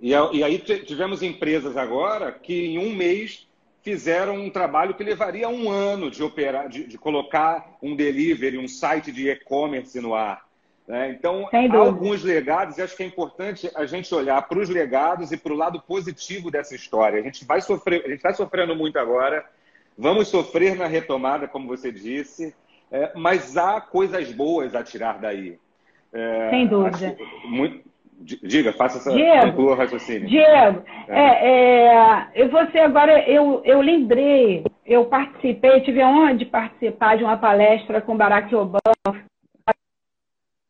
e, 0.00 0.10
e 0.10 0.44
aí 0.44 0.58
tivemos 0.58 1.22
empresas 1.22 1.76
agora 1.76 2.32
que 2.32 2.66
em 2.66 2.78
um 2.78 2.94
mês 2.94 3.46
fizeram 3.82 4.36
um 4.36 4.50
trabalho 4.50 4.94
que 4.94 5.02
levaria 5.02 5.48
um 5.48 5.70
ano 5.70 6.10
de 6.10 6.22
operar, 6.22 6.68
de, 6.68 6.84
de 6.84 6.98
colocar 6.98 7.76
um 7.82 7.96
delivery, 7.96 8.58
um 8.58 8.68
site 8.68 9.10
de 9.10 9.30
e-commerce 9.30 9.98
no 10.00 10.14
ar. 10.14 10.46
Né? 10.86 11.10
Então, 11.10 11.48
há 11.52 11.76
alguns 11.76 12.22
legados, 12.22 12.78
e 12.78 12.82
acho 12.82 12.96
que 12.96 13.02
é 13.02 13.06
importante 13.06 13.70
a 13.74 13.84
gente 13.84 14.12
olhar 14.14 14.40
para 14.48 14.58
os 14.58 14.68
legados 14.68 15.32
e 15.32 15.36
para 15.36 15.52
o 15.52 15.56
lado 15.56 15.80
positivo 15.82 16.50
dessa 16.50 16.74
história. 16.74 17.20
A 17.20 17.22
gente 17.22 17.44
vai 17.44 17.60
sofrer, 17.60 18.02
a 18.04 18.08
gente 18.08 18.18
está 18.18 18.32
sofrendo 18.32 18.74
muito 18.74 18.98
agora, 18.98 19.44
vamos 19.96 20.28
sofrer 20.28 20.76
na 20.76 20.86
retomada, 20.86 21.46
como 21.46 21.68
você 21.68 21.92
disse, 21.92 22.54
é, 22.90 23.12
mas 23.14 23.56
há 23.56 23.80
coisas 23.80 24.32
boas 24.32 24.74
a 24.74 24.82
tirar 24.82 25.18
daí. 25.18 25.58
É, 26.10 26.50
Sem 26.50 26.66
dúvida. 26.66 27.16
Muito, 27.44 27.88
Diga, 28.20 28.72
faça 28.72 28.98
essa 28.98 29.12
Diego, 29.12 29.74
raciocínio. 29.74 30.28
Diego, 30.28 30.82
é. 31.06 31.20
É, 31.20 32.28
é, 32.34 32.48
você 32.48 32.78
agora, 32.80 33.28
eu, 33.28 33.62
eu 33.64 33.80
lembrei, 33.80 34.64
eu 34.84 35.04
participei, 35.04 35.80
tive 35.82 36.02
a 36.02 36.08
honra 36.08 36.34
de 36.34 36.44
participar 36.44 37.16
de 37.16 37.22
uma 37.22 37.36
palestra 37.36 38.00
com 38.00 38.16
Barack 38.16 38.52
Obama, 38.54 38.80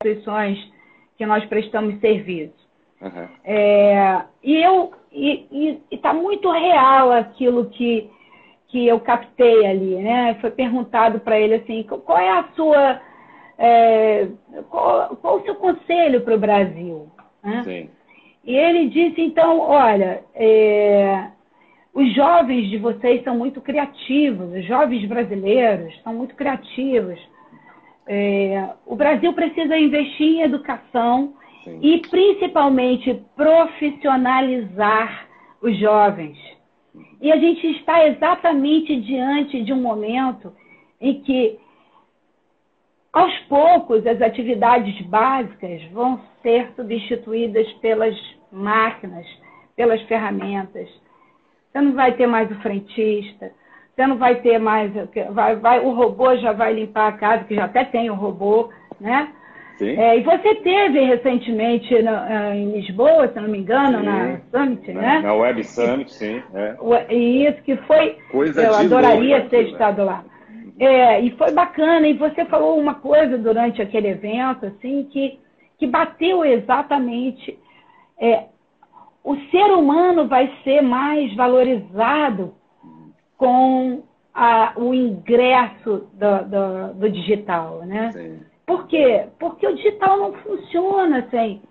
instituições 0.02 0.58
que 1.16 1.24
nós 1.24 1.44
prestamos 1.46 1.98
serviço. 2.00 2.68
Uhum. 3.00 3.28
É, 3.44 4.22
e 4.42 4.56
eu 4.56 4.92
e 5.10 5.80
está 5.90 6.12
muito 6.12 6.50
real 6.50 7.12
aquilo 7.12 7.70
que, 7.70 8.10
que 8.68 8.86
eu 8.86 9.00
captei 9.00 9.66
ali, 9.66 9.96
né? 9.96 10.36
Foi 10.40 10.50
perguntado 10.50 11.20
para 11.20 11.40
ele 11.40 11.54
assim, 11.54 11.82
qual 11.82 12.18
é 12.18 12.30
a 12.30 12.44
sua 12.54 13.00
é, 13.56 14.28
qual, 14.68 15.16
qual 15.16 15.38
o 15.38 15.42
seu 15.44 15.54
conselho 15.54 16.20
para 16.20 16.34
o 16.34 16.38
Brasil? 16.38 17.10
Né? 17.42 17.88
E 18.44 18.54
ele 18.54 18.88
disse, 18.88 19.20
então, 19.20 19.60
olha, 19.60 20.22
é, 20.34 21.28
os 21.92 22.14
jovens 22.14 22.70
de 22.70 22.78
vocês 22.78 23.22
são 23.24 23.36
muito 23.36 23.60
criativos, 23.60 24.52
os 24.52 24.64
jovens 24.64 25.04
brasileiros 25.06 25.94
são 26.02 26.14
muito 26.14 26.34
criativos. 26.34 27.18
É, 28.06 28.70
o 28.86 28.96
Brasil 28.96 29.32
precisa 29.34 29.76
investir 29.76 30.26
em 30.26 30.42
educação 30.42 31.34
Sim. 31.64 31.78
e, 31.82 31.98
principalmente, 32.08 33.22
profissionalizar 33.36 35.28
os 35.60 35.76
jovens. 35.78 36.38
E 37.20 37.30
a 37.30 37.36
gente 37.36 37.66
está 37.66 38.06
exatamente 38.06 38.98
diante 39.00 39.62
de 39.62 39.72
um 39.72 39.82
momento 39.82 40.52
em 41.00 41.20
que 41.20 41.58
aos 43.12 43.36
poucos, 43.48 44.06
as 44.06 44.20
atividades 44.20 45.00
básicas 45.06 45.82
vão 45.92 46.20
ser 46.42 46.70
substituídas 46.76 47.70
pelas 47.74 48.16
máquinas, 48.52 49.26
pelas 49.76 50.00
ferramentas. 50.02 50.88
Você 51.70 51.80
não 51.80 51.92
vai 51.92 52.12
ter 52.12 52.26
mais 52.26 52.50
o 52.50 52.54
frentista, 52.56 53.50
você 53.94 54.06
não 54.06 54.16
vai 54.16 54.36
ter 54.36 54.58
mais. 54.58 54.92
Vai, 55.30 55.56
vai, 55.56 55.80
o 55.80 55.90
robô 55.90 56.36
já 56.36 56.52
vai 56.52 56.72
limpar 56.72 57.08
a 57.08 57.12
casa, 57.12 57.44
que 57.44 57.54
já 57.54 57.64
até 57.64 57.84
tem 57.84 58.10
o 58.10 58.14
robô, 58.14 58.70
né? 59.00 59.32
É, 59.80 60.18
e 60.18 60.22
você 60.22 60.56
teve 60.56 61.00
recentemente 61.04 61.94
eh, 61.94 62.54
em 62.56 62.72
Lisboa, 62.72 63.28
se 63.28 63.38
não 63.38 63.48
me 63.48 63.58
engano, 63.58 64.00
sim. 64.00 64.04
na 64.04 64.40
Summit, 64.50 64.92
na, 64.92 65.00
né? 65.00 65.20
Na 65.20 65.34
Web 65.34 65.62
Summit, 65.64 66.12
sim. 66.12 66.42
É. 66.52 67.14
E 67.14 67.46
isso 67.46 67.62
que 67.62 67.76
foi. 67.76 68.18
Coisa 68.30 68.60
eu 68.60 68.74
adoraria 68.74 69.42
ter 69.42 69.68
estado 69.68 70.04
lá. 70.04 70.24
É, 70.78 71.20
e 71.20 71.30
foi 71.32 71.52
bacana. 71.52 72.06
E 72.06 72.14
você 72.14 72.44
falou 72.44 72.78
uma 72.78 72.94
coisa 72.94 73.36
durante 73.36 73.82
aquele 73.82 74.08
evento, 74.08 74.66
assim, 74.66 75.04
que, 75.04 75.38
que 75.78 75.86
bateu 75.86 76.44
exatamente. 76.44 77.58
É, 78.20 78.44
o 79.24 79.36
ser 79.50 79.72
humano 79.72 80.26
vai 80.26 80.52
ser 80.64 80.80
mais 80.80 81.34
valorizado 81.34 82.54
com 83.36 84.02
a, 84.34 84.72
o 84.76 84.94
ingresso 84.94 86.08
do, 86.14 86.44
do, 86.48 86.94
do 86.94 87.10
digital, 87.10 87.84
né? 87.84 88.12
Sim. 88.12 88.40
Por 88.66 88.86
quê? 88.86 89.26
Porque 89.38 89.66
o 89.66 89.74
digital 89.74 90.18
não 90.18 90.32
funciona 90.34 91.26
sem, 91.30 91.62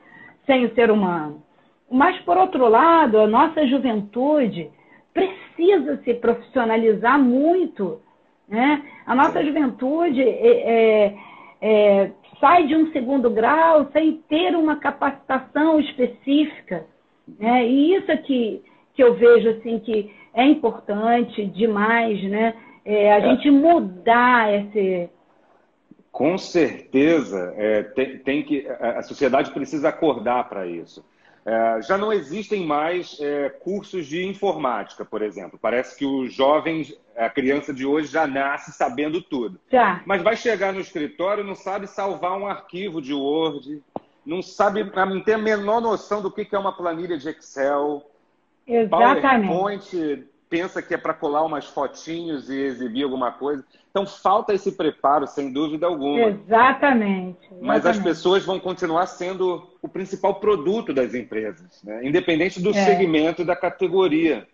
sem 0.45 0.65
o 0.65 0.73
ser 0.73 0.89
humano. 0.89 1.43
Mas, 1.89 2.19
por 2.21 2.37
outro 2.37 2.67
lado, 2.67 3.19
a 3.19 3.27
nossa 3.27 3.65
juventude 3.67 4.69
precisa 5.13 5.97
se 6.03 6.13
profissionalizar 6.15 7.17
muito. 7.19 8.01
Né? 8.47 8.83
A 9.05 9.13
nossa 9.13 9.43
juventude 9.43 10.21
é, 10.21 11.05
é, 11.09 11.17
é, 11.61 12.11
sai 12.39 12.67
de 12.67 12.75
um 12.75 12.91
segundo 12.91 13.29
grau 13.29 13.89
sem 13.91 14.17
ter 14.29 14.55
uma 14.55 14.77
capacitação 14.77 15.79
específica. 15.79 16.85
Né? 17.39 17.67
E 17.67 17.95
isso 17.95 18.11
é 18.11 18.17
que, 18.17 18.63
que 18.93 19.03
eu 19.03 19.15
vejo 19.15 19.49
assim, 19.49 19.79
que 19.79 20.11
é 20.33 20.45
importante 20.45 21.45
demais, 21.45 22.23
né? 22.23 22.53
É, 22.85 23.11
a 23.11 23.17
é. 23.17 23.21
gente 23.21 23.51
mudar 23.51 24.53
esse, 24.53 25.09
com 26.17 26.35
certeza, 26.35 27.53
é, 27.55 27.83
tem, 27.83 28.17
tem, 28.17 28.43
que 28.43 28.67
a 28.67 29.03
sociedade 29.03 29.51
precisa 29.51 29.89
acordar 29.89 30.49
para 30.49 30.65
isso. 30.65 31.05
É, 31.47 31.81
já 31.81 31.97
não 31.97 32.11
existem 32.11 32.65
mais 32.65 33.17
é, 33.21 33.47
cursos 33.47 34.05
de 34.05 34.27
informática, 34.27 35.05
por 35.05 35.21
exemplo. 35.21 35.57
Parece 35.57 35.97
que 35.97 36.05
os 36.05 36.33
jovens, 36.33 36.93
a 37.15 37.29
criança 37.29 37.73
de 37.73 37.85
hoje 37.85 38.11
já 38.11 38.27
nasce 38.27 38.73
sabendo 38.73 39.21
tudo. 39.21 39.57
Já. 39.71 40.01
Mas 40.05 40.21
vai 40.21 40.35
chegar 40.35 40.73
no 40.73 40.81
escritório, 40.81 41.45
não 41.45 41.55
sabe 41.55 41.87
salvar 41.87 42.37
um 42.37 42.45
arquivo 42.45 43.01
de 43.01 43.13
Word, 43.13 43.81
não 44.25 44.41
sabe, 44.41 44.83
não 44.83 45.23
tem 45.23 45.35
a 45.35 45.37
menor 45.37 45.79
noção 45.79 46.21
do 46.21 46.29
que 46.29 46.53
é 46.53 46.59
uma 46.59 46.75
planilha 46.75 47.17
de 47.17 47.29
Excel. 47.29 48.03
Exatamente. 48.67 49.47
PowerPoint 49.47 50.27
pensa 50.49 50.81
que 50.81 50.93
é 50.93 50.97
para 50.97 51.13
colar 51.13 51.43
umas 51.43 51.65
fotinhos 51.65 52.49
e 52.49 52.55
exibir 52.55 53.03
alguma 53.03 53.31
coisa. 53.31 53.63
Então 53.89 54.05
falta 54.05 54.53
esse 54.53 54.71
preparo, 54.71 55.27
sem 55.27 55.51
dúvida 55.51 55.87
alguma. 55.87 56.29
Exatamente. 56.29 56.47
exatamente. 56.47 57.37
Mas 57.61 57.85
as 57.85 57.97
pessoas 57.97 58.45
vão 58.45 58.59
continuar 58.59 59.07
sendo 59.07 59.67
o 59.81 59.87
principal 59.87 60.35
produto 60.35 60.93
das 60.93 61.13
empresas, 61.13 61.81
né? 61.83 62.05
independente 62.05 62.61
do 62.61 62.69
é. 62.69 62.85
segmento 62.85 63.43
da 63.43 63.55
categoria. 63.55 64.47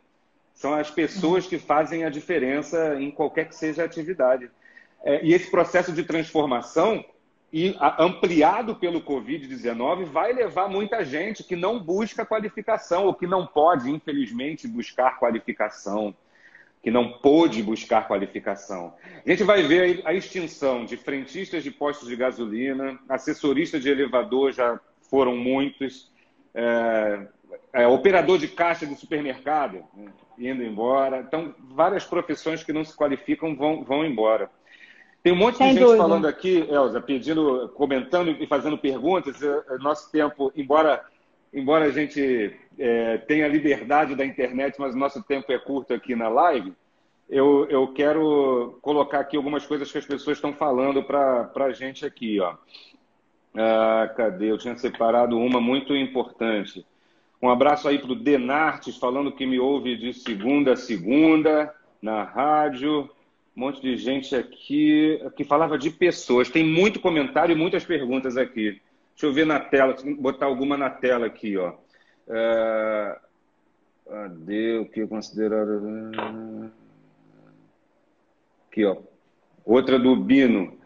São 0.54 0.74
as 0.74 0.90
pessoas 0.90 1.48
que 1.48 1.58
fazem 1.58 2.06
a 2.06 2.10
diferença 2.10 2.96
em 3.00 3.12
qualquer 3.12 3.50
que 3.50 3.56
seja 3.56 3.82
a 3.82 3.86
atividade. 3.86 4.50
É, 5.04 5.24
e 5.26 5.34
esse 5.34 5.52
processo 5.52 5.92
de 5.92 6.04
transformação 6.04 7.04
e 7.54 7.78
ampliado 8.00 8.76
pelo 8.76 9.00
Covid-19, 9.00 10.06
vai 10.06 10.34
levar 10.34 10.68
muita 10.68 11.06
gente 11.06 11.44
que 11.44 11.56
não 11.56 11.80
busca 11.80 12.26
qualificação 12.26 13.06
ou 13.06 13.14
que 13.14 13.28
não 13.28 13.46
pode, 13.46 13.92
infelizmente, 13.92 14.68
buscar 14.68 15.20
qualificação, 15.20 16.16
que 16.82 16.90
não 16.90 17.20
pôde 17.20 17.62
buscar 17.62 18.08
qualificação. 18.08 18.96
A 19.24 19.30
gente 19.30 19.44
vai 19.44 19.62
ver 19.62 20.02
a 20.04 20.16
extinção 20.16 20.84
de 20.84 20.98
frentistas 20.98 21.64
de 21.64 21.70
postos 21.70 22.10
de 22.10 22.16
gasolina, 22.16 23.00
assessoristas 23.08 23.84
de 23.84 23.90
elevador 23.90 24.52
já 24.52 24.80
foram 25.08 25.38
muitos, 25.38 26.12
é, 26.56 27.28
é, 27.72 27.88
operador 27.88 28.40
de 28.40 28.48
caixa 28.48 28.88
de 28.88 28.96
supermercado 28.96 29.84
né, 29.94 30.12
indo 30.40 30.64
embora. 30.64 31.20
Então, 31.20 31.54
várias 31.60 32.04
profissões 32.04 32.64
que 32.64 32.74
não 32.74 32.84
se 32.84 32.98
qualificam 32.98 33.56
vão, 33.56 33.84
vão 33.84 34.04
embora. 34.04 34.50
Tem 35.24 35.32
um 35.32 35.38
monte 35.38 35.58
de 35.58 35.64
gente 35.64 35.80
dúvida. 35.80 35.98
falando 35.98 36.28
aqui, 36.28 36.68
Elza, 36.70 37.00
pedindo, 37.00 37.70
comentando 37.76 38.32
e 38.32 38.46
fazendo 38.46 38.78
perguntas. 38.78 39.42
É, 39.42 39.64
é, 39.70 39.78
nosso 39.78 40.12
tempo, 40.12 40.52
embora, 40.54 41.02
embora 41.54 41.86
a 41.86 41.92
gente 41.92 42.54
é, 42.78 43.18
tenha 43.20 43.48
liberdade 43.48 44.16
da 44.16 44.26
internet, 44.26 44.76
mas 44.78 44.94
nosso 44.94 45.24
tempo 45.24 45.50
é 45.54 45.58
curto 45.58 45.94
aqui 45.94 46.14
na 46.14 46.28
live, 46.28 46.74
eu, 47.30 47.66
eu 47.70 47.88
quero 47.94 48.78
colocar 48.82 49.22
aqui 49.22 49.38
algumas 49.38 49.66
coisas 49.66 49.90
que 49.90 49.98
as 49.98 50.06
pessoas 50.06 50.38
estão 50.38 50.52
falando 50.52 51.02
para 51.02 51.50
a 51.56 51.72
gente 51.72 52.06
aqui. 52.06 52.42
Ó. 52.42 52.56
Ah, 53.56 54.12
cadê? 54.18 54.52
Eu 54.52 54.58
tinha 54.58 54.76
separado 54.76 55.40
uma 55.40 55.62
muito 55.62 55.96
importante. 55.96 56.86
Um 57.42 57.50
abraço 57.50 57.88
aí 57.88 57.98
para 57.98 58.12
o 58.12 58.16
Denartes, 58.16 58.98
falando 58.98 59.32
que 59.32 59.46
me 59.46 59.58
ouve 59.58 59.96
de 59.96 60.14
segunda 60.14 60.74
a 60.74 60.78
segunda 60.78 61.74
na 62.02 62.24
rádio 62.24 63.10
um 63.56 63.62
monte 63.62 63.82
de 63.82 63.96
gente 63.96 64.36
aqui 64.36 65.20
que 65.36 65.44
falava 65.44 65.78
de 65.78 65.92
pessoas. 65.92 66.50
Tem 66.50 66.64
muito 66.64 67.00
comentário 67.00 67.54
e 67.54 67.58
muitas 67.58 67.86
perguntas 67.86 68.36
aqui. 68.36 68.82
Deixa 69.12 69.28
eu 69.28 69.34
ver 69.34 69.46
na 69.46 69.60
tela, 69.60 69.96
botar 70.20 70.48
alguma 70.48 70.76
na 70.76 70.90
tela 70.90 71.28
aqui, 71.28 71.56
ó. 71.56 71.76
Uh, 72.28 73.20
cadê 74.10 74.78
o 74.78 74.86
que 74.86 75.02
eu 75.02 75.08
considero. 75.08 76.12
Aqui, 78.68 78.86
ó. 78.86 78.98
Outra 79.64 80.00
do 80.00 80.16
Bino. 80.16 80.80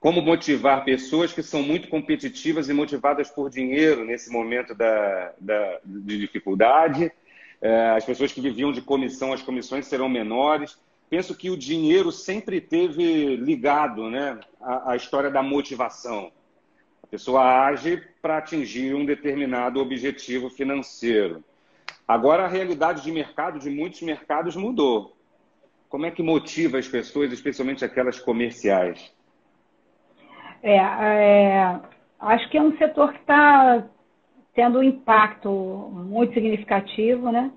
Como 0.00 0.20
motivar 0.20 0.84
pessoas 0.84 1.32
que 1.32 1.42
são 1.42 1.62
muito 1.62 1.88
competitivas 1.88 2.68
e 2.68 2.74
motivadas 2.74 3.30
por 3.30 3.48
dinheiro 3.48 4.04
nesse 4.04 4.30
momento 4.30 4.74
da, 4.74 5.32
da 5.38 5.80
de 5.84 6.18
dificuldade? 6.18 7.06
Uh, 7.60 7.96
as 7.96 8.04
pessoas 8.04 8.32
que 8.32 8.40
viviam 8.40 8.72
de 8.72 8.80
comissão, 8.80 9.32
as 9.32 9.42
comissões 9.42 9.86
serão 9.86 10.08
menores 10.08 10.78
penso 11.14 11.32
que 11.36 11.48
o 11.48 11.56
dinheiro 11.56 12.10
sempre 12.10 12.60
teve 12.60 13.36
ligado 13.36 14.10
né, 14.10 14.36
à 14.60 14.96
história 14.96 15.30
da 15.30 15.44
motivação. 15.44 16.32
A 17.04 17.06
pessoa 17.06 17.66
age 17.66 18.02
para 18.20 18.38
atingir 18.38 18.96
um 18.96 19.06
determinado 19.06 19.78
objetivo 19.78 20.50
financeiro. 20.50 21.44
Agora, 22.06 22.46
a 22.46 22.48
realidade 22.48 23.04
de 23.04 23.12
mercado, 23.12 23.60
de 23.60 23.70
muitos 23.70 24.02
mercados, 24.02 24.56
mudou. 24.56 25.16
Como 25.88 26.04
é 26.04 26.10
que 26.10 26.20
motiva 26.20 26.78
as 26.78 26.88
pessoas, 26.88 27.30
especialmente 27.30 27.84
aquelas 27.84 28.18
comerciais? 28.18 29.14
É, 30.64 30.78
é 30.78 31.80
acho 32.18 32.50
que 32.50 32.58
é 32.58 32.60
um 32.60 32.76
setor 32.76 33.12
que 33.12 33.20
está 33.20 33.84
tendo 34.52 34.80
um 34.80 34.82
impacto 34.82 35.48
muito 35.48 36.34
significativo, 36.34 37.30
né? 37.30 37.52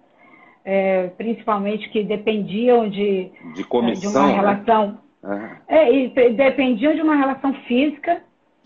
É, 0.70 1.08
principalmente 1.18 1.90
que 1.92 2.04
dependiam 2.04 2.90
de, 2.90 3.32
de, 3.56 3.64
comissão, 3.64 4.12
de 4.12 4.18
uma 4.18 4.28
né? 4.28 4.36
relação. 4.36 4.98
Né? 5.24 5.62
É, 5.66 5.94
e 5.94 6.10
dependiam 6.34 6.94
de 6.94 7.02
uma 7.02 7.16
relação 7.16 7.54
física. 7.64 8.16
Né? 8.16 8.22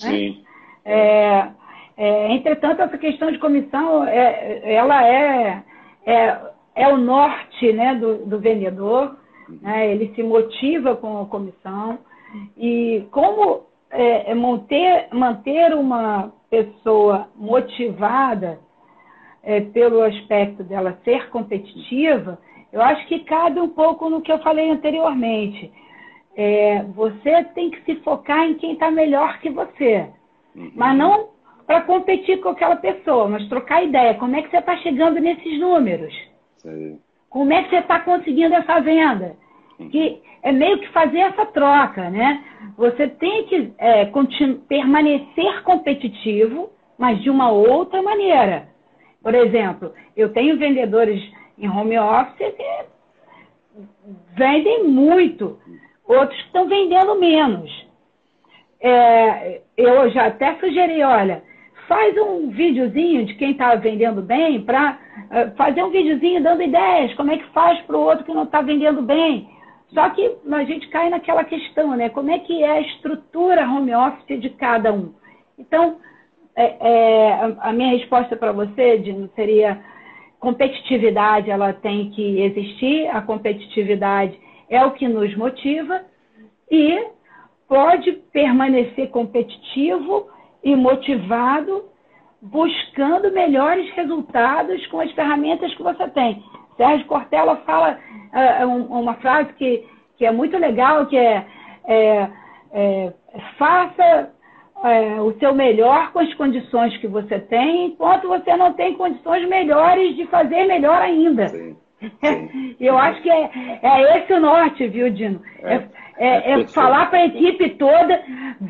Sim. 0.09 0.43
Né? 0.83 1.53
É, 1.95 2.33
entretanto, 2.33 2.81
essa 2.81 2.97
questão 2.97 3.31
de 3.31 3.37
comissão, 3.37 4.03
é, 4.03 4.73
ela 4.73 5.07
é, 5.07 5.63
é, 6.07 6.41
é 6.73 6.87
o 6.87 6.97
norte 6.97 7.71
né, 7.71 7.93
do, 7.93 8.25
do 8.25 8.39
vendedor, 8.39 9.15
né? 9.61 9.91
ele 9.91 10.11
se 10.15 10.23
motiva 10.23 10.95
com 10.95 11.21
a 11.21 11.25
comissão. 11.27 11.99
E 12.57 13.05
como 13.11 13.67
é 13.91 14.33
manter, 14.33 15.07
manter 15.11 15.75
uma 15.75 16.33
pessoa 16.49 17.27
motivada 17.35 18.57
é, 19.43 19.61
pelo 19.61 20.01
aspecto 20.03 20.63
dela 20.63 20.99
ser 21.03 21.29
competitiva, 21.29 22.39
eu 22.71 22.81
acho 22.81 23.05
que 23.07 23.19
cabe 23.19 23.59
um 23.59 23.69
pouco 23.69 24.09
no 24.09 24.21
que 24.21 24.31
eu 24.31 24.39
falei 24.39 24.69
anteriormente. 24.69 25.71
É, 26.35 26.83
você 26.95 27.43
tem 27.55 27.69
que 27.69 27.81
se 27.83 27.95
focar 28.01 28.45
em 28.45 28.53
quem 28.55 28.73
está 28.73 28.89
melhor 28.89 29.39
que 29.39 29.49
você, 29.49 30.07
uhum. 30.55 30.71
mas 30.75 30.97
não 30.97 31.29
para 31.67 31.81
competir 31.81 32.39
com 32.41 32.49
aquela 32.49 32.75
pessoa, 32.75 33.27
mas 33.27 33.47
trocar 33.49 33.83
ideia. 33.83 34.13
Como 34.15 34.35
é 34.35 34.41
que 34.41 34.49
você 34.49 34.57
está 34.57 34.77
chegando 34.77 35.19
nesses 35.19 35.59
números? 35.59 36.13
Sim. 36.57 36.99
Como 37.29 37.51
é 37.51 37.63
que 37.63 37.69
você 37.69 37.77
está 37.77 37.99
conseguindo 37.99 38.53
essa 38.55 38.79
venda? 38.79 39.35
Uhum. 39.79 39.89
Que 39.89 40.21
é 40.43 40.51
meio 40.51 40.79
que 40.79 40.87
fazer 40.89 41.19
essa 41.19 41.45
troca, 41.47 42.09
né? 42.09 42.43
Você 42.77 43.07
tem 43.07 43.45
que 43.45 43.73
é, 43.77 44.09
permanecer 44.67 45.63
competitivo, 45.63 46.69
mas 46.97 47.21
de 47.21 47.29
uma 47.29 47.51
outra 47.51 48.01
maneira. 48.01 48.70
Por 49.21 49.35
exemplo, 49.35 49.93
eu 50.15 50.33
tenho 50.33 50.57
vendedores 50.57 51.21
em 51.57 51.69
home 51.69 51.97
office 51.97 52.55
que 52.55 52.85
vendem 54.35 54.83
muito, 54.85 55.59
outros 56.05 56.39
estão 56.39 56.67
vendendo 56.67 57.15
menos. 57.19 57.69
É, 58.79 59.61
eu 59.77 60.09
já 60.09 60.27
até 60.27 60.55
sugeri, 60.55 61.03
olha, 61.03 61.43
faz 61.87 62.17
um 62.17 62.49
videozinho 62.49 63.25
de 63.25 63.35
quem 63.35 63.51
está 63.51 63.75
vendendo 63.75 64.21
bem 64.21 64.61
para 64.61 64.97
uh, 65.29 65.55
fazer 65.55 65.83
um 65.83 65.91
videozinho 65.91 66.41
dando 66.41 66.63
ideias, 66.63 67.13
como 67.15 67.31
é 67.31 67.37
que 67.37 67.43
faz 67.51 67.79
para 67.81 67.97
o 67.97 68.01
outro 68.01 68.25
que 68.25 68.33
não 68.33 68.43
está 68.43 68.61
vendendo 68.61 69.01
bem. 69.01 69.49
Só 69.93 70.09
que 70.09 70.37
a 70.51 70.63
gente 70.63 70.87
cai 70.87 71.09
naquela 71.09 71.43
questão, 71.43 71.95
né? 71.97 72.07
Como 72.07 72.31
é 72.31 72.39
que 72.39 72.63
é 72.63 72.71
a 72.71 72.81
estrutura 72.81 73.69
home 73.69 73.93
office 73.93 74.39
de 74.39 74.49
cada 74.51 74.93
um? 74.93 75.13
Então, 75.59 75.97
é, 76.55 76.75
é, 76.79 77.55
a 77.59 77.71
minha 77.71 77.97
resposta 77.97 78.35
para 78.35 78.51
você, 78.51 78.97
Dino, 78.97 79.29
seria 79.35 79.81
competitividade, 80.39 81.51
ela 81.51 81.71
tem 81.71 82.09
que 82.11 82.41
existir, 82.41 83.07
a 83.07 83.21
competitividade 83.21 84.37
é 84.69 84.83
o 84.83 84.91
que 84.91 85.07
nos 85.07 85.35
motiva 85.35 86.01
e 86.69 87.07
pode 87.67 88.13
permanecer 88.33 89.09
competitivo 89.09 90.29
e 90.63 90.75
motivado 90.75 91.85
buscando 92.41 93.31
melhores 93.31 93.89
resultados 93.93 94.85
com 94.87 94.99
as 94.99 95.11
ferramentas 95.11 95.73
que 95.75 95.83
você 95.83 96.07
tem. 96.09 96.43
Sérgio 96.75 97.05
Cortella 97.05 97.57
fala 97.57 97.99
uh, 98.33 98.67
uma 98.67 99.13
frase 99.15 99.53
que, 99.53 99.85
que 100.17 100.25
é 100.25 100.31
muito 100.31 100.57
legal, 100.57 101.05
que 101.05 101.17
é, 101.17 101.45
é, 101.85 102.29
é 102.71 103.13
faça 103.57 104.33
é, 104.83 105.21
o 105.21 105.33
seu 105.39 105.53
melhor 105.53 106.11
com 106.11 106.19
as 106.19 106.33
condições 106.33 106.95
que 106.97 107.07
você 107.07 107.39
tem, 107.39 107.87
enquanto 107.87 108.27
você 108.27 108.55
não 108.57 108.73
tem 108.73 108.93
condições 108.95 109.47
melhores 109.47 110.15
de 110.15 110.25
fazer 110.27 110.65
melhor 110.65 111.01
ainda. 111.01 111.47
Sim. 111.49 111.75
Sim. 112.23 112.75
Eu 112.79 112.97
acho 112.97 113.21
que 113.21 113.29
é, 113.29 113.79
é 113.83 114.17
esse 114.17 114.33
o 114.33 114.39
norte, 114.39 114.87
viu, 114.87 115.09
Dino? 115.11 115.39
É, 115.61 115.75
é, 115.75 115.87
é, 116.21 116.51
é 116.51 116.67
falar 116.67 117.09
para 117.09 117.17
a 117.17 117.25
equipe 117.25 117.71
toda, 117.71 118.21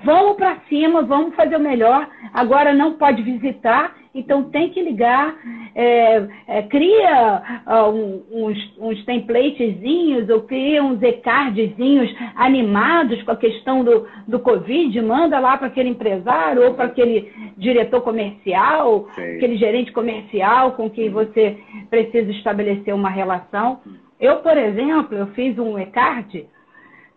vamos 0.05 0.37
para 0.37 0.55
cima, 0.69 1.01
vamos 1.01 1.35
fazer 1.35 1.57
o 1.57 1.59
melhor. 1.59 2.07
Agora 2.33 2.73
não 2.73 2.93
pode 2.93 3.21
visitar, 3.23 3.93
então 4.15 4.43
tem 4.43 4.69
que 4.69 4.81
ligar, 4.81 5.35
é, 5.75 6.27
é, 6.47 6.61
cria 6.63 7.41
uh, 7.67 8.23
uns, 8.31 8.57
uns 8.79 9.03
templatezinhos 9.03 10.29
ou 10.29 10.43
cria 10.43 10.81
uns 10.81 11.03
e-cardzinhos 11.03 12.09
animados 12.37 13.21
com 13.23 13.31
a 13.31 13.35
questão 13.35 13.83
do, 13.83 14.07
do 14.25 14.39
Covid, 14.39 15.01
manda 15.01 15.37
lá 15.37 15.57
para 15.57 15.67
aquele 15.67 15.89
empresário 15.89 16.65
ou 16.65 16.73
para 16.73 16.85
aquele 16.85 17.33
diretor 17.57 17.99
comercial, 17.99 19.09
Sim. 19.13 19.35
aquele 19.35 19.57
gerente 19.57 19.91
comercial 19.91 20.71
com 20.71 20.89
quem 20.89 21.09
você 21.09 21.57
precisa 21.89 22.31
estabelecer 22.31 22.95
uma 22.95 23.09
relação. 23.09 23.81
Eu, 24.21 24.37
por 24.37 24.57
exemplo, 24.57 25.17
eu 25.17 25.27
fiz 25.27 25.59
um 25.59 25.77
e-card 25.77 26.47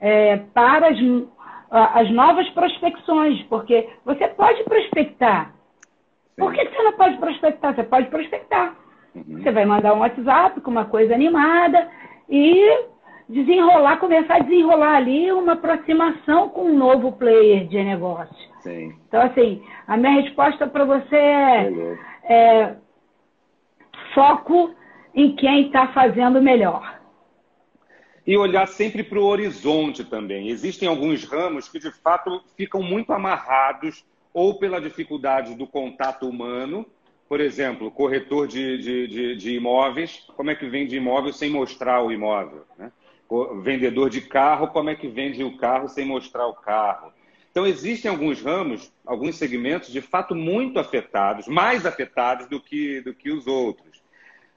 é, 0.05 0.37
para 0.53 0.89
as, 0.89 0.99
as 1.71 2.11
novas 2.11 2.47
prospecções, 2.51 3.43
porque 3.45 3.89
você 4.05 4.29
pode 4.29 4.63
prospectar, 4.65 5.55
por 6.37 6.53
que 6.53 6.63
você 6.63 6.83
não 6.83 6.93
pode 6.93 7.17
prospectar? 7.17 7.75
Você 7.75 7.85
pode 7.85 8.09
prospectar. 8.09 8.77
Uhum. 9.15 9.43
Você 9.43 9.51
vai 9.51 9.65
mandar 9.65 9.95
um 9.95 10.01
WhatsApp 10.01 10.61
com 10.61 10.71
uma 10.71 10.85
coisa 10.85 11.15
animada 11.15 11.89
e 12.29 12.85
desenrolar, 13.29 13.97
começar 13.97 14.35
a 14.37 14.41
desenrolar 14.41 14.97
ali 14.97 15.33
uma 15.33 15.53
aproximação 15.53 16.51
com 16.51 16.65
um 16.65 16.77
novo 16.77 17.13
player 17.13 17.67
de 17.67 17.83
negócio. 17.83 18.37
Sim. 18.61 18.95
Então, 19.09 19.23
assim, 19.23 19.63
a 19.87 19.97
minha 19.97 20.21
resposta 20.21 20.67
para 20.67 20.85
você 20.85 21.17
é, 21.17 21.97
é, 22.25 22.75
foco 24.15 24.75
em 25.15 25.35
quem 25.35 25.69
está 25.69 25.87
fazendo 25.89 26.43
melhor. 26.43 27.04
E 28.27 28.37
olhar 28.37 28.66
sempre 28.66 29.03
para 29.03 29.18
o 29.18 29.25
horizonte 29.25 30.03
também. 30.03 30.49
Existem 30.49 30.89
alguns 30.89 31.25
ramos 31.25 31.68
que, 31.68 31.79
de 31.79 31.91
fato, 31.91 32.43
ficam 32.57 32.83
muito 32.83 33.12
amarrados 33.12 34.05
ou 34.33 34.59
pela 34.59 34.81
dificuldade 34.81 35.55
do 35.55 35.66
contato 35.66 36.29
humano, 36.29 36.87
por 37.29 37.41
exemplo, 37.41 37.91
corretor 37.91 38.47
de, 38.47 38.79
de, 38.79 39.07
de, 39.09 39.37
de 39.37 39.55
imóveis, 39.55 40.25
como 40.37 40.51
é 40.51 40.55
que 40.55 40.68
vende 40.68 40.97
imóvel 40.97 41.33
sem 41.33 41.51
mostrar 41.51 42.03
o 42.03 42.12
imóvel? 42.12 42.64
Né? 42.79 42.93
Vendedor 43.62 44.11
de 44.11 44.20
carro, 44.20 44.68
como 44.68 44.91
é 44.91 44.95
que 44.95 45.09
vende 45.09 45.43
o 45.43 45.57
carro 45.57 45.89
sem 45.89 46.05
mostrar 46.05 46.47
o 46.47 46.55
carro? 46.55 47.12
Então, 47.51 47.66
existem 47.66 48.11
alguns 48.11 48.43
ramos, 48.43 48.93
alguns 49.07 49.37
segmentos, 49.37 49.91
de 49.91 50.01
fato, 50.01 50.35
muito 50.35 50.79
afetados, 50.79 51.47
mais 51.47 51.87
afetados 51.87 52.47
do 52.49 52.61
que, 52.61 53.01
do 53.01 53.14
que 53.14 53.31
os 53.31 53.47
outros. 53.47 54.03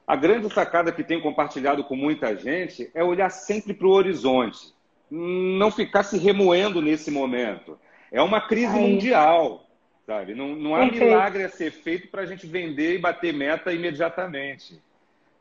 A 0.08 0.16
grande 0.16 0.52
sacada 0.54 0.92
que 0.92 1.04
tenho 1.04 1.22
compartilhado 1.22 1.84
com 1.84 1.96
muita 1.96 2.34
gente 2.36 2.90
é 2.94 3.04
olhar 3.04 3.30
sempre 3.30 3.74
para 3.74 3.88
o 3.88 3.92
horizonte, 3.92 4.74
não 5.12 5.70
ficar 5.70 6.04
se 6.04 6.18
remoendo 6.18 6.82
nesse 6.82 7.12
momento. 7.12 7.78
É 8.10 8.22
uma 8.22 8.40
crise 8.40 8.74
mundial. 8.74 9.68
Sabe? 10.06 10.34
Não, 10.34 10.56
não 10.56 10.74
há 10.74 10.80
Perfeito. 10.80 11.04
milagre 11.04 11.44
a 11.44 11.50
ser 11.50 11.70
feito 11.70 12.08
para 12.08 12.22
a 12.22 12.26
gente 12.26 12.48
vender 12.48 12.96
e 12.96 12.98
bater 12.98 13.34
meta 13.34 13.74
imediatamente. 13.74 14.82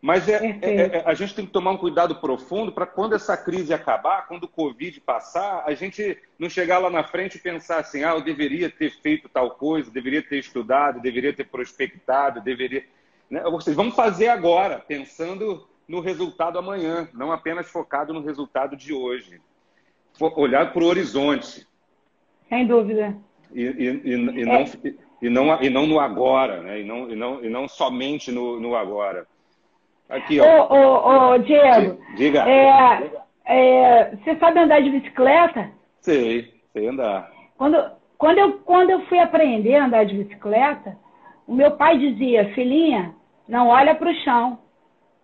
Mas 0.03 0.29
é, 0.29 0.59
é, 0.61 0.81
é, 0.99 1.03
a 1.07 1.15
gente 1.15 1.35
tem 1.35 1.47
que 1.47 1.53
tomar 1.53 1.71
um 1.71 1.77
cuidado 1.77 2.17
profundo 2.17 2.73
para 2.73 2.85
quando 2.85 3.15
essa 3.15 3.37
crise 3.37 3.73
acabar, 3.73 4.27
quando 4.27 4.45
o 4.45 4.49
Covid 4.49 5.01
passar, 5.01 5.63
a 5.65 5.73
gente 5.75 6.19
não 6.39 6.51
chegar 6.51 6.79
lá 6.79 6.91
na 6.91 7.05
frente 7.05 7.37
e 7.37 7.41
pensar 7.41 7.79
assim, 7.79 8.03
ah, 8.03 8.11
eu 8.11 8.21
deveria 8.21 8.69
ter 8.69 8.91
feito 8.91 9.29
tal 9.29 9.53
coisa, 9.53 9.91
deveria 9.91 10.23
ter 10.23 10.39
estudado, 10.39 11.01
deveria 11.01 11.33
ter 11.33 11.45
prospectado, 11.45 12.41
deveria. 12.41 12.85
Né? 13.31 13.45
Ou 13.45 13.61
seja, 13.61 13.77
vamos 13.77 13.95
fazer 13.95 14.29
agora, 14.29 14.79
pensando 14.79 15.67
no 15.89 16.01
resultado 16.01 16.59
amanhã, 16.59 17.09
não 17.15 17.31
apenas 17.33 17.71
focado 17.71 18.13
no 18.13 18.23
resultado 18.23 18.77
de 18.77 18.93
hoje. 18.93 19.41
Olhar 20.19 20.73
para 20.73 20.83
o 20.83 20.87
horizonte. 20.87 21.67
Sem 22.49 22.67
dúvida 22.67 23.17
e, 23.53 23.63
e, 23.63 24.13
e, 24.13 24.17
não, 24.45 24.65
e, 25.23 25.31
não, 25.31 25.63
e 25.63 25.71
não 25.71 25.87
no 25.87 26.01
agora, 26.01 26.63
né? 26.63 26.81
e, 26.81 26.85
não, 26.85 27.11
e, 27.11 27.17
não, 27.17 27.45
e 27.45 27.49
não 27.49 27.69
somente 27.69 28.31
no, 28.31 28.61
no 28.61 28.77
agora. 28.77 29.27
Aqui, 30.09 30.39
ó. 30.41 30.45
Ô, 30.45 30.75
ô, 30.75 31.33
ô 31.33 31.39
Diego. 31.39 31.99
Diga. 32.17 32.49
É, 32.49 33.11
é, 33.45 34.17
você 34.17 34.37
sabe 34.37 34.61
andar 34.61 34.81
de 34.83 34.91
bicicleta? 34.91 35.71
Sei, 36.01 36.55
sei 36.73 36.89
andar. 36.89 37.33
Quando, 37.57 37.83
quando, 38.19 38.39
eu, 38.39 38.53
quando 38.59 38.91
eu 38.91 39.01
fui 39.07 39.19
aprender 39.19 39.75
a 39.77 39.87
andar 39.87 40.05
de 40.05 40.15
bicicleta, 40.15 40.97
o 41.47 41.55
meu 41.55 41.73
pai 41.73 41.99
dizia, 41.99 42.53
filhinha, 42.55 43.15
não 43.49 43.69
olha 43.69 43.95
para 43.95 44.11
o 44.11 44.15
chão. 44.17 44.59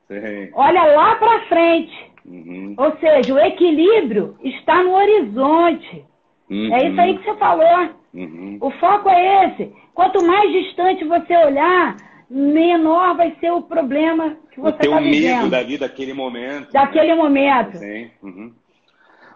Sei. 0.08 0.50
Olha 0.54 0.84
lá 0.84 1.16
para 1.16 1.46
frente. 1.46 2.12
Uhum. 2.24 2.74
Ou 2.76 2.96
seja, 2.98 3.34
o 3.34 3.38
equilíbrio 3.38 4.36
está 4.42 4.82
no 4.82 4.94
horizonte. 4.94 6.04
Uhum. 6.50 6.74
É 6.74 6.88
isso 6.88 7.00
aí 7.00 7.18
que 7.18 7.24
você 7.24 7.36
falou. 7.36 7.88
Uhum. 8.14 8.58
O 8.60 8.70
foco 8.72 9.08
é 9.08 9.46
esse. 9.46 9.72
Quanto 9.94 10.24
mais 10.24 10.50
distante 10.52 11.04
você 11.04 11.36
olhar, 11.36 11.96
menor 12.30 13.16
vai 13.16 13.34
ser 13.40 13.50
o 13.50 13.62
problema 13.62 14.36
que 14.52 14.60
você 14.60 14.76
está 14.82 14.98
vivendo. 14.98 15.36
medo 15.36 15.50
dali 15.50 15.78
daquele 15.78 16.12
momento. 16.12 16.72
Daquele 16.72 17.08
né? 17.08 17.14
momento. 17.14 17.78
Sim. 17.78 18.10
Uhum. 18.22 18.52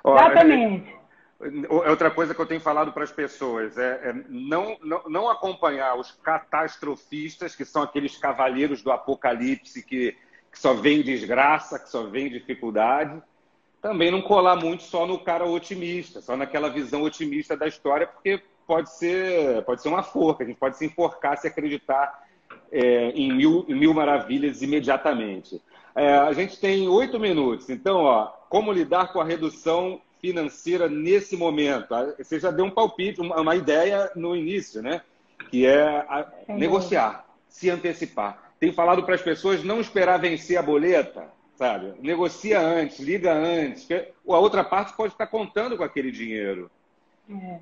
Exatamente. 0.07 0.96
É 1.39 1.91
outra 1.91 2.11
coisa 2.11 2.35
que 2.35 2.41
eu 2.41 2.47
tenho 2.47 2.61
falado 2.61 2.93
para 2.93 3.05
as 3.05 3.13
pessoas 3.13 3.77
é, 3.77 4.09
é 4.09 4.15
não, 4.29 4.79
não, 4.83 5.03
não, 5.07 5.29
acompanhar 5.29 5.95
os 5.95 6.11
catastrofistas, 6.11 7.55
que 7.55 7.65
são 7.65 7.83
aqueles 7.83 8.17
cavaleiros 8.17 8.83
do 8.83 8.91
apocalipse 8.91 9.83
que, 9.83 10.17
que 10.51 10.59
só 10.59 10.73
vem 10.73 11.03
desgraça, 11.03 11.79
que 11.79 11.91
só 11.91 12.05
vem 12.05 12.31
dificuldade. 12.31 13.23
Também 13.83 14.11
não 14.11 14.23
colar 14.23 14.57
muito 14.57 14.83
só 14.83 15.07
no 15.07 15.19
cara 15.19 15.45
otimista, 15.45 16.23
só 16.23 16.37
naquela 16.37 16.71
visão 16.71 17.03
otimista 17.03 17.55
da 17.55 17.69
história, 17.69 18.07
porque 18.07 18.43
pode 18.67 18.91
ser, 18.97 19.63
pode 19.65 19.83
ser 19.83 19.89
uma 19.89 20.03
forca, 20.03 20.43
a 20.43 20.47
gente 20.47 20.59
pode 20.59 20.79
se 20.79 20.87
enforcar 20.87 21.37
se 21.37 21.47
acreditar 21.47 22.27
é, 22.73 23.11
em, 23.11 23.31
mil, 23.33 23.67
em 23.69 23.75
mil 23.75 23.93
maravilhas 23.93 24.63
imediatamente. 24.63 25.63
É, 25.95 26.15
a 26.15 26.33
gente 26.33 26.59
tem 26.59 26.89
oito 26.89 27.21
minutos, 27.21 27.69
então, 27.69 27.99
ó, 27.99 28.27
como 28.49 28.73
lidar 28.73 29.13
com 29.13 29.21
a 29.21 29.25
redução 29.25 30.01
financeira 30.27 30.89
nesse 30.89 31.37
momento? 31.37 31.95
Ah, 31.95 32.15
você 32.19 32.41
já 32.41 32.51
deu 32.51 32.65
um 32.65 32.71
palpite, 32.71 33.21
uma, 33.21 33.55
ideia 33.55 34.11
no 34.17 34.35
início, 34.35 34.83
né? 34.83 35.01
Que 35.51 35.65
é 35.65 35.85
a, 35.85 36.27
negociar, 36.49 37.25
se 37.49 37.71
antecipar. 37.71 38.53
Tem 38.59 38.73
falado 38.73 39.05
para 39.05 39.15
as 39.15 39.23
pessoas 39.23 39.63
não 39.63 39.81
esperar 39.81 40.19
vencer 40.19 40.59
a 40.59 40.63
boleta, 40.63 41.29
sabe? 41.55 41.93
Negocia 42.01 42.59
antes, 42.59 42.99
liga 42.99 43.33
antes. 43.33 43.87
A 44.29 44.39
outra 44.39 44.65
parte 44.65 44.97
pode 44.97 45.13
estar 45.13 45.29
contando 45.29 45.77
com 45.77 45.85
aquele 45.85 46.11
dinheiro. 46.11 46.69
É. 47.31 47.59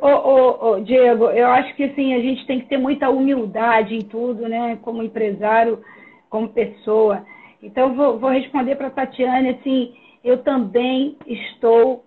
Ô, 0.00 0.08
ô, 0.08 0.70
ô, 0.70 0.80
Diego, 0.80 1.26
eu 1.26 1.46
acho 1.48 1.74
que 1.76 1.84
assim, 1.84 2.14
a 2.14 2.20
gente 2.20 2.46
tem 2.46 2.60
que 2.60 2.66
ter 2.66 2.78
muita 2.78 3.08
humildade 3.08 3.94
em 3.94 4.02
tudo, 4.02 4.48
né? 4.48 4.76
Como 4.82 5.04
empresário, 5.04 5.82
como 6.28 6.48
pessoa. 6.48 7.24
Então, 7.62 7.94
vou, 7.94 8.18
vou 8.18 8.30
responder 8.30 8.74
para 8.74 8.88
a 8.88 8.90
Tatiane 8.90 9.50
assim, 9.50 9.94
eu 10.24 10.38
também 10.38 11.16
estou 11.26 12.04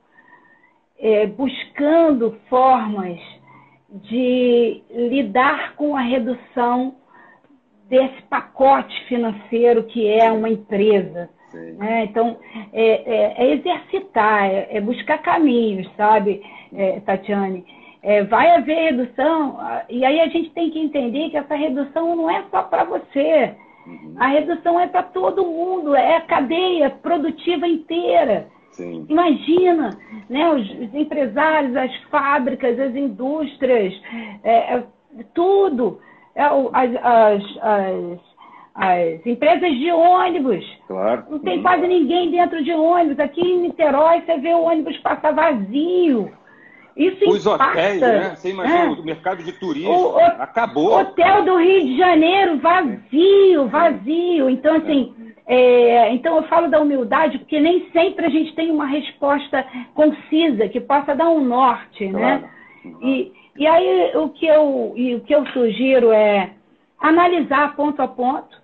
é, 1.01 1.25
buscando 1.25 2.37
formas 2.49 3.19
de 3.89 4.81
lidar 4.89 5.75
com 5.75 5.95
a 5.97 6.01
redução 6.01 6.95
desse 7.89 8.21
pacote 8.29 8.95
financeiro 9.05 9.83
que 9.83 10.07
é 10.07 10.31
uma 10.31 10.49
empresa. 10.49 11.29
Né? 11.53 12.05
Então, 12.05 12.37
é, 12.71 12.85
é, 12.85 13.43
é 13.43 13.53
exercitar, 13.53 14.45
é, 14.45 14.77
é, 14.77 14.79
buscar 14.79 15.17
caminhos, 15.17 15.89
sabe, 15.97 16.41
é, 16.73 17.01
Tatiane? 17.01 17.65
é, 18.03 18.23
vai 18.23 18.49
haver 18.51 18.91
redução, 18.91 19.59
e 19.89 20.03
aí 20.03 20.19
a 20.21 20.27
gente 20.27 20.49
tem 20.51 20.71
que 20.71 20.79
entender 20.79 21.29
que 21.29 21.37
essa 21.37 21.55
redução 21.55 22.15
não 22.15 22.29
é 22.29 22.43
só 22.49 22.63
para 22.63 22.83
você. 22.83 23.53
Uhum. 23.85 24.15
A 24.17 24.27
redução 24.27 24.79
é 24.79 24.87
para 24.87 25.03
todo 25.03 25.45
mundo, 25.45 25.95
é 25.95 26.17
a 26.17 26.21
cadeia 26.21 26.89
produtiva 26.89 27.67
inteira. 27.67 28.47
Sim. 28.71 29.05
Imagina, 29.09 29.97
né, 30.29 30.49
os, 30.49 30.69
os, 30.69 30.93
empresários, 30.93 31.75
as 31.75 31.93
fábricas, 32.09 32.79
as 32.79 32.95
indústrias, 32.95 33.93
é, 34.43 34.75
é, 34.75 34.83
tudo, 35.33 35.99
é, 36.35 36.43
as, 36.43 36.95
as, 37.03 37.43
as, 37.61 38.19
as, 38.75 39.25
empresas 39.25 39.77
de 39.77 39.91
ônibus. 39.91 40.65
Claro. 40.87 41.25
Não 41.29 41.39
tem 41.39 41.61
quase 41.61 41.85
ninguém 41.85 42.31
dentro 42.31 42.63
de 42.63 42.71
ônibus. 42.71 43.19
Aqui 43.19 43.41
em 43.41 43.61
Niterói 43.61 44.21
você 44.21 44.37
vê 44.37 44.53
o 44.53 44.63
ônibus 44.63 44.97
passar 44.99 45.33
vazio. 45.33 46.31
Isso 46.95 47.29
Os 47.29 47.45
impacta. 47.45 47.69
hotéis, 47.71 48.01
né? 48.01 48.35
Você 48.35 48.49
imagina, 48.49 48.79
é. 48.79 48.89
o 48.89 49.03
mercado 49.03 49.43
de 49.43 49.51
turismo 49.53 49.91
o, 49.91 50.15
o, 50.15 50.19
acabou. 50.19 50.99
Hotel 50.99 51.45
do 51.45 51.57
Rio 51.57 51.85
de 51.85 51.97
Janeiro 51.97 52.57
vazio, 52.59 53.67
vazio. 53.67 54.49
Então, 54.49 54.75
assim, 54.75 55.13
é, 55.53 56.13
então 56.13 56.37
eu 56.37 56.43
falo 56.43 56.69
da 56.69 56.79
humildade 56.79 57.37
porque 57.39 57.59
nem 57.59 57.89
sempre 57.91 58.25
a 58.25 58.29
gente 58.29 58.55
tem 58.55 58.71
uma 58.71 58.85
resposta 58.85 59.65
concisa 59.93 60.69
que 60.69 60.79
possa 60.79 61.13
dar 61.13 61.29
um 61.29 61.43
norte, 61.43 62.05
né? 62.07 62.11
claro. 62.11 62.41
né? 62.41 62.49
E, 63.01 63.33
e 63.57 63.67
aí 63.67 64.15
o 64.15 64.29
que, 64.29 64.45
eu, 64.45 64.93
o 64.95 65.19
que 65.19 65.35
eu 65.35 65.45
sugiro 65.47 66.13
é 66.13 66.51
analisar 66.97 67.75
ponto 67.75 68.01
a 68.01 68.07
ponto, 68.07 68.61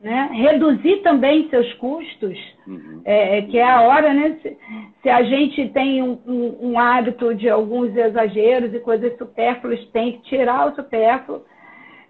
né? 0.00 0.28
reduzir 0.32 1.02
também 1.02 1.48
seus 1.50 1.72
custos, 1.74 2.36
uhum. 2.66 3.00
é, 3.04 3.42
que 3.42 3.56
é 3.56 3.70
a 3.70 3.82
hora, 3.82 4.12
né? 4.12 4.36
Se, 4.42 4.58
se 5.02 5.08
a 5.08 5.22
gente 5.22 5.68
tem 5.68 6.02
um, 6.02 6.18
um, 6.26 6.70
um, 6.70 6.78
hábito 6.80 7.32
de 7.36 7.48
alguns 7.48 7.96
exageros 7.96 8.74
e 8.74 8.80
coisas 8.80 9.16
supérfluas, 9.16 9.82
tem 9.92 10.12
que 10.12 10.22
tirar 10.24 10.66
o 10.66 10.74
supérfluo. 10.74 11.44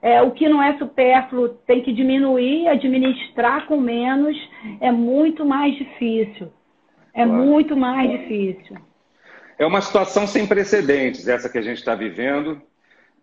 É, 0.04 0.20
o 0.20 0.32
que 0.32 0.46
não 0.50 0.62
é 0.62 0.76
supérfluo 0.76 1.48
tem 1.66 1.82
que 1.82 1.90
diminuir, 1.90 2.68
administrar 2.68 3.66
com 3.66 3.80
menos, 3.80 4.36
é 4.78 4.92
muito 4.92 5.46
mais 5.46 5.74
difícil. 5.78 6.52
É 7.14 7.24
claro. 7.24 7.42
muito 7.42 7.74
mais 7.74 8.10
difícil. 8.10 8.76
É 9.58 9.64
uma 9.64 9.80
situação 9.80 10.26
sem 10.26 10.46
precedentes, 10.46 11.26
essa 11.26 11.48
que 11.48 11.56
a 11.56 11.62
gente 11.62 11.78
está 11.78 11.94
vivendo 11.94 12.60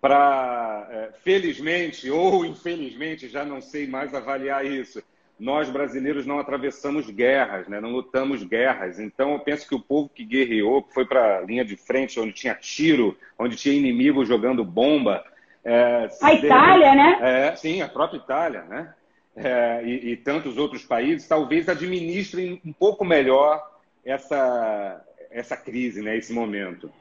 para, 0.02 0.88
é, 0.90 1.10
felizmente 1.24 2.10
ou 2.10 2.44
infelizmente, 2.44 3.30
já 3.30 3.46
não 3.46 3.62
sei 3.62 3.88
mais 3.88 4.16
avaliar 4.16 4.66
isso, 4.66 5.04
nós 5.40 5.70
brasileiros 5.70 6.26
não 6.26 6.40
atravessamos 6.40 7.08
guerras, 7.12 7.68
né? 7.68 7.80
não 7.80 7.92
lutamos 7.92 8.44
guerras. 8.44 9.00
Então, 9.00 9.34
eu 9.34 9.40
penso 9.40 9.68
que 9.68 9.76
o 9.76 9.80
povo 9.80 10.10
que 10.10 10.24
guerreou, 10.24 10.82
que 10.82 10.96
foi 10.96 11.06
para 11.06 11.38
a 11.38 11.42
linha 11.42 11.64
de 11.64 11.76
frente, 11.76 12.20
onde 12.20 12.34
tinha 12.34 12.56
tiro, 12.56 13.16
onde 13.38 13.56
tinha 13.56 13.76
inimigo 13.76 14.26
jogando 14.26 14.66
bomba. 14.66 15.24
É, 15.64 16.10
a 16.22 16.34
Itália, 16.34 16.96
né? 16.96 17.18
É, 17.22 17.56
sim, 17.56 17.82
a 17.82 17.88
própria 17.88 18.18
Itália, 18.18 18.64
né? 18.64 18.94
É, 19.36 19.82
e, 19.84 20.12
e, 20.12 20.18
tantos 20.18 20.58
outros 20.58 20.84
países, 20.84 21.28
talvez 21.28 21.70
administrem 21.70 22.62
um 22.66 22.74
pouco 22.74 23.06
melhor 23.06 23.62
essa, 24.06 25.02
essa 25.32 25.56
crise, 25.56 26.02
né? 26.02 26.18
esse 26.18 26.34
momento. 26.34 26.92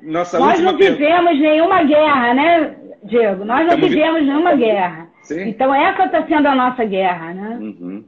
Nossa 0.00 0.38
Nós 0.38 0.60
não 0.60 0.76
vivemos 0.76 1.38
nenhuma 1.38 1.82
guerra, 1.84 2.34
né, 2.34 2.76
Diego? 3.04 3.44
Nós 3.44 3.66
não 3.66 3.74
Estamos... 3.74 3.88
vivemos 3.88 4.22
nenhuma 4.22 4.54
guerra. 4.54 5.08
Sim. 5.22 5.48
Então 5.48 5.74
essa 5.74 6.04
está 6.04 6.26
sendo 6.26 6.48
a 6.48 6.54
nossa 6.54 6.84
guerra, 6.84 7.32
né? 7.32 7.58
Uhum. 7.60 8.04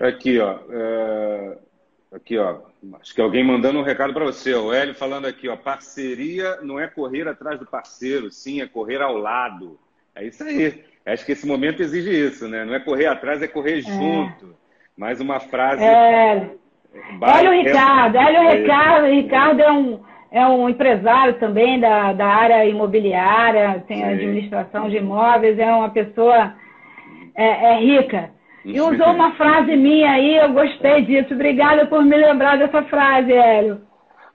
Aqui, 0.00 0.38
ó. 0.38 0.58
É... 0.70 1.58
Aqui, 2.14 2.38
ó. 2.38 2.58
Acho 3.00 3.12
que 3.12 3.20
alguém 3.20 3.42
mandando 3.42 3.78
um 3.78 3.82
recado 3.82 4.14
para 4.14 4.24
você. 4.24 4.54
O 4.54 4.72
Hélio 4.72 4.94
falando 4.94 5.26
aqui, 5.26 5.48
ó. 5.48 5.56
Parceria 5.56 6.58
não 6.62 6.78
é 6.78 6.86
correr 6.86 7.26
atrás 7.26 7.58
do 7.58 7.66
parceiro, 7.66 8.30
sim, 8.30 8.60
é 8.60 8.66
correr 8.66 9.02
ao 9.02 9.16
lado. 9.16 9.78
É 10.14 10.24
isso 10.24 10.44
aí. 10.44 10.84
Acho 11.04 11.26
que 11.26 11.32
esse 11.32 11.46
momento 11.46 11.82
exige 11.82 12.10
isso, 12.10 12.48
né? 12.48 12.64
Não 12.64 12.74
é 12.74 12.80
correr 12.80 13.06
atrás, 13.06 13.42
é 13.42 13.48
correr 13.48 13.78
é. 13.78 13.82
junto. 13.82 14.54
Mais 14.96 15.20
uma 15.20 15.40
frase. 15.40 15.82
É. 15.82 16.50
Hélio 17.20 17.52
Ricardo. 17.52 18.16
Hélio 18.16 18.42
é 18.42 18.56
Ricardo. 18.58 19.06
Ricardo 19.06 19.60
é 19.60 19.72
um 19.72 20.00
é 20.30 20.44
um 20.48 20.68
empresário 20.68 21.34
também 21.34 21.78
da, 21.78 22.12
da 22.12 22.26
área 22.26 22.64
imobiliária, 22.64 23.84
tem 23.86 23.98
Sim. 23.98 24.04
administração 24.04 24.90
de 24.90 24.96
imóveis, 24.96 25.56
é 25.60 25.72
uma 25.72 25.90
pessoa 25.90 26.56
é, 27.36 27.74
é 27.74 27.78
rica. 27.78 28.33
E 28.64 28.80
usou 28.80 29.12
uma 29.12 29.34
frase 29.36 29.76
minha 29.76 30.10
aí, 30.10 30.36
eu 30.36 30.52
gostei 30.52 31.02
disso. 31.04 31.34
Obrigada 31.34 31.86
por 31.86 32.02
me 32.02 32.16
lembrar 32.16 32.56
dessa 32.56 32.82
frase, 32.84 33.32
Hélio. 33.32 33.82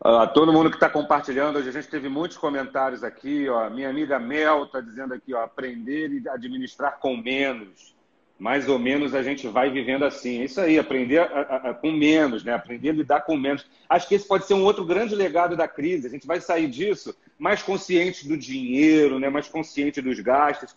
Uh, 0.06 0.28
todo 0.34 0.54
mundo 0.54 0.70
que 0.70 0.78
está 0.78 0.90
compartilhando, 0.90 1.58
hoje 1.58 1.70
a 1.70 1.74
gente 1.74 1.90
teve 1.90 2.08
muitos 2.08 2.38
comentários 2.38 3.04
aqui. 3.04 3.50
Ó. 3.50 3.70
Minha 3.70 3.90
amiga 3.90 4.20
Mel 4.20 4.64
está 4.64 4.80
dizendo 4.80 5.14
aqui, 5.14 5.34
ó, 5.34 5.44
aprender 5.44 6.12
e 6.12 6.30
administrar 6.30 7.00
com 7.00 7.18
menos 7.18 7.98
mais 8.40 8.70
ou 8.70 8.80
menos 8.80 9.14
a 9.14 9.22
gente 9.22 9.48
vai 9.50 9.70
vivendo 9.70 10.06
assim. 10.06 10.40
É 10.40 10.46
isso 10.46 10.62
aí, 10.62 10.80
aprender 10.80 11.20
a, 11.20 11.26
a, 11.26 11.70
a, 11.70 11.74
com 11.74 11.92
menos, 11.92 12.44
né? 12.44 12.54
aprender 12.54 12.92
a 12.92 12.94
lidar 12.94 13.22
com 13.22 13.36
menos. 13.36 13.66
Acho 13.90 14.08
que 14.08 14.16
esse 14.16 14.26
pode 14.26 14.46
ser 14.46 14.54
um 14.54 14.64
outro 14.64 14.86
grande 14.86 15.14
legado 15.14 15.58
da 15.58 15.68
crise. 15.68 16.08
A 16.08 16.10
gente 16.10 16.26
vai 16.26 16.40
sair 16.40 16.70
disso 16.70 17.14
mais 17.38 17.62
consciente 17.62 18.26
do 18.26 18.38
dinheiro, 18.38 19.20
né? 19.20 19.30
mais 19.30 19.50
consciente 19.50 20.02
dos 20.02 20.20
gastos, 20.22 20.76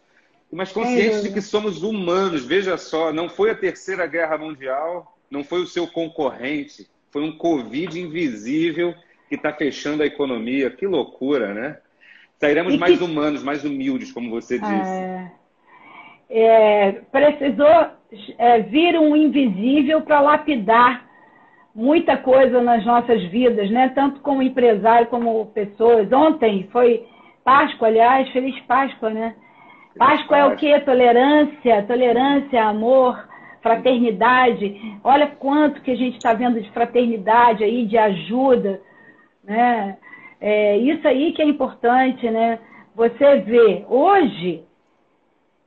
mais 0.56 0.72
consciente 0.72 1.16
é. 1.16 1.20
de 1.20 1.32
que 1.32 1.40
somos 1.40 1.82
humanos. 1.82 2.44
Veja 2.44 2.76
só, 2.76 3.12
não 3.12 3.28
foi 3.28 3.50
a 3.50 3.54
Terceira 3.54 4.06
Guerra 4.06 4.38
Mundial, 4.38 5.16
não 5.30 5.42
foi 5.42 5.62
o 5.62 5.66
seu 5.66 5.86
concorrente, 5.86 6.88
foi 7.10 7.22
um 7.22 7.36
Covid 7.36 8.00
invisível 8.00 8.94
que 9.28 9.34
está 9.34 9.52
fechando 9.52 10.02
a 10.02 10.06
economia. 10.06 10.70
Que 10.70 10.86
loucura, 10.86 11.54
né? 11.54 11.78
Sairemos 12.38 12.76
mais 12.76 13.00
humanos, 13.00 13.42
mais 13.42 13.64
humildes, 13.64 14.12
como 14.12 14.30
você 14.30 14.58
disse. 14.58 14.72
É 14.72 15.30
é, 16.32 16.92
precisou 17.12 17.86
é, 18.38 18.60
vir 18.60 18.98
um 18.98 19.14
invisível 19.14 20.00
para 20.00 20.20
lapidar 20.20 21.04
muita 21.74 22.16
coisa 22.16 22.62
nas 22.62 22.84
nossas 22.86 23.22
vidas, 23.24 23.70
né? 23.70 23.90
Tanto 23.94 24.20
como 24.20 24.42
empresário 24.42 25.06
como 25.08 25.46
pessoas. 25.46 26.10
Ontem 26.10 26.68
foi 26.72 27.06
Páscoa, 27.44 27.88
aliás, 27.88 28.30
feliz 28.30 28.58
Páscoa, 28.60 29.10
né? 29.10 29.34
Páscoa 29.96 30.38
é 30.38 30.44
o 30.46 30.56
que? 30.56 30.78
Tolerância, 30.80 31.84
tolerância, 31.86 32.64
amor, 32.64 33.28
fraternidade. 33.62 34.98
Olha 35.04 35.26
quanto 35.26 35.82
que 35.82 35.90
a 35.90 35.96
gente 35.96 36.16
está 36.16 36.32
vendo 36.32 36.60
de 36.60 36.70
fraternidade 36.70 37.62
aí, 37.62 37.86
de 37.86 37.98
ajuda, 37.98 38.80
né? 39.44 39.96
É, 40.40 40.76
isso 40.78 41.06
aí 41.06 41.32
que 41.32 41.42
é 41.42 41.44
importante, 41.44 42.28
né? 42.30 42.58
Você 42.94 43.38
vê, 43.38 43.84
hoje, 43.88 44.64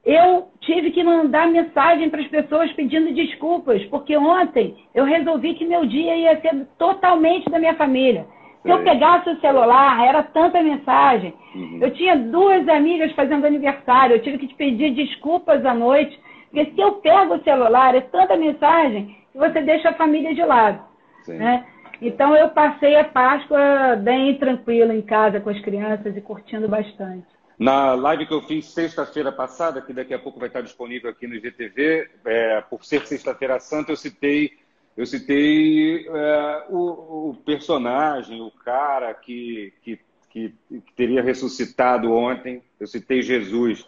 eu 0.06 0.50
tive 0.62 0.92
que 0.92 1.04
mandar 1.04 1.48
mensagem 1.48 2.10
para 2.10 2.22
as 2.22 2.28
pessoas 2.28 2.72
pedindo 2.74 3.14
desculpas, 3.14 3.84
porque 3.86 4.16
ontem 4.18 4.76
eu 4.94 5.06
resolvi 5.06 5.56
que 5.56 5.66
meu 5.66 5.86
dia 5.86 6.16
ia 6.16 6.42
ser 6.42 6.68
totalmente 6.78 7.50
da 7.50 7.58
minha 7.58 7.74
família. 7.76 8.28
Se 8.66 8.72
eu 8.72 8.84
pegasse 8.84 9.30
o 9.30 9.40
celular, 9.40 10.04
era 10.04 10.24
tanta 10.24 10.60
mensagem. 10.62 11.36
Uhum. 11.54 11.80
Eu 11.82 11.92
tinha 11.92 12.18
duas 12.18 12.68
amigas 12.68 13.12
fazendo 13.12 13.46
aniversário, 13.46 14.16
eu 14.16 14.24
tive 14.24 14.40
que 14.40 14.48
te 14.48 14.56
pedir 14.56 14.92
desculpas 14.92 15.64
à 15.64 15.74
noite, 15.74 16.20
porque 16.50 16.72
se 16.72 16.82
eu 16.82 16.94
pego 16.94 17.36
o 17.36 17.44
celular, 17.44 17.94
é 17.94 18.02
tanta 18.02 18.36
mensagem 18.36 19.16
que 19.32 19.38
você 19.38 19.62
deixa 19.62 19.90
a 19.90 19.94
família 19.94 20.34
de 20.34 20.44
lado. 20.44 20.82
Né? 21.28 21.64
Então 22.02 22.36
eu 22.36 22.50
passei 22.50 22.96
a 22.96 23.04
Páscoa 23.04 23.96
bem 23.98 24.36
tranquila 24.38 24.96
em 24.96 25.02
casa 25.02 25.40
com 25.40 25.52
as 25.52 25.62
crianças 25.62 26.18
e 26.18 26.22
curtindo 26.22 26.68
bastante. 26.68 27.26
Na 27.58 27.94
live 27.94 28.26
que 28.26 28.34
eu 28.34 28.42
fiz 28.42 28.66
sexta-feira 28.66 29.32
passada, 29.32 29.82
que 29.82 29.94
daqui 29.94 30.14
a 30.14 30.20
pouco 30.20 30.40
vai 30.40 30.50
estar 30.50 30.62
disponível 30.62 31.10
aqui 31.10 31.26
no 31.26 31.36
IGTV, 31.36 32.10
é, 32.26 32.62
por 32.62 32.84
ser 32.84 33.06
sexta-feira 33.06 33.60
santa, 33.60 33.92
eu 33.92 33.96
citei, 33.96 34.52
eu 34.98 35.06
citei 35.06 36.08
é, 36.08 36.66
o, 36.70 37.30
o, 37.30 37.38
personagem, 37.46 38.42
o 38.42 38.50
cara 38.50 39.14
que, 39.14 39.74
que, 39.82 40.00
que, 40.30 40.54
que, 40.70 40.94
teria 40.96 41.22
ressuscitado 41.22 42.14
ontem, 42.14 42.64
eu 42.80 42.88
citei 42.88 43.22
Jesus. 43.22 43.86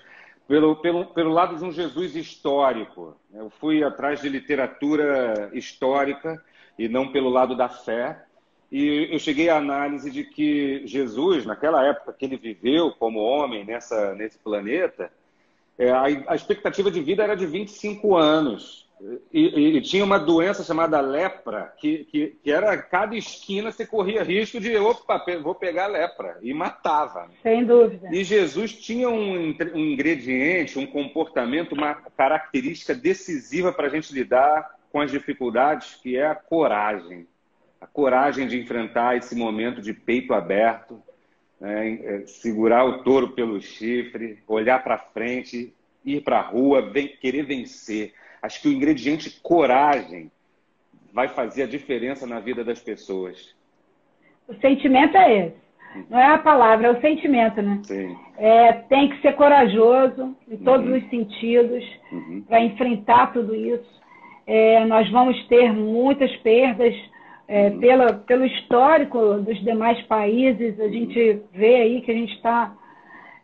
Pelo, 0.47 0.77
pelo, 0.77 1.05
pelo 1.07 1.31
lado 1.31 1.57
de 1.57 1.65
um 1.65 1.71
Jesus 1.71 2.15
histórico. 2.15 3.17
Eu 3.33 3.49
fui 3.49 3.83
atrás 3.83 4.21
de 4.21 4.29
literatura 4.29 5.49
histórica 5.53 6.41
e 6.79 6.87
não 6.87 7.11
pelo 7.11 7.29
lado 7.29 7.55
da 7.55 7.67
fé. 7.67 8.23
E 8.71 9.07
eu 9.11 9.19
cheguei 9.19 9.49
à 9.49 9.57
análise 9.57 10.11
de 10.11 10.23
que 10.23 10.85
Jesus, 10.85 11.45
naquela 11.45 11.85
época 11.85 12.13
que 12.13 12.25
ele 12.25 12.37
viveu 12.37 12.91
como 12.91 13.19
homem 13.19 13.65
nessa, 13.65 14.13
nesse 14.13 14.37
planeta, 14.37 15.11
é, 15.77 15.89
a, 15.89 16.03
a, 16.03 16.35
expectativa 16.35 16.89
de 16.91 17.01
vida 17.01 17.23
era 17.23 17.35
de 17.35 17.45
25 17.45 18.15
anos. 18.15 18.86
E, 19.31 19.77
e, 19.77 19.81
tinha 19.81 20.03
uma 20.03 20.17
doença 20.17 20.63
chamada 20.63 20.99
lepra, 20.99 21.73
que, 21.77 22.05
que, 22.05 22.37
que, 22.43 22.51
era 22.51 22.75
cada 22.77 23.15
esquina 23.15 23.71
você 23.71 23.85
corria 23.85 24.23
risco 24.23 24.59
de, 24.59 24.75
opa, 24.77 25.23
vou 25.41 25.53
pegar 25.53 25.85
lepra, 25.85 26.39
e 26.41 26.53
matava. 26.53 27.29
Sem 27.43 27.63
dúvida. 27.63 28.09
E 28.11 28.23
Jesus 28.23 28.73
tinha 28.73 29.07
um, 29.09 29.55
um 29.73 29.85
ingrediente, 29.85 30.79
um 30.79 30.87
comportamento, 30.87 31.73
uma 31.73 31.93
característica 31.93 32.95
decisiva 32.95 33.71
para 33.71 33.87
a 33.87 33.89
gente 33.89 34.11
lidar 34.13 34.75
com 34.91 34.99
as 34.99 35.11
dificuldades, 35.11 35.95
que 36.01 36.17
é 36.17 36.25
a 36.25 36.35
coragem 36.35 37.27
a 37.79 37.85
coragem 37.85 38.47
de 38.47 38.59
enfrentar 38.59 39.17
esse 39.17 39.35
momento 39.35 39.81
de 39.81 39.93
peito 39.93 40.33
aberto, 40.33 41.01
né? 41.59 41.93
É, 42.03 42.25
segurar 42.25 42.85
o 42.85 43.03
touro 43.03 43.29
pelo 43.29 43.61
chifre, 43.61 44.39
olhar 44.47 44.83
para 44.83 44.97
frente, 44.97 45.73
ir 46.03 46.21
para 46.21 46.39
a 46.39 46.41
rua, 46.41 46.81
vem, 46.81 47.07
querer 47.07 47.43
vencer. 47.43 48.13
Acho 48.41 48.61
que 48.61 48.67
o 48.67 48.71
ingrediente 48.71 49.39
coragem 49.41 50.31
vai 51.13 51.27
fazer 51.27 51.63
a 51.63 51.67
diferença 51.67 52.27
na 52.27 52.39
vida 52.39 52.63
das 52.63 52.79
pessoas. 52.79 53.55
O 54.47 54.53
sentimento 54.55 55.17
é 55.17 55.47
esse. 55.47 55.67
Não 56.09 56.19
é 56.19 56.27
a 56.27 56.37
palavra, 56.37 56.87
é 56.87 56.91
o 56.91 57.01
sentimento, 57.01 57.61
né? 57.61 57.81
Sim. 57.83 58.15
É, 58.37 58.73
tem 58.73 59.09
que 59.09 59.21
ser 59.21 59.33
corajoso 59.33 60.35
em 60.47 60.57
todos 60.57 60.87
uhum. 60.87 60.97
os 60.97 61.09
sentidos 61.09 61.83
uhum. 62.11 62.43
para 62.47 62.61
enfrentar 62.61 63.33
tudo 63.33 63.55
isso. 63.55 63.97
É, 64.45 64.85
nós 64.85 65.09
vamos 65.09 65.43
ter 65.47 65.73
muitas 65.73 66.33
perdas 66.37 66.93
é, 67.47 67.69
uhum. 67.69 67.79
pela, 67.79 68.13
pelo 68.13 68.45
histórico 68.45 69.39
dos 69.39 69.59
demais 69.63 70.01
países. 70.03 70.79
A 70.79 70.87
gente 70.87 71.41
vê 71.53 71.75
aí 71.75 72.01
que 72.01 72.11
a 72.11 72.15
gente 72.15 72.33
está 72.33 72.73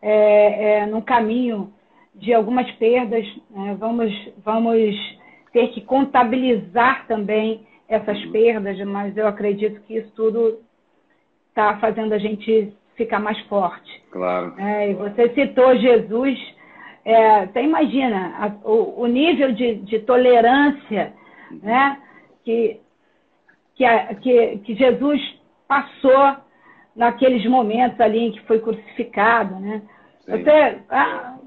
é, 0.01 0.81
é, 0.81 0.85
no 0.85 1.01
caminho 1.01 1.73
de 2.15 2.33
algumas 2.33 2.69
perdas. 2.73 3.25
Né? 3.49 3.75
Vamos, 3.79 4.13
vamos 4.43 4.95
ter 5.51 5.67
que 5.69 5.81
contabilizar 5.81 7.05
também 7.07 7.65
essas 7.87 8.21
uhum. 8.25 8.31
perdas, 8.31 8.79
mas 8.85 9.15
eu 9.15 9.27
acredito 9.27 9.81
que 9.81 9.97
isso 9.97 10.11
tudo 10.15 10.59
está 11.49 11.77
fazendo 11.77 12.13
a 12.13 12.17
gente 12.17 12.73
ficar 12.95 13.19
mais 13.19 13.39
forte. 13.41 14.03
Claro. 14.11 14.53
É, 14.57 14.91
e 14.91 14.93
você 14.93 15.29
citou 15.29 15.75
Jesus. 15.77 16.39
É, 17.05 17.45
você 17.45 17.61
imagina 17.61 18.33
a, 18.37 18.67
o, 18.67 19.01
o, 19.01 19.07
nível 19.07 19.51
de, 19.51 19.75
de 19.75 19.99
tolerância 19.99 21.13
né, 21.61 21.99
que, 22.43 22.79
que, 23.75 23.85
a, 23.85 24.15
que, 24.15 24.57
que, 24.59 24.75
Jesus 24.75 25.21
passou 25.67 26.37
naqueles 26.95 27.45
momentos 27.45 27.99
ali 27.99 28.19
em 28.19 28.31
que 28.31 28.41
foi 28.43 28.59
crucificado. 28.59 29.59
Né? 29.59 29.81
Você 30.25 30.79
ah, 30.89 31.37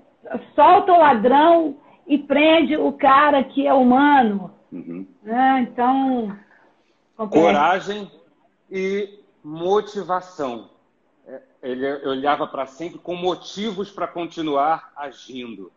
solta 0.54 0.92
o 0.92 0.98
ladrão 0.98 1.76
e 2.06 2.18
prende 2.18 2.76
o 2.76 2.92
cara 2.92 3.42
que 3.42 3.66
é 3.66 3.74
humano. 3.74 4.52
Uhum. 4.70 5.06
Né? 5.22 5.68
Então. 5.70 6.36
Coragem 7.30 8.10
e 8.70 9.20
motivação. 9.42 10.70
É, 11.26 11.40
ele 11.62 11.86
olhava 12.06 12.46
para 12.46 12.66
sempre 12.66 12.98
com 12.98 13.14
motivos 13.14 13.90
para 13.90 14.06
continuar 14.06 14.92
agindo. 14.96 15.72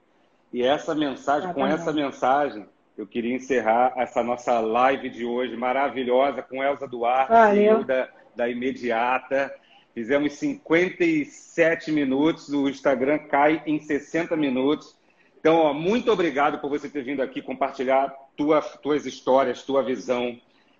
E 0.51 0.63
essa 0.63 0.95
mensagem, 0.95 1.53
com 1.53 1.65
essa 1.65 1.93
mensagem, 1.93 2.67
eu 2.97 3.07
queria 3.07 3.35
encerrar 3.35 3.93
essa 3.95 4.23
nossa 4.23 4.59
live 4.59 5.09
de 5.09 5.25
hoje 5.25 5.55
maravilhosa 5.55 6.41
com 6.41 6.63
Elza 6.63 6.87
Duarte, 6.87 7.85
da, 7.85 8.09
da 8.35 8.49
Imediata. 8.49 9.53
Fizemos 9.99 10.31
57 10.35 11.91
minutos, 11.91 12.47
o 12.53 12.69
Instagram 12.69 13.17
cai 13.27 13.61
em 13.65 13.81
60 13.81 14.33
minutos. 14.37 14.97
Então, 15.37 15.57
ó, 15.57 15.73
muito 15.73 16.09
obrigado 16.09 16.59
por 16.59 16.69
você 16.69 16.87
ter 16.87 17.03
vindo 17.03 17.21
aqui 17.21 17.41
compartilhar 17.41 18.07
tua, 18.37 18.61
tuas 18.61 19.05
histórias, 19.05 19.61
tua 19.63 19.83
visão, 19.83 20.39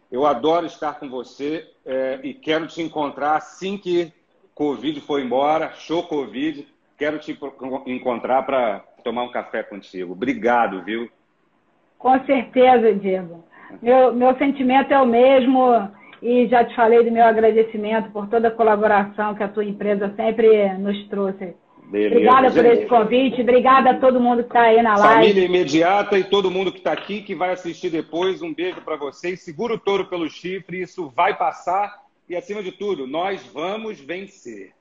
eu 0.10 0.26
adoro 0.26 0.66
estar 0.66 0.98
com 1.02 1.10
você 1.10 1.70
é, 1.86 2.22
e 2.24 2.34
quero 2.34 2.66
te 2.66 2.82
encontrar 2.82 3.36
assim 3.36 3.78
que 3.78 4.14
Covid 4.56 5.02
for 5.02 5.20
embora, 5.20 5.74
show 5.74 6.02
Covid, 6.04 6.66
quero 6.98 7.20
te 7.20 7.38
encontrar 7.88 8.44
para 8.44 8.80
tomar 9.04 9.24
um 9.24 9.32
café 9.32 9.64
contigo. 9.64 10.14
Obrigado, 10.14 10.82
viu? 10.82 11.10
Com 11.98 12.18
certeza, 12.24 12.94
Diego. 12.94 13.44
Meu, 13.82 14.14
meu 14.14 14.34
sentimento 14.38 14.94
é 14.94 15.02
o 15.02 15.06
mesmo 15.06 15.92
e 16.22 16.48
já 16.48 16.64
te 16.66 16.76
falei 16.76 17.04
do 17.04 17.12
meu 17.12 17.24
agradecimento 17.24 18.12
por 18.12 18.28
toda 18.28 18.50
a 18.50 18.52
colaboração 18.52 19.36
que 19.36 19.44
a 19.44 19.48
tua 19.48 19.66
empresa 19.66 20.14
sempre 20.16 20.74
nos 20.74 21.08
trouxe. 21.08 21.56
Beleza, 21.90 22.16
Obrigada 22.16 22.52
por 22.52 22.66
esse 22.66 22.86
convite. 22.86 23.42
Obrigada 23.42 23.90
a 23.92 24.00
todo 24.00 24.20
mundo 24.20 24.44
que 24.44 24.50
está 24.50 24.62
aí 24.62 24.82
na 24.82 24.96
live. 24.96 25.14
Família 25.16 25.46
imediata 25.46 26.20
e 26.20 26.24
todo 26.24 26.52
mundo 26.52 26.72
que 26.72 26.78
está 26.78 26.92
aqui, 26.92 27.22
que 27.22 27.34
vai 27.34 27.52
assistir 27.52 27.90
depois. 27.90 28.44
Um 28.44 28.54
beijo 28.54 28.80
para 28.82 28.96
vocês. 28.96 29.42
Segura 29.42 29.74
o 29.74 29.80
touro 29.80 30.06
pelo 30.06 30.30
chifre, 30.30 30.82
isso 30.82 31.10
vai 31.10 31.36
passar. 31.36 32.04
E 32.30 32.36
acima 32.36 32.62
de 32.62 32.72
tudo, 32.72 33.08
nós 33.08 33.44
vamos 33.52 34.00
vencer. 34.00 34.72